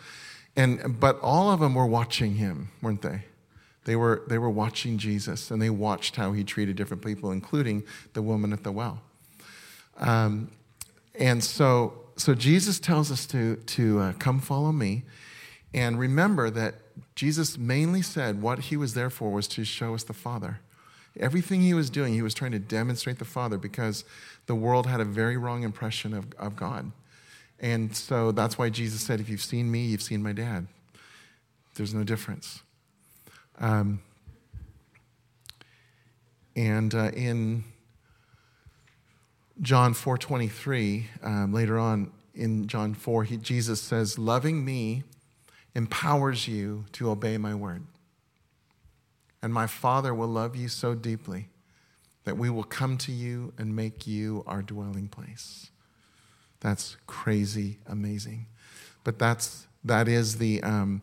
And, 0.56 1.00
but 1.00 1.20
all 1.22 1.52
of 1.52 1.60
them 1.60 1.76
were 1.76 1.86
watching 1.86 2.38
him, 2.38 2.72
weren't 2.82 3.04
they? 3.04 3.26
They 3.86 3.96
were, 3.96 4.24
they 4.28 4.38
were 4.38 4.50
watching 4.50 4.98
Jesus 4.98 5.52
and 5.52 5.62
they 5.62 5.70
watched 5.70 6.16
how 6.16 6.32
he 6.32 6.44
treated 6.44 6.76
different 6.76 7.04
people, 7.04 7.32
including 7.32 7.84
the 8.14 8.22
woman 8.22 8.54
at 8.54 8.64
the 8.64 8.72
well. 8.72 9.02
Um, 9.98 10.52
and 11.20 11.44
so, 11.44 11.94
so 12.16 12.34
Jesus 12.34 12.80
tells 12.80 13.12
us 13.12 13.26
to, 13.28 13.58
to 13.58 14.00
uh, 14.00 14.14
come 14.14 14.40
follow 14.40 14.72
me. 14.72 15.04
And 15.74 16.00
remember 16.00 16.50
that 16.52 16.76
Jesus 17.16 17.58
mainly 17.58 18.02
said 18.02 18.42
what 18.42 18.60
he 18.60 18.78
was 18.78 18.94
there 18.94 19.10
for 19.10 19.32
was 19.32 19.48
to 19.50 19.66
show 19.66 19.94
us 19.94 20.04
the 20.04 20.14
Father. 20.14 20.60
Everything 21.20 21.62
he 21.62 21.74
was 21.74 21.90
doing, 21.90 22.14
he 22.14 22.22
was 22.22 22.34
trying 22.34 22.52
to 22.52 22.60
demonstrate 22.60 23.20
the 23.20 23.26
Father 23.26 23.58
because 23.58 24.04
the 24.46 24.56
world 24.56 24.88
had 24.88 25.00
a 25.00 25.06
very 25.06 25.38
wrong 25.38 25.64
impression 25.64 26.14
of, 26.14 26.28
of 26.40 26.56
God. 26.56 26.92
And 27.60 27.96
so 27.96 28.32
that's 28.32 28.58
why 28.58 28.70
Jesus 28.70 29.02
said, 29.02 29.20
If 29.20 29.30
you've 29.30 29.42
seen 29.42 29.72
me, 29.72 29.86
you've 29.86 30.02
seen 30.02 30.24
my 30.24 30.34
dad. 30.34 30.68
There's 31.76 31.94
no 31.94 32.04
difference. 32.04 32.62
Um, 33.60 34.02
and 36.56 36.94
uh, 36.94 37.12
in 37.12 37.64
John 39.62 39.94
4:23, 39.94 41.06
um, 41.24 41.54
later 41.54 41.80
on 41.80 42.12
in 42.34 42.68
John 42.68 42.94
4, 42.94 43.24
he, 43.26 43.38
Jesus 43.38 43.82
says, 43.82 44.18
"Loving 44.18 44.66
me 44.66 45.04
empowers 45.76 46.48
you 46.48 46.86
to 46.94 47.10
obey 47.10 47.38
my 47.38 47.56
word. 47.56 47.84
And 49.42 49.54
my 49.54 49.68
Father 49.68 50.14
will 50.14 50.28
love 50.28 50.56
you 50.56 50.68
so 50.68 50.96
deeply 50.96 51.50
that 52.24 52.38
we 52.38 52.50
will 52.50 52.64
come 52.64 52.98
to 53.00 53.12
you 53.12 53.54
and 53.58 53.76
make 53.76 54.08
you 54.08 54.44
our 54.48 54.62
dwelling 54.62 55.08
place." 55.08 55.70
That's 56.60 56.96
crazy 57.08 57.80
amazing. 57.86 58.48
But 59.04 59.20
that's 59.20 59.68
that 59.84 60.08
is 60.08 60.38
the 60.38 60.64
um, 60.64 61.02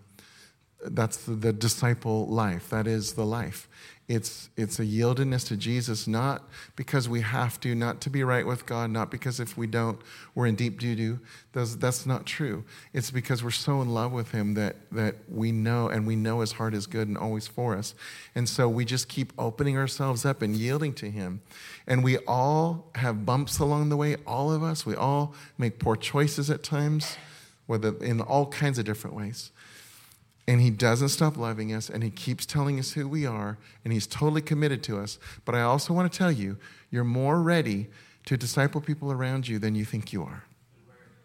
that's 0.84 1.18
the, 1.18 1.32
the 1.32 1.52
disciple 1.52 2.26
life. 2.26 2.70
That 2.70 2.86
is 2.86 3.14
the 3.14 3.26
life. 3.26 3.68
It's, 4.10 4.50
it's 4.56 4.80
a 4.80 4.84
yieldedness 4.84 5.46
to 5.46 5.56
Jesus, 5.56 6.08
not 6.08 6.42
because 6.74 7.08
we 7.08 7.20
have 7.20 7.60
to, 7.60 7.76
not 7.76 8.00
to 8.00 8.10
be 8.10 8.24
right 8.24 8.44
with 8.44 8.66
God, 8.66 8.90
not 8.90 9.08
because 9.08 9.38
if 9.38 9.56
we 9.56 9.68
don't, 9.68 10.00
we're 10.34 10.48
in 10.48 10.56
deep 10.56 10.80
doo 10.80 10.96
doo. 10.96 11.20
That's, 11.52 11.76
that's 11.76 12.06
not 12.06 12.26
true. 12.26 12.64
It's 12.92 13.12
because 13.12 13.44
we're 13.44 13.52
so 13.52 13.80
in 13.80 13.94
love 13.94 14.10
with 14.10 14.32
Him 14.32 14.54
that, 14.54 14.74
that 14.90 15.14
we 15.28 15.52
know, 15.52 15.86
and 15.86 16.08
we 16.08 16.16
know 16.16 16.40
His 16.40 16.50
heart 16.50 16.74
is 16.74 16.88
good 16.88 17.06
and 17.06 17.16
always 17.16 17.46
for 17.46 17.76
us. 17.76 17.94
And 18.34 18.48
so 18.48 18.68
we 18.68 18.84
just 18.84 19.08
keep 19.08 19.32
opening 19.38 19.78
ourselves 19.78 20.24
up 20.24 20.42
and 20.42 20.56
yielding 20.56 20.92
to 20.94 21.08
Him. 21.08 21.40
And 21.86 22.02
we 22.02 22.18
all 22.26 22.90
have 22.96 23.24
bumps 23.24 23.60
along 23.60 23.90
the 23.90 23.96
way, 23.96 24.16
all 24.26 24.50
of 24.52 24.64
us. 24.64 24.84
We 24.84 24.96
all 24.96 25.36
make 25.56 25.78
poor 25.78 25.94
choices 25.94 26.50
at 26.50 26.64
times, 26.64 27.16
whether 27.68 27.96
in 27.98 28.20
all 28.20 28.46
kinds 28.46 28.80
of 28.80 28.86
different 28.86 29.14
ways. 29.14 29.52
And 30.50 30.60
he 30.60 30.70
doesn't 30.70 31.10
stop 31.10 31.36
loving 31.36 31.72
us, 31.72 31.88
and 31.88 32.02
he 32.02 32.10
keeps 32.10 32.44
telling 32.44 32.80
us 32.80 32.94
who 32.94 33.06
we 33.06 33.24
are, 33.24 33.56
and 33.84 33.92
he's 33.92 34.08
totally 34.08 34.42
committed 34.42 34.82
to 34.82 34.98
us. 34.98 35.16
But 35.44 35.54
I 35.54 35.62
also 35.62 35.94
want 35.94 36.10
to 36.10 36.18
tell 36.18 36.32
you, 36.32 36.56
you're 36.90 37.04
more 37.04 37.40
ready 37.40 37.86
to 38.24 38.36
disciple 38.36 38.80
people 38.80 39.12
around 39.12 39.46
you 39.46 39.60
than 39.60 39.76
you 39.76 39.84
think 39.84 40.12
you 40.12 40.24
are. 40.24 40.42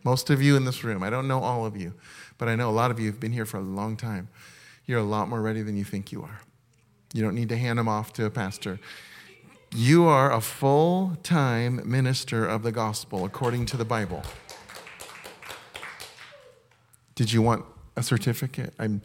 Most 0.03 0.29
of 0.29 0.43
you 0.43 0.55
in 0.55 0.65
this 0.65 0.83
room, 0.83 1.01
I 1.01 1.09
don't 1.09 1.27
know 1.27 1.39
all 1.39 1.65
of 1.65 1.75
you, 1.75 1.95
but 2.37 2.47
I 2.47 2.55
know 2.55 2.69
a 2.69 2.71
lot 2.71 2.91
of 2.91 2.99
you 2.99 3.07
have 3.07 3.19
been 3.19 3.31
here 3.31 3.47
for 3.47 3.57
a 3.57 3.61
long 3.61 3.97
time. 3.97 4.27
You're 4.85 4.99
a 4.99 5.03
lot 5.03 5.27
more 5.27 5.41
ready 5.41 5.63
than 5.63 5.75
you 5.75 5.85
think 5.85 6.11
you 6.11 6.21
are. 6.21 6.41
You 7.11 7.23
don't 7.23 7.33
need 7.33 7.49
to 7.49 7.57
hand 7.57 7.79
them 7.79 7.87
off 7.87 8.13
to 8.13 8.25
a 8.25 8.29
pastor. 8.29 8.79
You 9.75 10.05
are 10.05 10.31
a 10.31 10.39
full 10.39 11.17
time 11.23 11.81
minister 11.83 12.45
of 12.45 12.61
the 12.61 12.71
gospel 12.71 13.25
according 13.25 13.65
to 13.65 13.77
the 13.77 13.85
Bible. 13.85 14.21
Did 17.15 17.33
you 17.33 17.41
want 17.41 17.65
a 17.95 18.03
certificate? 18.03 18.73
I'm, 18.79 19.01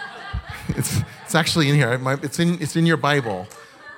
it's, 0.68 1.00
it's 1.24 1.34
actually 1.34 1.68
in 1.68 1.74
here. 1.74 2.00
It's 2.22 2.38
in, 2.38 2.60
it's 2.60 2.76
in 2.76 2.86
your 2.86 2.96
Bible. 2.96 3.46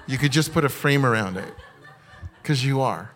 You 0.07 0.19
could 0.19 0.33
just 0.33 0.53
put 0.53 0.65
a 0.65 0.69
frame 0.69 1.05
around 1.05 1.37
it 1.37 1.53
because 2.43 2.65
you 2.65 2.81
are. 2.81 3.13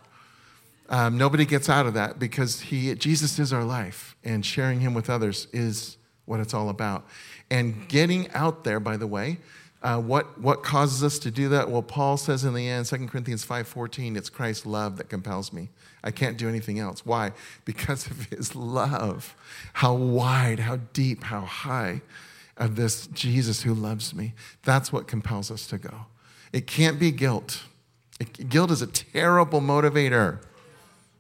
Um, 0.89 1.17
nobody 1.17 1.47
gets 1.47 1.71
out 1.71 1.87
of 1.87 1.95
that 1.95 2.19
because 2.19 2.61
he, 2.61 2.95
Jesus 2.95 3.39
is 3.39 3.53
our 3.53 3.65
life, 3.65 4.15
and 4.23 4.45
sharing 4.45 4.81
him 4.81 4.93
with 4.93 5.09
others 5.09 5.49
is 5.53 5.97
what 6.27 6.39
it's 6.39 6.53
all 6.53 6.69
about. 6.69 7.07
And 7.51 7.89
getting 7.89 8.31
out 8.33 8.65
there, 8.65 8.79
by 8.79 8.99
the 8.99 9.07
way, 9.07 9.39
uh, 9.83 10.01
what, 10.01 10.39
what 10.39 10.63
causes 10.63 11.03
us 11.03 11.19
to 11.21 11.31
do 11.31 11.49
that? 11.49 11.71
Well, 11.71 11.83
Paul 11.83 12.17
says 12.17 12.45
in 12.45 12.55
the 12.55 12.69
end, 12.69 12.87
2 12.87 13.07
Corinthians 13.09 13.45
5.14, 13.45 14.17
it's 14.17 14.29
Christ's 14.29 14.67
love 14.67 14.97
that 14.99 15.09
compels 15.09 15.53
me. 15.53 15.71
I 16.05 16.11
can't 16.11 16.37
do 16.37 16.49
anything 16.49 16.79
else. 16.79 17.07
Why? 17.07 17.33
Because 17.65 18.07
of 18.07 18.27
his 18.27 18.55
love. 18.57 19.35
How 19.75 19.95
wide, 19.95 20.61
how 20.61 20.77
deep, 20.93 21.25
how 21.25 21.43
high 21.43 22.03
of 22.57 22.77
this 22.77 23.07
Jesus 23.09 23.63
who 23.63 23.75
loves 23.75 24.15
me. 24.15 24.35
That's 24.63 24.93
what 24.93 25.07
compels 25.07 25.51
us 25.51 25.67
to 25.69 25.79
go. 25.79 26.07
It 26.53 26.67
can't 26.67 26.99
be 26.99 27.11
guilt. 27.11 27.63
It, 28.21 28.49
guilt 28.49 28.71
is 28.71 28.83
a 28.83 28.87
terrible 28.87 29.61
motivator. 29.61 30.39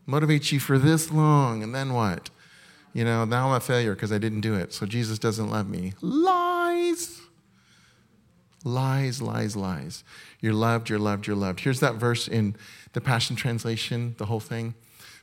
Motivates 0.06 0.52
you 0.52 0.60
for 0.60 0.78
this 0.78 1.10
long, 1.10 1.62
and 1.62 1.74
then 1.74 1.94
what? 1.94 2.30
You 2.92 3.04
know, 3.04 3.24
now 3.24 3.48
I'm 3.48 3.54
a 3.54 3.60
failure 3.60 3.94
because 3.94 4.12
I 4.12 4.18
didn't 4.18 4.42
do 4.42 4.54
it, 4.54 4.72
so 4.72 4.84
Jesus 4.84 5.18
doesn't 5.18 5.48
love 5.50 5.68
me. 5.68 5.94
Lies. 6.00 7.20
Lies, 8.64 9.22
lies, 9.22 9.56
lies. 9.56 10.04
You're 10.40 10.52
loved, 10.52 10.88
you're 10.88 10.98
loved, 10.98 11.26
you're 11.26 11.36
loved. 11.36 11.60
Here's 11.60 11.80
that 11.80 11.94
verse 11.94 12.28
in 12.28 12.54
the 12.92 13.00
Passion 13.00 13.36
Translation, 13.36 14.14
the 14.18 14.26
whole 14.26 14.40
thing. 14.40 14.74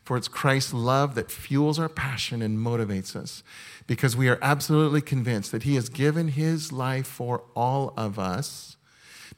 For 0.04 0.18
it's 0.18 0.28
Christ's 0.28 0.74
love 0.74 1.16
that 1.16 1.32
fuels 1.32 1.78
our 1.78 1.90
passion 1.90 2.42
and 2.42 2.58
motivates 2.58 3.16
us 3.16 3.44
because 3.86 4.16
we 4.16 4.28
are 4.30 4.40
absolutely 4.42 5.02
convinced 5.02 5.52
that 5.52 5.64
He 5.64 5.76
has 5.76 5.90
given 5.90 6.30
His 6.30 6.72
life 6.72 7.08
for 7.08 7.44
all 7.56 7.94
of 7.96 8.18
us. 8.18 8.78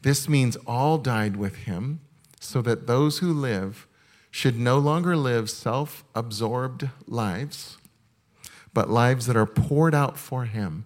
This 0.02 0.30
means 0.30 0.56
all 0.68 0.98
died 0.98 1.36
with 1.36 1.56
Him 1.58 2.00
so 2.40 2.62
that 2.62 2.88
those 2.88 3.20
who 3.20 3.34
live 3.34 3.88
should 4.30 4.58
no 4.58 4.78
longer 4.78 5.18
live 5.18 5.50
self 5.50 6.06
absorbed 6.16 6.90
lives, 7.06 7.78
but 8.74 8.90
lives 8.90 9.26
that 9.26 9.36
are 9.36 9.46
poured 9.46 9.94
out 9.94 10.18
for 10.18 10.46
Him 10.46 10.86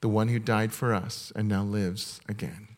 the 0.00 0.08
one 0.08 0.28
who 0.28 0.38
died 0.38 0.72
for 0.72 0.94
us 0.94 1.32
and 1.34 1.48
now 1.48 1.64
lives 1.64 2.20
again. 2.28 2.68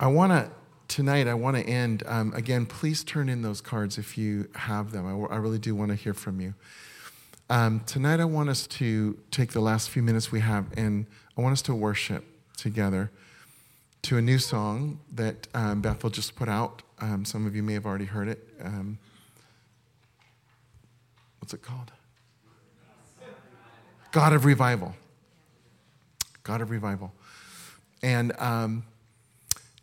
I 0.00 0.08
want 0.08 0.32
to, 0.32 0.50
tonight, 0.88 1.28
I 1.28 1.34
want 1.34 1.56
to 1.56 1.62
end. 1.62 2.02
Um, 2.06 2.32
again, 2.34 2.66
please 2.66 3.04
turn 3.04 3.28
in 3.28 3.42
those 3.42 3.60
cards 3.60 3.98
if 3.98 4.18
you 4.18 4.48
have 4.54 4.90
them. 4.90 5.06
I, 5.06 5.34
I 5.34 5.36
really 5.36 5.58
do 5.58 5.74
want 5.74 5.90
to 5.90 5.94
hear 5.94 6.14
from 6.14 6.40
you. 6.40 6.54
Um, 7.50 7.80
tonight, 7.86 8.20
I 8.20 8.24
want 8.24 8.48
us 8.48 8.66
to 8.66 9.18
take 9.30 9.52
the 9.52 9.60
last 9.60 9.90
few 9.90 10.02
minutes 10.02 10.32
we 10.32 10.40
have 10.40 10.66
and 10.76 11.06
I 11.36 11.40
want 11.40 11.52
us 11.52 11.62
to 11.62 11.74
worship 11.74 12.24
together 12.56 13.10
to 14.02 14.16
a 14.16 14.22
new 14.22 14.38
song 14.38 15.00
that 15.12 15.46
um, 15.54 15.80
Bethel 15.80 16.10
just 16.10 16.34
put 16.34 16.48
out. 16.48 16.82
Um, 17.00 17.24
some 17.24 17.46
of 17.46 17.54
you 17.54 17.62
may 17.62 17.74
have 17.74 17.86
already 17.86 18.04
heard 18.06 18.28
it. 18.28 18.48
Um, 18.62 18.98
what's 21.38 21.54
it 21.54 21.62
called? 21.62 21.92
God 24.10 24.32
of 24.32 24.44
revival. 24.44 24.94
God 26.42 26.60
of 26.60 26.70
revival. 26.70 27.12
And, 28.02 28.32
um, 28.38 28.84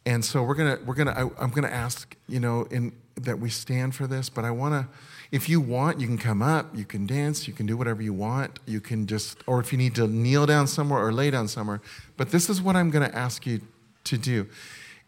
and 0.05 0.23
so 0.23 0.43
we're 0.43 0.55
gonna, 0.55 0.79
we're 0.85 0.95
gonna, 0.95 1.31
I, 1.39 1.43
am 1.43 1.49
gonna 1.49 1.67
ask, 1.67 2.15
you 2.27 2.39
know, 2.39 2.63
in, 2.69 2.93
that 3.15 3.39
we 3.39 3.49
stand 3.49 3.95
for 3.95 4.07
this, 4.07 4.29
but 4.29 4.45
I 4.45 4.51
want 4.51 4.73
to, 4.73 4.87
if 5.31 5.49
you 5.49 5.59
want, 5.59 5.99
you 5.99 6.07
can 6.07 6.17
come 6.17 6.41
up, 6.41 6.75
you 6.75 6.85
can 6.85 7.07
dance, 7.07 7.47
you 7.47 7.53
can 7.53 7.65
do 7.65 7.75
whatever 7.75 8.01
you 8.01 8.13
want. 8.13 8.59
You 8.65 8.79
can 8.79 9.07
just, 9.07 9.37
or 9.47 9.59
if 9.59 9.71
you 9.71 9.77
need 9.77 9.95
to 9.95 10.07
kneel 10.07 10.45
down 10.45 10.67
somewhere 10.67 11.03
or 11.03 11.11
lay 11.11 11.31
down 11.31 11.47
somewhere. 11.47 11.81
But 12.17 12.29
this 12.29 12.49
is 12.49 12.61
what 12.61 12.75
I'm 12.75 12.91
to 12.91 13.15
ask 13.15 13.45
you 13.45 13.61
to 14.05 14.17
do 14.17 14.47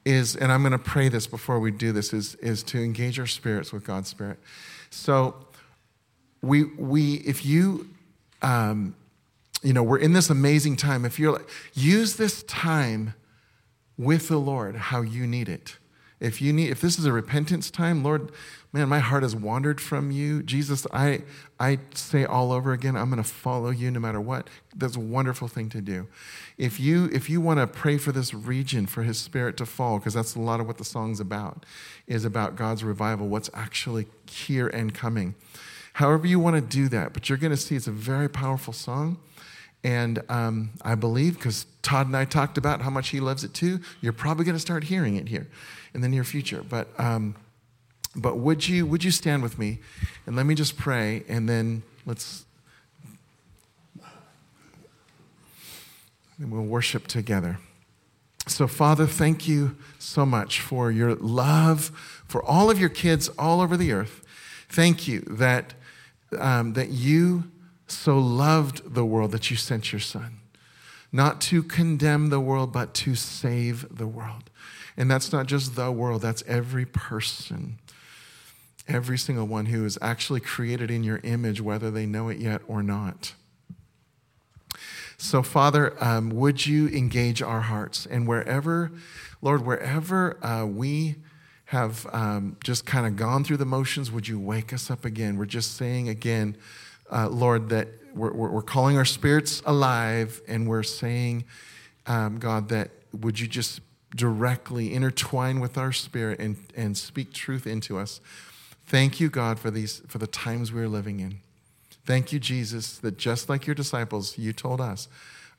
is, 0.06 0.36
and 0.36 0.52
I'm 0.52 0.64
to 0.72 0.80
pray 0.80 1.10
this 1.10 1.28
before 1.28 1.60
we 1.60 1.70
do 1.72 1.91
this, 1.91 2.14
is, 2.14 2.36
is 2.36 2.64
to 2.64 2.82
engage 2.82 3.20
our 3.20 3.28
spirits 3.28 3.72
with 3.72 3.86
God's 3.86 4.10
Spirit. 4.10 4.39
So 4.89 5.36
we, 6.41 6.64
we 6.64 7.16
if 7.16 7.45
you, 7.45 7.89
um, 8.41 8.95
you 9.62 9.74
know, 9.74 9.84
we're 9.84 10.00
in 10.00 10.14
this 10.14 10.30
amazing 10.30 10.78
time. 10.78 11.04
If 11.04 11.20
you're 11.20 11.34
like, 11.34 11.50
use 11.74 12.16
this 12.16 12.43
time 12.43 13.14
with 13.98 14.28
the 14.28 14.38
Lord 14.38 14.76
how 14.76 15.02
you 15.02 15.26
need 15.26 15.50
it. 15.50 15.78
If 16.20 16.41
you 16.41 16.52
need, 16.52 16.72
if 16.72 16.82
this 16.82 16.98
is 16.98 17.06
a 17.06 17.12
repentance 17.12 17.70
time, 17.70 18.04
Lord, 18.04 18.32
man, 18.74 18.89
my 18.89 18.98
heart 18.98 19.22
has 19.22 19.36
wandered 19.36 19.80
from 19.80 20.10
you. 20.10 20.41
Jesus, 20.41 20.88
I, 20.91 21.22
I 21.60 21.78
say 21.93 22.26
all 22.26 22.52
over 22.52 22.74
again, 22.74 22.95
I'm 22.95 23.12
going 23.12 23.22
to 23.22 23.30
follow 23.30 23.70
you 23.70 23.91
no 23.91 24.00
matter 24.00 24.20
what. 24.20 24.50
That's 24.76 24.95
a 24.95 25.00
wonderful 25.00 25.48
thing 25.48 25.70
to 25.70 25.82
do. 25.82 26.08
If 26.58 26.80
you, 26.80 27.06
if 27.14 27.30
you 27.30 27.39
want 27.39 27.60
to 27.60 27.68
pray 27.68 28.00
for 28.00 28.12
this 28.12 28.34
region, 28.34 28.88
for 28.88 29.04
his 29.04 29.20
spirit 29.20 29.58
to 29.58 29.66
fall, 29.68 30.00
because 30.00 30.16
that's 30.16 30.34
a 30.34 30.41
lot 30.41 30.60
of 30.60 30.66
what 30.66 30.80
the 30.80 30.86
song's 30.86 31.20
about, 31.20 31.68
is 32.08 32.26
about 32.26 32.56
God's 32.56 32.84
revival, 32.84 33.28
what's 33.28 33.52
actually 33.54 34.08
here 34.28 34.68
and 34.68 34.95
coming. 34.95 35.36
However 35.93 36.26
you 36.26 36.39
want 36.39 36.56
to 36.56 36.62
do 36.62 36.89
that, 36.89 37.14
but 37.14 37.30
you're 37.30 37.38
going 37.38 37.52
to 37.52 37.58
see 37.58 37.76
it's 37.76 37.88
a 37.88 37.91
very 37.91 38.28
powerful 38.28 38.74
song. 38.74 39.20
And 39.84 40.22
um, 40.30 40.72
I 40.82 40.96
believe, 40.96 41.36
because 41.36 41.66
Todd 41.82 42.08
and 42.08 42.18
I 42.18 42.26
talked 42.26 42.58
about 42.58 42.82
how 42.82 42.90
much 42.90 43.10
he 43.10 43.20
loves 43.20 43.44
it 43.44 43.54
too, 43.54 43.80
you're 44.02 44.14
probably 44.14 44.44
going 44.44 44.56
to 44.56 44.60
start 44.60 44.86
hearing 44.86 45.16
it 45.16 45.30
here 45.30 45.48
in 45.94 46.02
the 46.02 46.10
near 46.10 46.24
future. 46.24 46.64
But, 46.68 46.88
um, 47.00 47.36
but 48.16 48.38
would, 48.38 48.68
you, 48.68 48.86
would 48.86 49.04
you 49.04 49.12
stand 49.12 49.44
with 49.44 49.58
me 49.58 49.80
and 50.26 50.36
let 50.36 50.46
me 50.46 50.56
just 50.56 50.78
pray 50.78 51.24
and 51.28 51.48
then 51.48 51.84
let's 52.06 52.46
and 56.40 56.52
we'll 56.52 56.64
worship 56.64 57.08
together. 57.08 57.60
So, 58.46 58.68
Father, 58.68 59.06
thank 59.06 59.48
you 59.48 59.76
so 60.00 60.26
much 60.26 60.62
for 60.62 60.92
your 60.92 61.16
love 61.16 61.92
for 62.28 62.44
all 62.44 62.70
of 62.70 62.80
your 62.80 62.90
kids 62.90 63.30
all 63.40 63.60
over 63.60 63.76
the 63.76 63.92
earth. 63.92 64.24
Thank 64.70 65.08
you 65.08 65.22
that, 65.22 65.74
um, 66.38 66.74
that 66.74 66.90
you 66.90 67.46
so 67.88 68.18
loved 68.18 68.94
the 68.94 69.06
world 69.06 69.32
that 69.32 69.50
you 69.50 69.58
sent 69.58 69.92
your 69.92 70.00
son, 70.00 70.40
not 71.12 71.40
to 71.42 71.64
condemn 71.64 72.30
the 72.30 72.40
world, 72.40 72.74
but 72.74 72.94
to 72.94 73.16
save 73.16 73.98
the 73.98 74.08
world. 74.08 74.50
And 74.98 75.10
that's 75.10 75.32
not 75.32 75.46
just 75.46 75.76
the 75.76 75.92
world, 75.92 76.22
that's 76.22 76.44
every 76.48 76.86
person, 76.86 77.80
every 78.88 79.18
single 79.18 79.46
one 79.46 79.68
who 79.68 79.86
is 79.86 79.98
actually 80.02 80.40
created 80.40 80.90
in 80.90 81.04
your 81.04 81.20
image, 81.24 81.62
whether 81.62 81.92
they 81.92 82.06
know 82.06 82.30
it 82.30 82.40
yet 82.40 82.62
or 82.68 82.82
not. 82.82 83.34
So, 85.18 85.42
Father, 85.42 85.96
um, 86.04 86.30
would 86.30 86.66
you 86.66 86.88
engage 86.90 87.42
our 87.42 87.62
hearts? 87.62 88.06
And 88.06 88.28
wherever, 88.28 88.92
Lord, 89.42 89.66
wherever 89.66 90.44
uh, 90.46 90.66
we 90.66 91.16
have 91.66 92.08
um, 92.14 92.58
just 92.64 92.86
kind 92.86 93.08
of 93.08 93.16
gone 93.16 93.44
through 93.44 93.58
the 93.58 93.66
motions, 93.66 94.12
would 94.12 94.28
you 94.28 94.40
wake 94.40 94.72
us 94.72 94.92
up 94.92 95.06
again? 95.06 95.38
We're 95.38 95.46
just 95.46 95.76
saying 95.76 96.08
again, 96.08 96.56
uh, 97.12 97.30
Lord, 97.30 97.70
that 97.70 97.88
we're, 98.14 98.34
we're, 98.34 98.62
calling 98.62 98.97
our 98.97 99.05
spirits 99.05 99.62
alive 99.66 100.41
and 100.47 100.68
we're 100.68 100.84
saying, 100.84 101.45
um, 102.08 102.39
God, 102.39 102.70
that 102.70 102.89
would 103.14 103.39
you 103.39 103.47
just 103.47 103.82
directly 104.16 104.93
intertwine 104.93 105.60
with 105.60 105.78
our 105.78 105.91
spirit 105.91 106.39
and, 106.39 106.58
and 106.76 106.97
speak 106.97 107.34
truth 107.34 107.68
into 107.68 107.97
us. 107.97 108.20
Thank 108.86 109.20
you, 109.20 109.30
God, 109.30 109.60
for, 109.60 109.70
these, 109.70 110.01
for 110.08 110.18
the 110.18 110.28
times 110.28 110.72
we're 110.72 110.88
living 110.88 111.20
in. 111.20 111.39
Thank 112.05 112.32
you, 112.32 112.39
Jesus, 112.39 112.97
that 112.99 113.18
just 113.18 113.49
like 113.49 113.68
your 113.68 113.76
disciples, 113.76 114.38
you 114.38 114.53
told 114.53 114.80
us, 114.80 115.10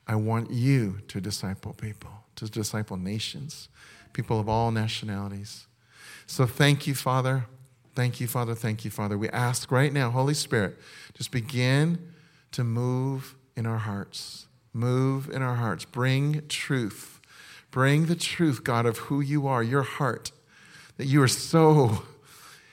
I 0.07 0.15
want 0.15 0.49
you 0.49 0.99
to 1.07 1.21
disciple 1.21 1.73
people, 1.73 2.09
to 2.37 2.49
disciple 2.49 2.97
nations, 2.97 3.69
people 4.13 4.39
of 4.39 4.49
all 4.49 4.71
nationalities. 4.71 5.67
So 6.25 6.47
thank 6.47 6.87
you, 6.87 6.95
Father. 6.95 7.45
Thank 7.99 8.21
you, 8.21 8.27
Father. 8.27 8.55
Thank 8.55 8.85
you, 8.85 8.91
Father. 8.91 9.17
We 9.17 9.27
ask 9.29 9.71
right 9.71 9.91
now, 9.91 10.09
Holy 10.09 10.33
Spirit, 10.33 10.77
just 11.15 11.31
begin 11.31 12.13
to 12.53 12.63
move 12.63 13.35
in 13.57 13.65
our 13.65 13.79
hearts. 13.79 14.47
Move 14.71 15.29
in 15.29 15.41
our 15.41 15.55
hearts. 15.55 15.83
Bring 15.83 16.47
truth 16.47 17.19
Bring 17.71 18.07
the 18.07 18.15
truth, 18.15 18.63
God, 18.63 18.85
of 18.85 18.97
who 18.97 19.21
you 19.21 19.47
are, 19.47 19.61
your 19.61 19.83
heart, 19.83 20.31
that 20.97 21.05
you 21.05 21.21
are 21.21 21.27
so 21.27 22.03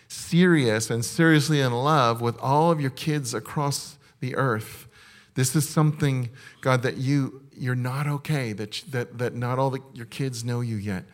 serious 0.09 0.89
and 0.91 1.05
seriously 1.05 1.61
in 1.61 1.73
love 1.73 2.21
with 2.21 2.39
all 2.39 2.71
of 2.71 2.81
your 2.81 2.91
kids 2.91 3.35
across 3.35 3.99
the 4.21 4.35
earth. 4.37 4.87
This 5.35 5.55
is 5.55 5.69
something, 5.69 6.31
God, 6.63 6.83
that 6.83 6.97
you, 6.97 7.43
you're 7.55 7.75
not 7.75 8.07
okay, 8.07 8.55
that, 8.55 8.85
that, 8.89 9.19
that 9.19 9.35
not 9.35 9.59
all 9.59 9.69
the, 9.69 9.81
your 9.93 10.07
kids 10.07 10.45
know 10.45 10.63
you 10.63 10.77
yet 10.77 11.05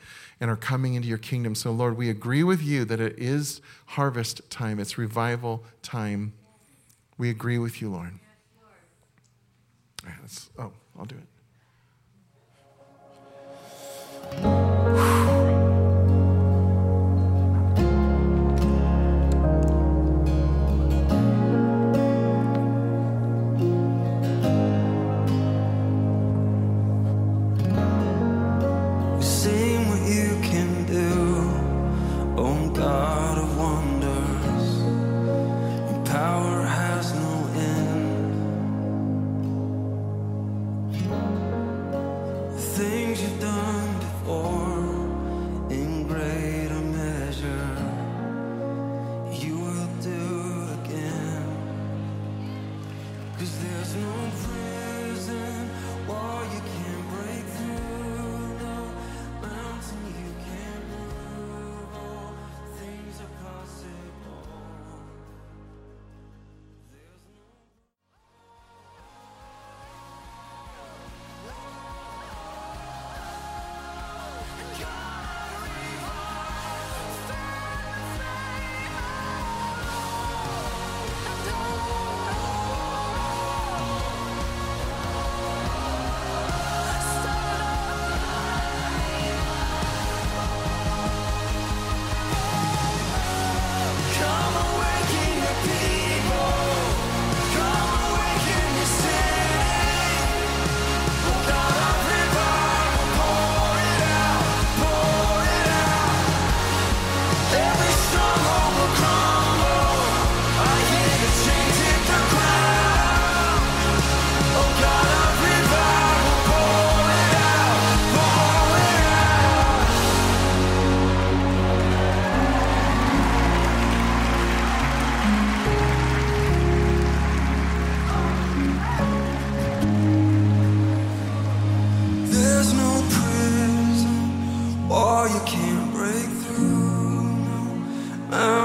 and 0.41 0.49
are 0.49 0.57
coming 0.57 0.95
into 0.95 1.09
your 1.09 1.19
kingdom. 1.19 1.57
So, 1.57 1.73
Lord, 1.73 1.97
we 1.97 2.09
agree 2.09 2.45
with 2.45 2.63
you 2.63 2.85
that 2.85 3.01
it 3.01 3.19
is 3.19 3.61
harvest 3.93 4.49
time, 4.49 4.79
it's 4.81 4.97
revival 4.97 5.63
time. 5.83 6.33
We 7.19 7.29
agree 7.29 7.59
with 7.59 7.83
you, 7.83 7.91
Lord. 7.91 8.19
Yes, 10.05 10.49
Lord. 10.57 10.73
oh, 10.73 10.99
I'll 10.99 11.05
do 11.05 11.17
it. 14.37 15.12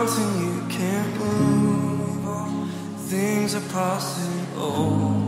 mountain 0.08 0.32
you 0.46 0.62
can't 0.70 1.18
move. 1.18 2.28
All 2.28 2.68
things 2.98 3.56
are 3.56 3.68
passing 3.72 4.48
old. 4.58 5.24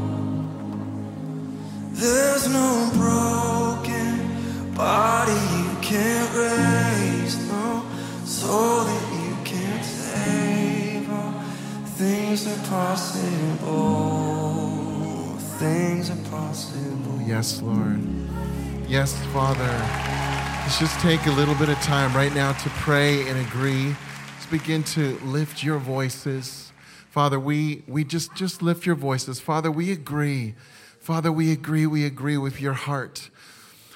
There's 1.92 2.48
no 2.48 2.90
broken 2.94 4.74
body 4.76 5.40
you 5.58 5.78
can't 5.82 6.34
raise, 6.34 7.38
no 7.50 7.84
soul 8.24 8.86
that 8.86 9.12
you 9.22 9.36
can't 9.44 9.86
save. 9.86 11.12
All 11.12 11.34
things 11.98 12.48
are 12.48 12.64
possible. 12.68 13.68
Things 15.60 16.10
are 16.10 16.30
possible. 16.30 17.20
Yes, 17.26 17.62
Lord. 17.62 18.02
Yes, 18.88 19.14
Father. 19.34 19.76
Let's 20.64 20.80
just 20.80 21.00
take 21.02 21.26
a 21.26 21.32
little 21.32 21.56
bit 21.56 21.68
of 21.70 21.78
time 21.82 22.16
right 22.16 22.34
now 22.34 22.54
to 22.54 22.70
pray 22.86 23.28
and 23.28 23.38
agree 23.40 23.96
Begin 24.52 24.84
to 24.84 25.20
lift 25.20 25.64
your 25.64 25.78
voices. 25.78 26.72
Father, 27.12 27.40
we, 27.40 27.84
we 27.88 28.04
just, 28.04 28.34
just 28.34 28.64
lift 28.64 28.84
your 28.84 28.96
voices. 28.96 29.40
Father, 29.40 29.70
we 29.70 29.92
agree. 29.92 30.56
Father, 31.00 31.32
we 31.32 31.52
agree, 31.52 31.86
we 31.86 32.04
agree 32.04 32.36
with 32.36 32.60
your 32.60 32.74
heart. 32.74 33.30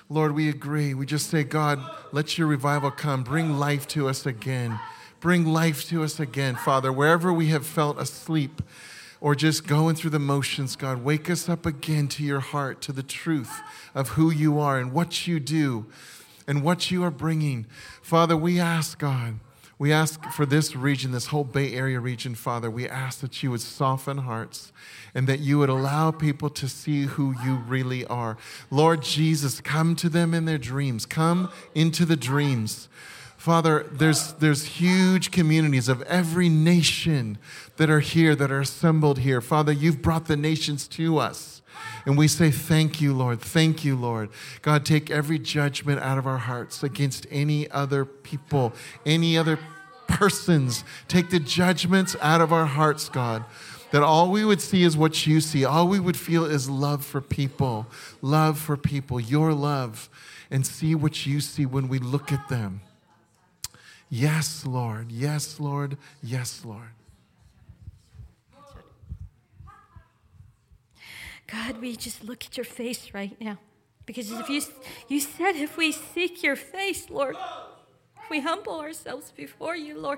Lord, 0.10 0.36
we 0.36 0.50
agree. 0.50 0.94
We 0.94 1.08
just 1.08 1.32
say, 1.32 1.44
God, 1.44 1.80
let 2.12 2.38
your 2.38 2.46
revival 2.46 2.92
come. 2.92 3.24
Bring 3.24 3.58
life 3.58 3.88
to 3.90 4.08
us 4.08 4.28
again. 4.28 4.80
Bring 5.20 5.44
life 5.44 5.88
to 5.90 6.04
us 6.04 6.20
again, 6.20 6.56
Father. 6.56 6.94
Wherever 6.94 7.34
we 7.34 7.48
have 7.48 7.66
felt 7.66 8.00
asleep 8.00 8.62
or 9.20 9.34
just 9.34 9.66
going 9.66 9.96
through 9.96 10.12
the 10.12 10.20
motions, 10.20 10.76
God, 10.76 11.04
wake 11.04 11.32
us 11.32 11.50
up 11.50 11.66
again 11.66 12.08
to 12.10 12.24
your 12.24 12.42
heart, 12.42 12.80
to 12.82 12.92
the 12.92 13.02
truth 13.02 13.62
of 13.96 14.10
who 14.10 14.30
you 14.30 14.60
are 14.60 14.78
and 14.78 14.94
what 14.94 15.26
you 15.26 15.40
do 15.40 15.88
and 16.48 16.64
what 16.64 16.92
you 16.92 17.04
are 17.04 17.10
bringing. 17.10 17.66
Father, 18.04 18.38
we 18.38 18.60
ask, 18.60 19.00
God, 19.00 19.40
we 19.80 19.92
ask 19.92 20.24
for 20.32 20.46
this 20.46 20.76
region, 20.76 21.12
this 21.12 21.28
whole 21.28 21.44
Bay 21.44 21.74
Area 21.74 22.00
region, 22.00 22.36
Father, 22.36 22.70
we 22.70 22.88
ask 22.88 23.20
that 23.22 23.42
you 23.42 23.52
would 23.52 23.62
soften 23.62 24.20
hearts 24.20 24.72
and 25.16 25.28
that 25.28 25.40
you 25.40 25.60
would 25.60 25.70
allow 25.70 26.12
people 26.12 26.50
to 26.52 26.68
see 26.70 27.04
who 27.04 27.36
you 27.44 27.56
really 27.68 28.06
are. 28.06 28.38
Lord 28.70 29.02
Jesus, 29.02 29.62
come 29.62 29.96
to 29.98 30.10
them 30.10 30.34
in 30.34 30.46
their 30.46 30.58
dreams, 30.58 31.06
come 31.06 31.52
into 31.76 32.06
the 32.06 32.16
dreams. 32.16 32.88
Father, 33.36 33.86
there's, 33.92 34.34
there's 34.34 34.64
huge 34.66 35.32
communities 35.32 35.90
of 35.90 36.02
every 36.04 36.48
nation 36.48 37.38
that 37.76 37.90
are 37.90 38.00
here, 38.00 38.36
that 38.36 38.52
are 38.52 38.62
assembled 38.62 39.20
here. 39.20 39.42
Father, 39.42 39.74
you've 39.74 40.02
brought 40.02 40.28
the 40.28 40.38
nations 40.38 40.88
to 40.88 41.18
us. 41.18 41.53
And 42.06 42.18
we 42.18 42.28
say, 42.28 42.52
Thank 42.52 43.02
you, 43.02 43.14
Lord. 43.14 43.42
Thank 43.42 43.86
you, 43.86 43.96
Lord. 43.96 44.30
God, 44.62 44.86
take 44.86 45.10
every 45.10 45.40
judgment 45.40 46.02
out 46.02 46.18
of 46.18 46.28
our 46.28 46.38
hearts 46.38 46.84
against 46.84 47.26
any 47.32 47.70
other 47.72 48.06
people, 48.06 48.74
any 49.06 49.38
other 49.38 49.60
persons. 50.08 50.84
Take 51.08 51.30
the 51.30 51.40
judgments 51.40 52.16
out 52.22 52.42
of 52.42 52.52
our 52.52 52.66
hearts, 52.66 53.10
God. 53.10 53.46
That 53.92 54.04
all 54.04 54.32
we 54.32 54.44
would 54.44 54.60
see 54.60 54.84
is 54.84 54.98
what 54.98 55.28
you 55.28 55.40
see. 55.40 55.66
All 55.66 55.88
we 55.88 56.00
would 56.00 56.18
feel 56.18 56.46
is 56.46 56.70
love 56.70 57.06
for 57.06 57.22
people, 57.22 57.86
love 58.22 58.58
for 58.58 58.76
people, 58.76 59.20
your 59.20 59.54
love, 59.54 60.10
and 60.50 60.66
see 60.66 60.96
what 60.96 61.26
you 61.26 61.40
see 61.40 61.66
when 61.66 61.88
we 61.88 62.00
look 62.00 62.32
at 62.32 62.50
them. 62.50 62.82
Yes, 64.10 64.66
Lord. 64.66 65.12
Yes, 65.12 65.60
Lord. 65.60 65.98
Yes, 66.22 66.64
Lord. 66.66 66.90
God, 71.54 71.82
we 71.82 71.96
just 71.96 72.24
look 72.24 72.46
at 72.46 72.58
your 72.58 72.64
face 72.64 73.14
right 73.14 73.40
now. 73.40 73.60
Because 74.08 74.32
if 74.32 74.50
you, 74.50 74.62
you 75.08 75.20
said 75.20 75.56
if 75.56 75.78
we 75.78 75.92
seek 75.92 76.42
your 76.42 76.56
face, 76.56 77.12
Lord, 77.12 77.36
we 78.32 78.40
humble 78.40 78.80
ourselves 78.80 79.32
before 79.32 79.76
you, 79.76 80.00
Lord, 80.00 80.18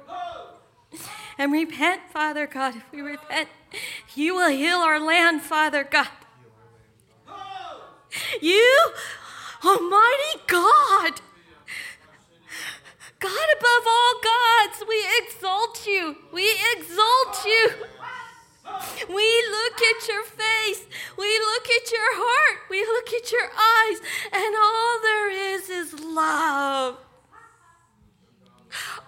and 1.38 1.52
repent, 1.52 2.04
Father 2.10 2.48
God, 2.48 2.78
if 2.78 2.90
we 2.90 3.02
repent, 3.02 3.50
you 4.16 4.36
will 4.36 4.50
heal 4.50 4.78
our 4.78 4.98
land, 4.98 5.42
Father 5.42 5.84
God. 5.84 6.08
You, 8.42 8.94
Almighty 9.64 10.40
God, 10.48 11.20
God 13.20 13.48
above 13.58 13.88
all 13.88 14.14
gods, 14.24 14.84
we 14.88 15.06
exalt 15.22 15.86
you. 15.86 16.16
We 16.32 16.56
exalt 16.78 17.46
you. 17.46 17.72
We 19.09 19.45
look 19.51 19.82
at 19.82 20.07
your 20.07 20.24
face. 20.24 20.86
We 21.18 21.39
look 21.39 21.68
at 21.70 21.91
your 21.91 22.11
heart. 22.16 22.61
We 22.70 22.82
look 22.82 23.13
at 23.13 23.32
your 23.32 23.49
eyes. 23.53 24.01
And 24.34 24.55
all 24.55 25.01
there 25.01 25.30
is 25.55 25.70
is 25.70 25.99
love. 25.99 26.97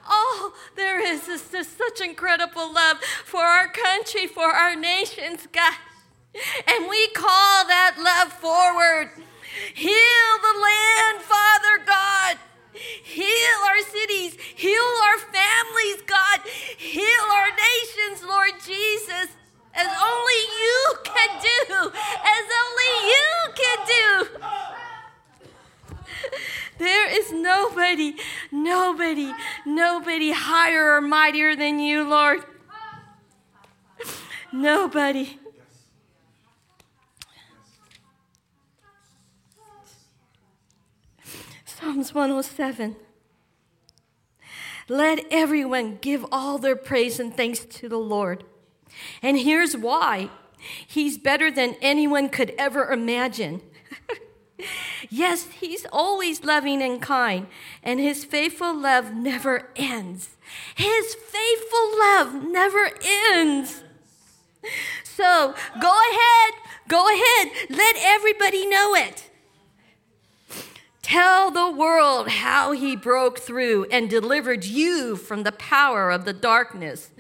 All 0.10 0.54
there 0.76 1.02
is 1.02 1.28
is 1.28 1.50
just 1.52 1.78
such 1.78 2.02
incredible 2.02 2.72
love 2.72 2.98
for 3.26 3.42
our 3.42 3.68
country, 3.68 4.28
for 4.28 4.46
our 4.46 4.76
nations, 4.76 5.48
God. 5.52 5.74
And 6.68 6.88
we 6.88 7.08
call 7.10 7.66
that 7.68 7.98
love 7.98 8.32
forward. 8.34 9.10
Heal 9.74 10.32
the 10.42 10.60
land, 10.62 11.22
Father 11.24 11.84
God. 11.86 12.38
Heal 13.04 13.58
our 13.68 13.82
cities. 13.82 14.38
Heal 14.56 14.92
our 15.10 15.18
families, 15.18 16.04
God. 16.06 16.42
Heal 16.78 17.26
our 17.34 17.50
nations, 17.50 18.24
Lord 18.24 18.54
Jesus 18.64 19.30
as 19.78 19.88
only 19.88 20.40
you 20.64 20.96
can 21.04 21.30
do, 21.42 21.92
as 22.36 22.46
only 22.64 22.92
you 23.14 23.28
can 23.56 23.78
do. 23.88 24.28
There 26.80 27.10
is 27.10 27.32
nobody, 27.32 28.16
nobody, 28.52 29.32
nobody 29.66 30.32
higher 30.32 30.96
or 30.96 31.02
mightier 31.02 31.56
than 31.56 31.80
you, 31.80 32.08
Lord. 32.08 32.44
Nobody. 34.52 35.40
Psalms 41.66 42.14
107. 42.14 42.96
Let 44.90 45.26
everyone 45.30 45.98
give 46.00 46.26
all 46.32 46.58
their 46.58 46.76
praise 46.76 47.20
and 47.20 47.36
thanks 47.36 47.66
to 47.66 47.90
the 47.90 47.98
Lord. 47.98 48.44
And 49.22 49.40
here's 49.40 49.76
why 49.76 50.30
He's 50.88 51.18
better 51.18 51.52
than 51.52 51.76
anyone 51.82 52.30
could 52.30 52.54
ever 52.58 52.92
imagine. 52.92 53.62
yes, 55.10 55.48
He's 55.60 55.86
always 55.92 56.44
loving 56.44 56.82
and 56.82 57.02
kind, 57.02 57.48
and 57.84 58.00
His 58.00 58.26
faithful 58.26 58.76
love 58.76 59.14
never 59.14 59.70
ends. 59.76 60.30
His 60.76 61.16
faithful 61.16 62.00
love 62.00 62.34
never 62.34 62.92
ends. 63.04 63.84
So 65.04 65.54
go 65.82 66.00
ahead, 66.12 66.54
go 66.88 67.08
ahead, 67.08 67.70
let 67.70 67.96
everybody 68.00 68.68
know 68.68 68.96
it. 68.96 69.30
Tell 71.02 71.52
the 71.52 71.72
world 71.72 72.28
how 72.28 72.74
he 72.74 72.96
broke 72.96 73.40
through 73.40 73.86
and 73.86 74.10
delivered 74.10 74.66
you 74.66 75.16
from 75.16 75.44
the 75.44 75.54
power 75.54 76.12
of 76.12 76.26
the 76.26 76.34
darkness 76.34 77.12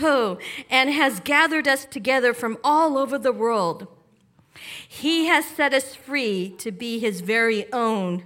who 0.00 0.38
and 0.68 0.90
has 0.90 1.20
gathered 1.20 1.66
us 1.66 1.84
together 1.84 2.34
from 2.34 2.58
all 2.62 2.98
over 2.98 3.18
the 3.18 3.32
world. 3.32 3.86
He 4.86 5.26
has 5.26 5.44
set 5.44 5.72
us 5.72 5.94
free 5.94 6.54
to 6.58 6.72
be 6.72 6.98
his 6.98 7.20
very 7.20 7.72
own. 7.72 8.24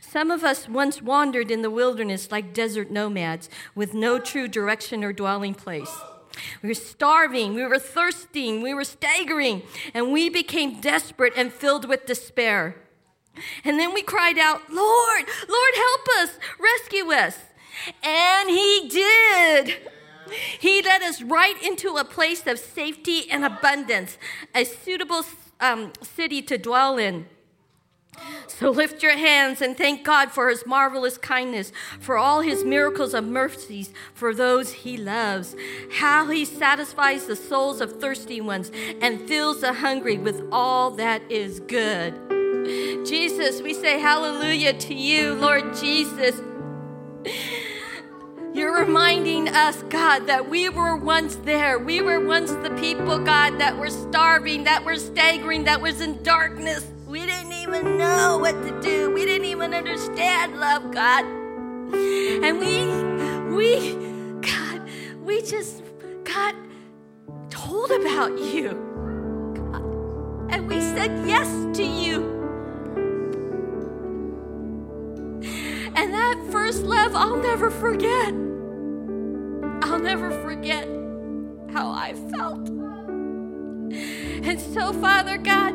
Some 0.00 0.30
of 0.30 0.42
us 0.42 0.68
once 0.68 1.02
wandered 1.02 1.50
in 1.50 1.62
the 1.62 1.70
wilderness 1.70 2.32
like 2.32 2.54
desert 2.54 2.90
nomads 2.90 3.48
with 3.74 3.94
no 3.94 4.18
true 4.18 4.48
direction 4.48 5.04
or 5.04 5.12
dwelling 5.12 5.54
place. 5.54 5.94
We 6.62 6.70
were 6.70 6.74
starving, 6.74 7.54
we 7.54 7.66
were 7.66 7.78
thirsting, 7.78 8.62
we 8.62 8.72
were 8.72 8.84
staggering, 8.84 9.62
and 9.92 10.12
we 10.12 10.28
became 10.28 10.80
desperate 10.80 11.32
and 11.36 11.52
filled 11.52 11.88
with 11.88 12.06
despair. 12.06 12.76
And 13.64 13.78
then 13.78 13.94
we 13.94 14.02
cried 14.02 14.38
out, 14.38 14.62
Lord, 14.70 15.24
Lord, 15.48 15.74
help 15.74 16.08
us, 16.20 16.38
rescue 16.58 17.12
us. 17.12 17.38
And 18.02 18.50
He 18.50 18.88
did. 18.88 19.90
He 20.58 20.82
led 20.82 21.02
us 21.02 21.22
right 21.22 21.60
into 21.62 21.96
a 21.96 22.04
place 22.04 22.46
of 22.46 22.58
safety 22.58 23.30
and 23.30 23.44
abundance, 23.44 24.18
a 24.54 24.64
suitable 24.64 25.24
um, 25.60 25.92
city 26.02 26.42
to 26.42 26.58
dwell 26.58 26.98
in. 26.98 27.26
So 28.46 28.70
lift 28.70 29.02
your 29.02 29.16
hands 29.16 29.62
and 29.62 29.76
thank 29.76 30.04
God 30.04 30.30
for 30.30 30.48
his 30.48 30.66
marvelous 30.66 31.16
kindness, 31.16 31.72
for 31.98 32.18
all 32.18 32.40
his 32.40 32.64
miracles 32.64 33.14
of 33.14 33.24
mercies 33.24 33.92
for 34.12 34.34
those 34.34 34.72
he 34.72 34.96
loves, 34.96 35.56
how 35.92 36.28
he 36.28 36.44
satisfies 36.44 37.26
the 37.26 37.36
souls 37.36 37.80
of 37.80 38.00
thirsty 38.00 38.40
ones 38.40 38.70
and 39.00 39.26
fills 39.26 39.60
the 39.62 39.72
hungry 39.72 40.18
with 40.18 40.42
all 40.52 40.90
that 40.92 41.22
is 41.30 41.60
good. 41.60 42.14
Jesus, 43.06 43.62
we 43.62 43.72
say 43.72 43.98
hallelujah 43.98 44.74
to 44.74 44.94
you, 44.94 45.34
Lord 45.34 45.74
Jesus. 45.76 46.40
You're 48.52 48.84
reminding 48.84 49.48
us, 49.48 49.82
God, 49.84 50.26
that 50.26 50.48
we 50.48 50.68
were 50.68 50.96
once 50.96 51.36
there. 51.36 51.78
We 51.78 52.02
were 52.02 52.18
once 52.18 52.50
the 52.50 52.70
people, 52.80 53.18
God, 53.18 53.58
that 53.60 53.78
were 53.78 53.90
starving, 53.90 54.64
that 54.64 54.84
were 54.84 54.96
staggering, 54.96 55.64
that 55.64 55.80
was 55.80 56.00
in 56.00 56.22
darkness. 56.22 56.84
We 57.06 57.26
didn't 57.26 57.52
even 57.52 57.96
know 57.96 58.38
what 58.38 58.52
to 58.62 58.80
do. 58.80 59.12
We 59.12 59.24
didn't 59.24 59.46
even 59.46 59.72
understand 59.72 60.58
love, 60.58 60.92
God. 60.92 61.24
And 61.24 62.58
we, 62.58 63.54
we, 63.54 63.94
God, 64.40 64.88
we 65.22 65.42
just, 65.42 65.82
got 66.24 66.54
told 67.50 67.90
about 67.90 68.38
you. 68.38 68.70
God, 69.54 70.52
and 70.52 70.68
we 70.68 70.80
said 70.80 71.26
yes 71.26 71.48
to 71.76 71.84
you. 71.84 72.39
And 75.94 76.14
that 76.14 76.48
first 76.50 76.82
love, 76.82 77.14
I'll 77.14 77.36
never 77.36 77.70
forget. 77.70 78.34
I'll 79.82 79.98
never 79.98 80.30
forget 80.42 80.86
how 81.72 81.90
I 81.90 82.14
felt. 82.30 82.68
And 84.42 84.60
so, 84.60 84.92
Father 84.94 85.36
God, 85.36 85.74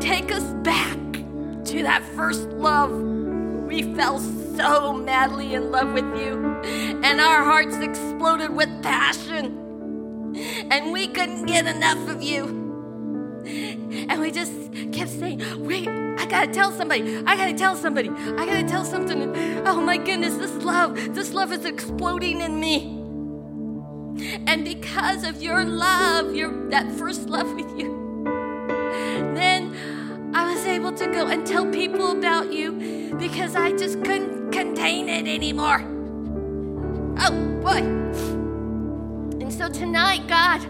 take 0.00 0.32
us 0.32 0.52
back 0.64 0.98
to 1.66 1.82
that 1.82 2.02
first 2.14 2.48
love. 2.50 2.90
We 2.92 3.94
fell 3.94 4.18
so 4.18 4.92
madly 4.92 5.54
in 5.54 5.70
love 5.70 5.92
with 5.92 6.04
you, 6.18 6.60
and 7.02 7.20
our 7.20 7.42
hearts 7.44 7.76
exploded 7.76 8.54
with 8.54 8.68
passion, 8.82 10.36
and 10.70 10.92
we 10.92 11.08
couldn't 11.08 11.46
get 11.46 11.66
enough 11.66 12.08
of 12.08 12.22
you. 12.22 12.61
And 13.46 14.20
we 14.20 14.30
just 14.30 14.52
kept 14.92 15.10
saying, 15.10 15.42
wait, 15.64 15.88
I 15.88 16.26
gotta 16.26 16.52
tell 16.52 16.72
somebody, 16.72 17.18
I 17.26 17.36
gotta 17.36 17.54
tell 17.54 17.74
somebody, 17.74 18.08
I 18.10 18.46
gotta 18.46 18.66
tell 18.66 18.84
something. 18.84 19.34
Oh 19.66 19.80
my 19.80 19.96
goodness, 19.96 20.36
this 20.36 20.52
love, 20.64 21.14
this 21.14 21.32
love 21.32 21.52
is 21.52 21.64
exploding 21.64 22.40
in 22.40 22.60
me. 22.60 22.98
And 24.46 24.64
because 24.64 25.24
of 25.24 25.42
your 25.42 25.64
love, 25.64 26.34
your 26.34 26.68
that 26.70 26.90
first 26.92 27.28
love 27.28 27.52
with 27.54 27.78
you, 27.78 28.22
then 29.34 30.30
I 30.34 30.52
was 30.52 30.64
able 30.66 30.92
to 30.92 31.06
go 31.06 31.26
and 31.26 31.46
tell 31.46 31.66
people 31.66 32.12
about 32.12 32.52
you 32.52 33.14
because 33.18 33.56
I 33.56 33.72
just 33.72 34.02
couldn't 34.04 34.52
contain 34.52 35.08
it 35.08 35.26
anymore. 35.26 35.82
Oh 37.18 37.60
boy. 37.62 37.78
And 39.40 39.52
so 39.52 39.68
tonight, 39.68 40.26
God, 40.28 40.60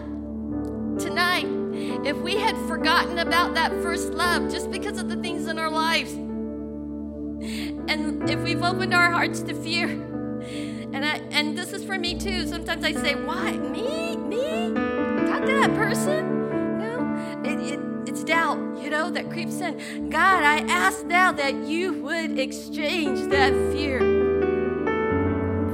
tonight, 0.99 1.45
if 1.73 2.17
we 2.17 2.35
had 2.35 2.55
forgotten 2.67 3.19
about 3.19 3.53
that 3.55 3.71
first 3.81 4.13
love 4.13 4.51
just 4.51 4.69
because 4.71 4.97
of 4.97 5.09
the 5.09 5.15
things 5.17 5.47
in 5.47 5.57
our 5.57 5.69
lives, 5.69 6.13
and 6.13 8.29
if 8.29 8.39
we've 8.41 8.63
opened 8.63 8.93
our 8.93 9.11
hearts 9.11 9.41
to 9.41 9.53
fear, 9.53 9.87
and 9.87 11.05
I, 11.05 11.17
and 11.31 11.57
this 11.57 11.73
is 11.73 11.83
for 11.83 11.97
me 11.97 12.17
too. 12.17 12.47
Sometimes 12.47 12.85
I 12.85 12.93
say, 12.93 13.15
"Why 13.15 13.53
me? 13.53 14.15
Me? 14.15 14.73
To 14.73 15.59
that 15.59 15.73
person?" 15.75 16.79
No, 16.79 17.41
it, 17.43 17.59
it, 17.73 17.79
it's 18.07 18.23
doubt, 18.23 18.59
you 18.81 18.89
know, 18.89 19.09
that 19.09 19.29
creeps 19.29 19.59
in. 19.59 20.09
God, 20.09 20.43
I 20.43 20.59
ask 20.69 21.05
now 21.05 21.33
that 21.33 21.65
you 21.65 22.01
would 22.01 22.39
exchange 22.39 23.29
that 23.29 23.51
fear, 23.73 23.99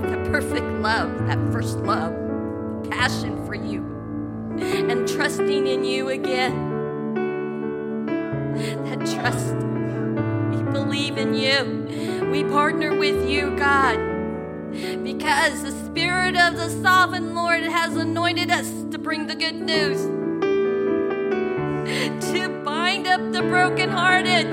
the 0.01 0.29
perfect 0.31 0.65
love, 0.81 1.27
that 1.27 1.37
first 1.51 1.77
love, 1.79 2.13
passion 2.89 3.45
for 3.45 3.53
you, 3.53 3.85
and 4.61 5.07
trusting 5.07 5.67
in 5.67 5.83
you 5.83 6.09
again. 6.09 6.67
That 8.85 8.99
trust. 9.15 9.55
We 10.55 10.63
believe 10.71 11.17
in 11.17 11.33
you. 11.33 12.27
We 12.29 12.43
partner 12.43 12.95
with 12.95 13.29
you, 13.29 13.55
God 13.55 14.09
because 14.71 15.63
the 15.63 15.71
Spirit 15.85 16.35
of 16.37 16.55
the 16.55 16.69
Sovereign 16.69 17.33
Lord 17.33 17.63
has 17.63 17.95
anointed 17.95 18.51
us 18.51 18.69
to 18.91 18.97
bring 18.97 19.27
the 19.27 19.35
good 19.35 19.55
news, 19.55 20.03
to 22.31 22.61
bind 22.63 23.07
up 23.07 23.19
the 23.31 23.41
brokenhearted, 23.41 24.47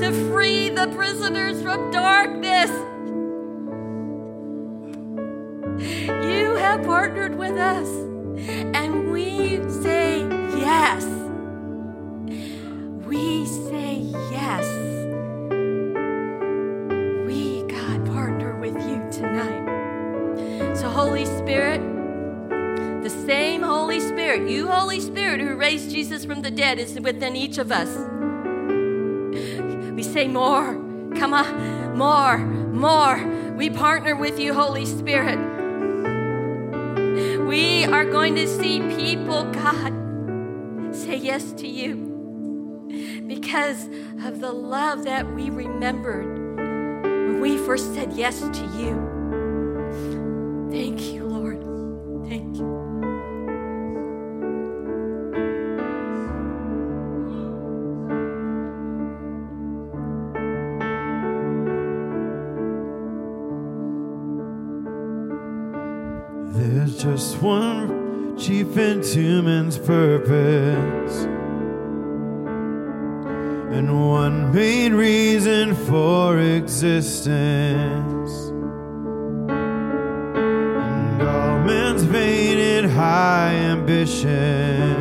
to 0.00 0.30
free 0.30 0.68
the 0.68 0.88
prisoners 0.88 1.62
from 1.62 1.90
darkness. 1.90 2.70
You 6.06 6.54
have 6.56 6.82
partnered 6.84 7.36
with 7.36 7.56
us, 7.56 7.88
and 8.48 9.10
we 9.10 9.56
say 9.70 10.20
yes. 10.58 11.04
We 13.06 13.46
say 13.46 13.98
yes. 14.30 14.66
We, 17.26 17.62
God, 17.62 18.06
partner 18.06 18.58
with 18.60 18.74
you 18.74 19.06
tonight. 19.10 20.76
So, 20.76 20.88
Holy 20.88 21.26
Spirit, 21.26 21.80
the 23.02 23.10
same 23.10 23.62
Holy 23.62 24.00
Spirit, 24.00 24.48
you, 24.48 24.68
Holy 24.68 25.00
Spirit, 25.00 25.40
who 25.40 25.54
raised 25.56 25.90
Jesus 25.90 26.24
from 26.24 26.42
the 26.42 26.50
dead, 26.50 26.78
is 26.78 26.98
within 26.98 27.36
each 27.36 27.58
of 27.58 27.70
us. 27.70 27.96
We 29.92 30.02
say 30.02 30.28
more. 30.28 30.74
Come 31.16 31.34
on, 31.34 31.96
more, 31.96 32.38
more. 32.38 33.52
We 33.56 33.70
partner 33.70 34.16
with 34.16 34.40
you, 34.40 34.54
Holy 34.54 34.86
Spirit. 34.86 35.51
We 37.52 37.84
are 37.84 38.06
going 38.06 38.34
to 38.36 38.48
see 38.48 38.80
people, 38.96 39.44
God, 39.52 39.92
say 40.94 41.16
yes 41.16 41.52
to 41.52 41.68
you 41.68 43.26
because 43.26 43.90
of 44.24 44.40
the 44.40 44.50
love 44.50 45.04
that 45.04 45.30
we 45.34 45.50
remembered 45.50 46.56
when 46.56 47.42
we 47.42 47.58
first 47.58 47.92
said 47.92 48.14
yes 48.14 48.40
to 48.40 48.64
you. 48.74 49.11
Just 67.22 67.40
one 67.40 68.36
chief 68.36 68.76
and 68.76 69.04
human's 69.04 69.78
purpose, 69.78 71.24
and 73.76 74.10
one 74.10 74.52
main 74.52 74.92
reason 74.92 75.76
for 75.86 76.40
existence. 76.40 78.32
And 79.52 81.22
all 81.22 81.60
man's 81.60 82.02
vain 82.02 82.58
and 82.58 82.90
high 82.90 83.54
ambition 83.54 84.91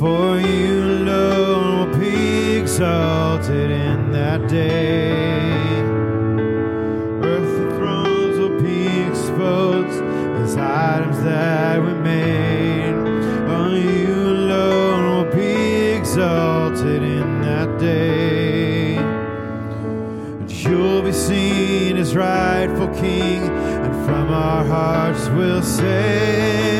For 0.00 0.40
you 0.40 0.82
alone 0.82 1.90
will 1.90 1.98
be 1.98 2.56
exalted 2.56 3.70
in 3.70 4.12
that 4.12 4.48
day. 4.48 5.52
Earthly 7.22 7.76
thrones 7.76 8.38
will 8.38 8.62
be 8.62 9.02
exposed 9.02 10.02
as 10.42 10.56
items 10.56 11.22
that 11.22 11.82
made. 12.02 12.94
On 13.50 13.76
you 13.76 14.14
alone 14.14 15.04
will 15.04 15.36
be 15.36 15.90
exalted 15.98 17.02
in 17.02 17.42
that 17.42 17.78
day. 17.78 18.96
And 18.96 20.50
you'll 20.50 21.02
be 21.02 21.12
seen 21.12 21.98
as 21.98 22.16
rightful 22.16 22.88
king, 22.94 23.42
and 23.42 23.92
from 24.06 24.30
our 24.30 24.64
hearts 24.64 25.28
we'll 25.28 25.62
say 25.62 26.79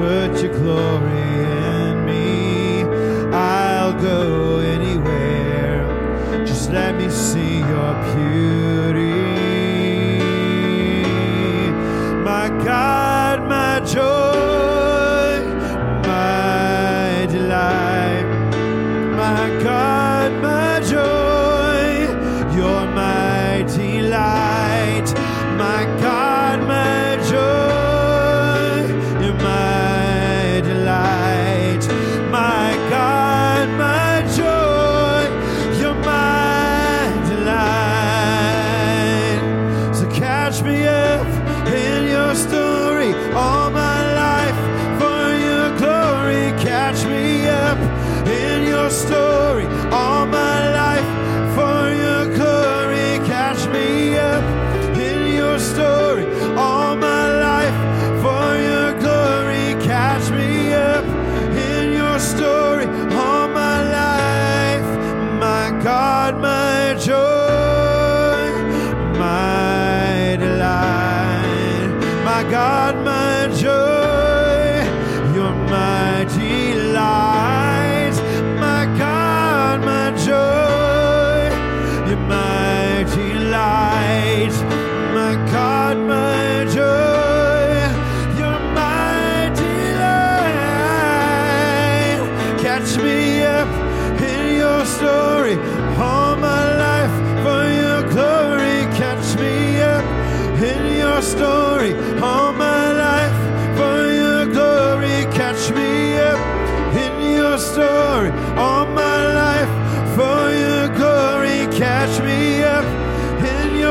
put 0.00 0.42
your 0.42 0.52
glory 0.54 1.28
in 1.84 2.06
me. 2.06 2.84
I'll 3.36 3.92
go 4.00 4.58
anywhere. 4.60 6.46
Just 6.46 6.70
let 6.70 6.94
me 6.96 7.10
see 7.10 7.58
your 7.58 7.92
beauty. 8.14 8.89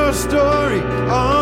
Your 0.09 0.15
story 0.15 0.81
oh. 1.11 1.38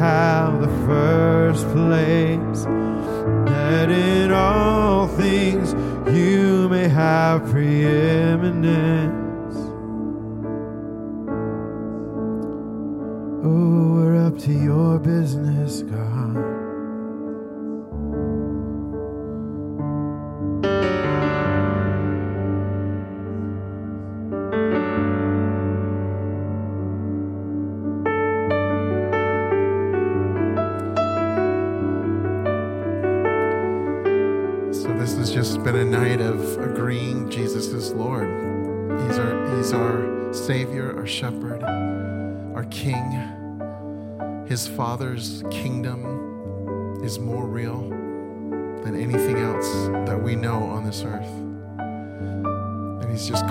Have 0.00 0.60
the 0.62 0.68
first 0.86 1.66
place. 1.68 2.64
That 3.50 3.90
in 3.90 4.32
all 4.32 5.08
things 5.08 5.74
you 6.16 6.68
may 6.70 6.88
have 6.88 7.44
preeminence. 7.50 9.56
Oh, 13.44 13.96
we're 13.96 14.26
up 14.26 14.38
to 14.38 14.52
your 14.52 14.98
business, 14.98 15.49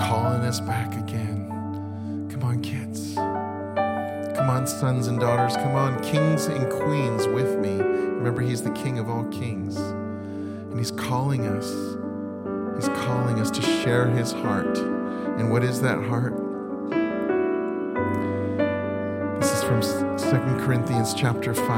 calling 0.00 0.42
us 0.42 0.60
back 0.60 0.96
again. 0.96 1.46
Come 2.30 2.42
on, 2.42 2.62
kids. 2.62 3.14
Come 3.14 4.48
on, 4.48 4.66
sons 4.66 5.06
and 5.08 5.20
daughters. 5.20 5.54
Come 5.56 5.74
on, 5.74 6.02
kings 6.02 6.46
and 6.46 6.70
queens 6.72 7.26
with 7.28 7.58
me. 7.58 7.76
Remember, 7.80 8.40
He's 8.40 8.62
the 8.62 8.70
King 8.70 8.98
of 8.98 9.10
all 9.10 9.24
kings. 9.24 9.76
And 9.76 10.78
He's 10.78 10.90
calling 10.90 11.46
us. 11.46 11.68
He's 12.76 12.88
calling 13.04 13.38
us 13.40 13.50
to 13.50 13.62
share 13.62 14.06
His 14.08 14.32
heart. 14.32 14.78
And 14.78 15.50
what 15.50 15.62
is 15.62 15.82
that 15.82 16.02
heart? 16.04 16.34
This 19.40 19.52
is 19.52 19.62
from 19.62 19.82
2 20.18 20.64
Corinthians 20.64 21.12
chapter 21.14 21.52
5. 21.54 21.68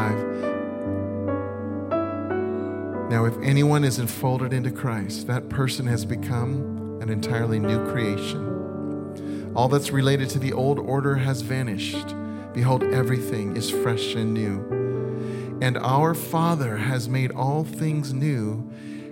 Now, 3.10 3.24
if 3.24 3.36
anyone 3.42 3.84
is 3.84 3.98
enfolded 3.98 4.52
into 4.52 4.70
Christ, 4.70 5.26
that 5.26 5.48
person 5.48 5.86
has 5.86 6.04
become 6.04 6.81
an 7.02 7.10
entirely 7.10 7.58
new 7.58 7.84
creation. 7.90 9.52
All 9.56 9.68
that's 9.68 9.90
related 9.90 10.30
to 10.30 10.38
the 10.38 10.52
old 10.52 10.78
order 10.78 11.16
has 11.16 11.42
vanished. 11.42 12.14
Behold, 12.54 12.84
everything 12.84 13.56
is 13.56 13.68
fresh 13.68 14.14
and 14.14 14.32
new. 14.32 15.58
And 15.60 15.76
our 15.78 16.14
Father 16.14 16.76
has 16.76 17.08
made 17.08 17.32
all 17.32 17.64
things 17.64 18.12
new 18.12 18.70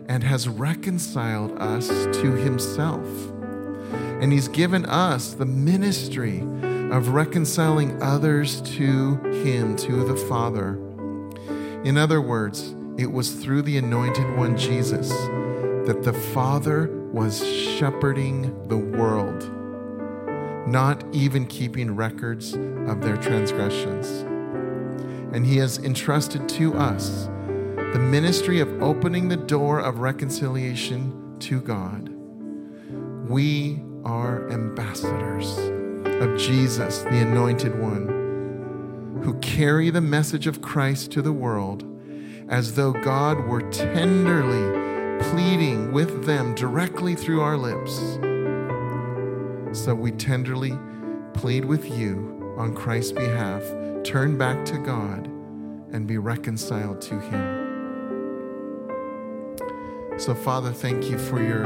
and 0.09 0.23
has 0.23 0.49
reconciled 0.49 1.61
us 1.61 1.89
to 1.89 2.33
himself. 2.33 3.07
And 4.23 4.33
he's 4.33 4.47
given 4.47 4.87
us 4.87 5.33
the 5.33 5.47
ministry 5.47 6.43
of 6.93 7.09
reconciling 7.09 8.01
others 8.01 8.61
to 8.77 9.17
him, 9.43 9.75
to 9.77 10.05
the 10.05 10.17
Father. 10.17 10.79
In 11.83 11.99
other 11.99 12.21
words, 12.21 12.73
it 12.97 13.11
was 13.11 13.33
through 13.33 13.63
the 13.63 13.79
anointed 13.79 14.37
one, 14.37 14.57
Jesus, 14.57 15.09
that 15.87 16.03
the 16.05 16.13
Father 16.13 17.00
was 17.13 17.47
shepherding 17.47 18.69
the 18.69 18.77
world, 18.77 19.51
not 20.69 21.03
even 21.13 21.47
keeping 21.47 21.97
records 21.97 22.55
of 22.55 23.01
their 23.01 23.17
transgressions. 23.17 24.07
And 25.35 25.45
He 25.45 25.57
has 25.59 25.79
entrusted 25.79 26.49
to 26.51 26.75
us 26.75 27.29
the 27.93 27.99
ministry 27.99 28.61
of 28.61 28.83
opening 28.83 29.29
the 29.29 29.37
door 29.37 29.81
of 29.81 29.99
reconciliation 29.99 31.37
to 31.41 31.61
God. 31.61 32.09
We 33.29 33.83
are 34.05 34.49
ambassadors 34.51 35.59
of 36.23 36.39
Jesus, 36.39 37.03
the 37.03 37.19
Anointed 37.19 37.81
One, 37.81 39.21
who 39.25 39.35
carry 39.41 39.91
the 39.91 40.01
message 40.01 40.47
of 40.47 40.63
Christ 40.63 41.11
to 41.13 41.23
the 41.23 41.33
world 41.33 41.85
as 42.49 42.75
though 42.75 42.93
God 42.93 43.47
were 43.47 43.63
tenderly 43.71 44.90
pleading 45.31 45.93
with 45.93 46.25
them 46.25 46.55
directly 46.57 47.15
through 47.15 47.41
our 47.41 47.57
lips. 47.57 48.19
So 49.79 49.95
we 49.95 50.11
tenderly 50.11 50.77
plead 51.35 51.65
with 51.65 51.89
you 51.89 52.55
on 52.59 52.75
Christ's 52.75 53.13
behalf 53.13 53.63
turn 54.03 54.37
back 54.37 54.65
to 54.65 54.77
God 54.79 55.27
and 55.93 56.05
be 56.07 56.19
reconciled 56.19 57.01
to 57.03 57.21
Him. 57.21 57.61
So, 60.19 60.35
Father, 60.35 60.73
thank 60.73 61.05
you 61.05 61.17
for 61.17 61.41
your 61.41 61.65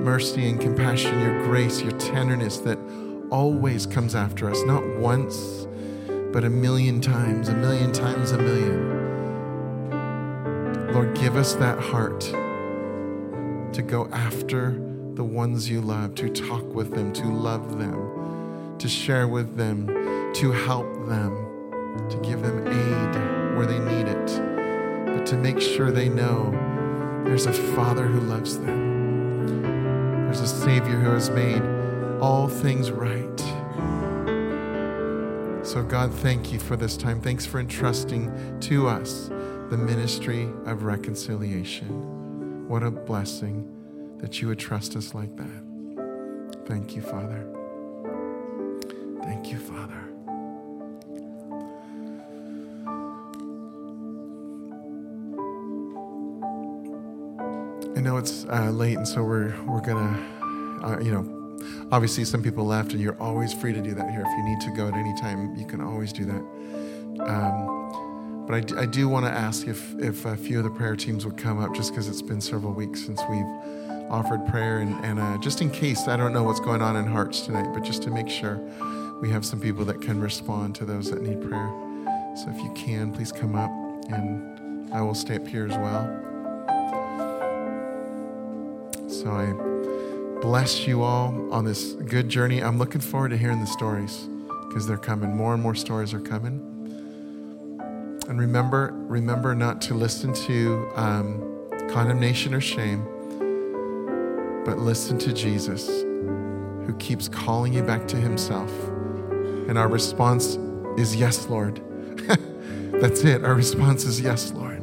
mercy 0.00 0.48
and 0.48 0.58
compassion, 0.58 1.20
your 1.20 1.44
grace, 1.44 1.82
your 1.82 1.92
tenderness 1.92 2.56
that 2.58 2.78
always 3.30 3.84
comes 3.84 4.14
after 4.14 4.50
us, 4.50 4.62
not 4.64 4.82
once, 4.96 5.66
but 6.32 6.42
a 6.42 6.50
million 6.50 7.02
times, 7.02 7.50
a 7.50 7.54
million 7.54 7.92
times, 7.92 8.30
a 8.32 8.38
million. 8.38 8.94
Lord, 10.94 11.14
give 11.14 11.36
us 11.36 11.54
that 11.56 11.78
heart 11.78 12.32
to 13.74 13.82
go 13.82 14.08
after 14.12 14.70
the 15.14 15.24
ones 15.24 15.68
you 15.68 15.80
love, 15.80 16.14
to 16.14 16.28
talk 16.28 16.64
with 16.72 16.92
them, 16.94 17.12
to 17.12 17.26
love 17.26 17.76
them, 17.76 18.76
to 18.78 18.88
share 18.88 19.26
with 19.26 19.56
them, 19.56 19.86
to 20.34 20.52
help 20.52 20.86
them, 21.08 21.34
to 22.08 22.16
give 22.22 22.40
them 22.40 22.66
aid 22.68 23.56
where 23.56 23.66
they 23.66 23.80
need 23.80 24.06
it, 24.06 24.26
but 25.06 25.26
to 25.26 25.36
make 25.36 25.60
sure 25.60 25.90
they 25.90 26.08
know 26.08 26.50
there's 27.24 27.46
a 27.46 27.52
Father 27.52 28.06
who 28.06 28.20
loves 28.20 28.58
them. 28.58 30.24
There's 30.24 30.40
a 30.40 30.46
Savior 30.46 30.96
who 30.96 31.10
has 31.10 31.30
made 31.30 31.62
all 32.20 32.48
things 32.48 32.92
right. 32.92 33.40
So, 35.66 35.82
God, 35.82 36.12
thank 36.12 36.52
you 36.52 36.60
for 36.60 36.76
this 36.76 36.96
time. 36.96 37.20
Thanks 37.20 37.44
for 37.44 37.58
entrusting 37.58 38.60
to 38.60 38.86
us 38.86 39.30
the 39.70 39.78
ministry 39.78 40.48
of 40.66 40.84
reconciliation. 40.84 42.13
What 42.68 42.82
a 42.82 42.90
blessing 42.90 43.70
that 44.18 44.40
you 44.40 44.48
would 44.48 44.58
trust 44.58 44.96
us 44.96 45.14
like 45.14 45.36
that. 45.36 46.64
Thank 46.66 46.96
you, 46.96 47.02
Father. 47.02 47.46
Thank 49.22 49.52
you, 49.52 49.58
Father. 49.58 50.00
I 57.96 58.00
know 58.00 58.16
it's 58.16 58.44
uh, 58.46 58.70
late, 58.70 58.96
and 58.96 59.06
so 59.06 59.22
we're 59.22 59.54
we're 59.66 59.80
gonna, 59.80 60.80
uh, 60.82 60.98
you 61.00 61.12
know, 61.12 61.58
obviously 61.92 62.24
some 62.24 62.42
people 62.42 62.64
left, 62.64 62.92
and 62.92 63.00
you're 63.00 63.20
always 63.20 63.52
free 63.52 63.72
to 63.72 63.80
do 63.80 63.94
that 63.94 64.10
here. 64.10 64.22
If 64.22 64.38
you 64.38 64.42
need 64.42 64.60
to 64.62 64.70
go 64.70 64.88
at 64.88 64.94
any 64.94 65.14
time, 65.20 65.54
you 65.54 65.66
can 65.66 65.80
always 65.80 66.12
do 66.12 66.24
that. 66.24 67.24
Um, 67.28 67.83
but 68.46 68.72
I, 68.74 68.86
do 68.86 69.08
want 69.08 69.24
to 69.24 69.32
ask 69.32 69.66
if 69.66 69.98
if 69.98 70.24
a 70.26 70.36
few 70.36 70.58
of 70.58 70.64
the 70.64 70.70
prayer 70.70 70.96
teams 70.96 71.24
would 71.24 71.38
come 71.38 71.58
up, 71.58 71.74
just 71.74 71.92
because 71.92 72.08
it's 72.08 72.22
been 72.22 72.40
several 72.40 72.72
weeks 72.72 73.04
since 73.04 73.20
we've 73.30 74.10
offered 74.10 74.46
prayer, 74.46 74.80
and, 74.80 75.02
and 75.04 75.18
uh, 75.18 75.38
just 75.38 75.62
in 75.62 75.70
case 75.70 76.08
I 76.08 76.16
don't 76.16 76.32
know 76.32 76.42
what's 76.42 76.60
going 76.60 76.82
on 76.82 76.96
in 76.96 77.06
hearts 77.06 77.40
tonight, 77.40 77.72
but 77.72 77.82
just 77.82 78.02
to 78.02 78.10
make 78.10 78.28
sure 78.28 78.60
we 79.22 79.30
have 79.30 79.44
some 79.46 79.60
people 79.60 79.84
that 79.86 80.02
can 80.02 80.20
respond 80.20 80.74
to 80.76 80.84
those 80.84 81.10
that 81.10 81.22
need 81.22 81.40
prayer. 81.40 81.70
So 82.36 82.50
if 82.50 82.58
you 82.62 82.72
can, 82.74 83.12
please 83.12 83.32
come 83.32 83.54
up, 83.54 83.70
and 84.10 84.92
I 84.92 85.00
will 85.00 85.14
stay 85.14 85.36
up 85.36 85.46
here 85.46 85.66
as 85.66 85.76
well. 85.78 86.04
So 89.08 89.30
I 89.30 90.40
bless 90.42 90.86
you 90.86 91.02
all 91.02 91.50
on 91.50 91.64
this 91.64 91.92
good 91.92 92.28
journey. 92.28 92.62
I'm 92.62 92.76
looking 92.76 93.00
forward 93.00 93.30
to 93.30 93.38
hearing 93.38 93.60
the 93.60 93.66
stories 93.66 94.28
because 94.68 94.86
they're 94.86 94.98
coming. 94.98 95.34
More 95.34 95.54
and 95.54 95.62
more 95.62 95.74
stories 95.74 96.12
are 96.12 96.20
coming. 96.20 96.73
And 98.28 98.40
remember, 98.40 98.92
remember 98.94 99.54
not 99.54 99.80
to 99.82 99.94
listen 99.94 100.32
to 100.46 100.90
um, 100.96 101.68
condemnation 101.90 102.54
or 102.54 102.60
shame, 102.60 103.04
but 104.64 104.78
listen 104.78 105.18
to 105.18 105.32
Jesus, 105.32 105.86
who 105.86 106.94
keeps 106.98 107.28
calling 107.28 107.74
you 107.74 107.82
back 107.82 108.08
to 108.08 108.16
Himself. 108.16 108.70
And 109.68 109.78
our 109.78 109.88
response 109.88 110.56
is 110.96 111.14
yes, 111.14 111.48
Lord. 111.48 111.82
That's 113.00 113.24
it. 113.24 113.44
Our 113.44 113.54
response 113.54 114.04
is 114.04 114.20
yes, 114.20 114.52
Lord. 114.52 114.82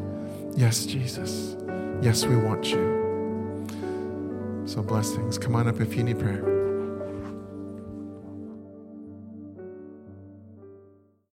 Yes, 0.56 0.86
Jesus. 0.86 1.56
Yes, 2.02 2.26
we 2.26 2.36
want 2.36 2.70
you. 2.70 3.02
So 4.66 4.84
blessings. 4.84 5.38
Come 5.38 5.56
on 5.56 5.68
up 5.68 5.82
if 5.82 5.96
you 5.96 6.04
need 6.04 6.20
prayer. 6.20 6.61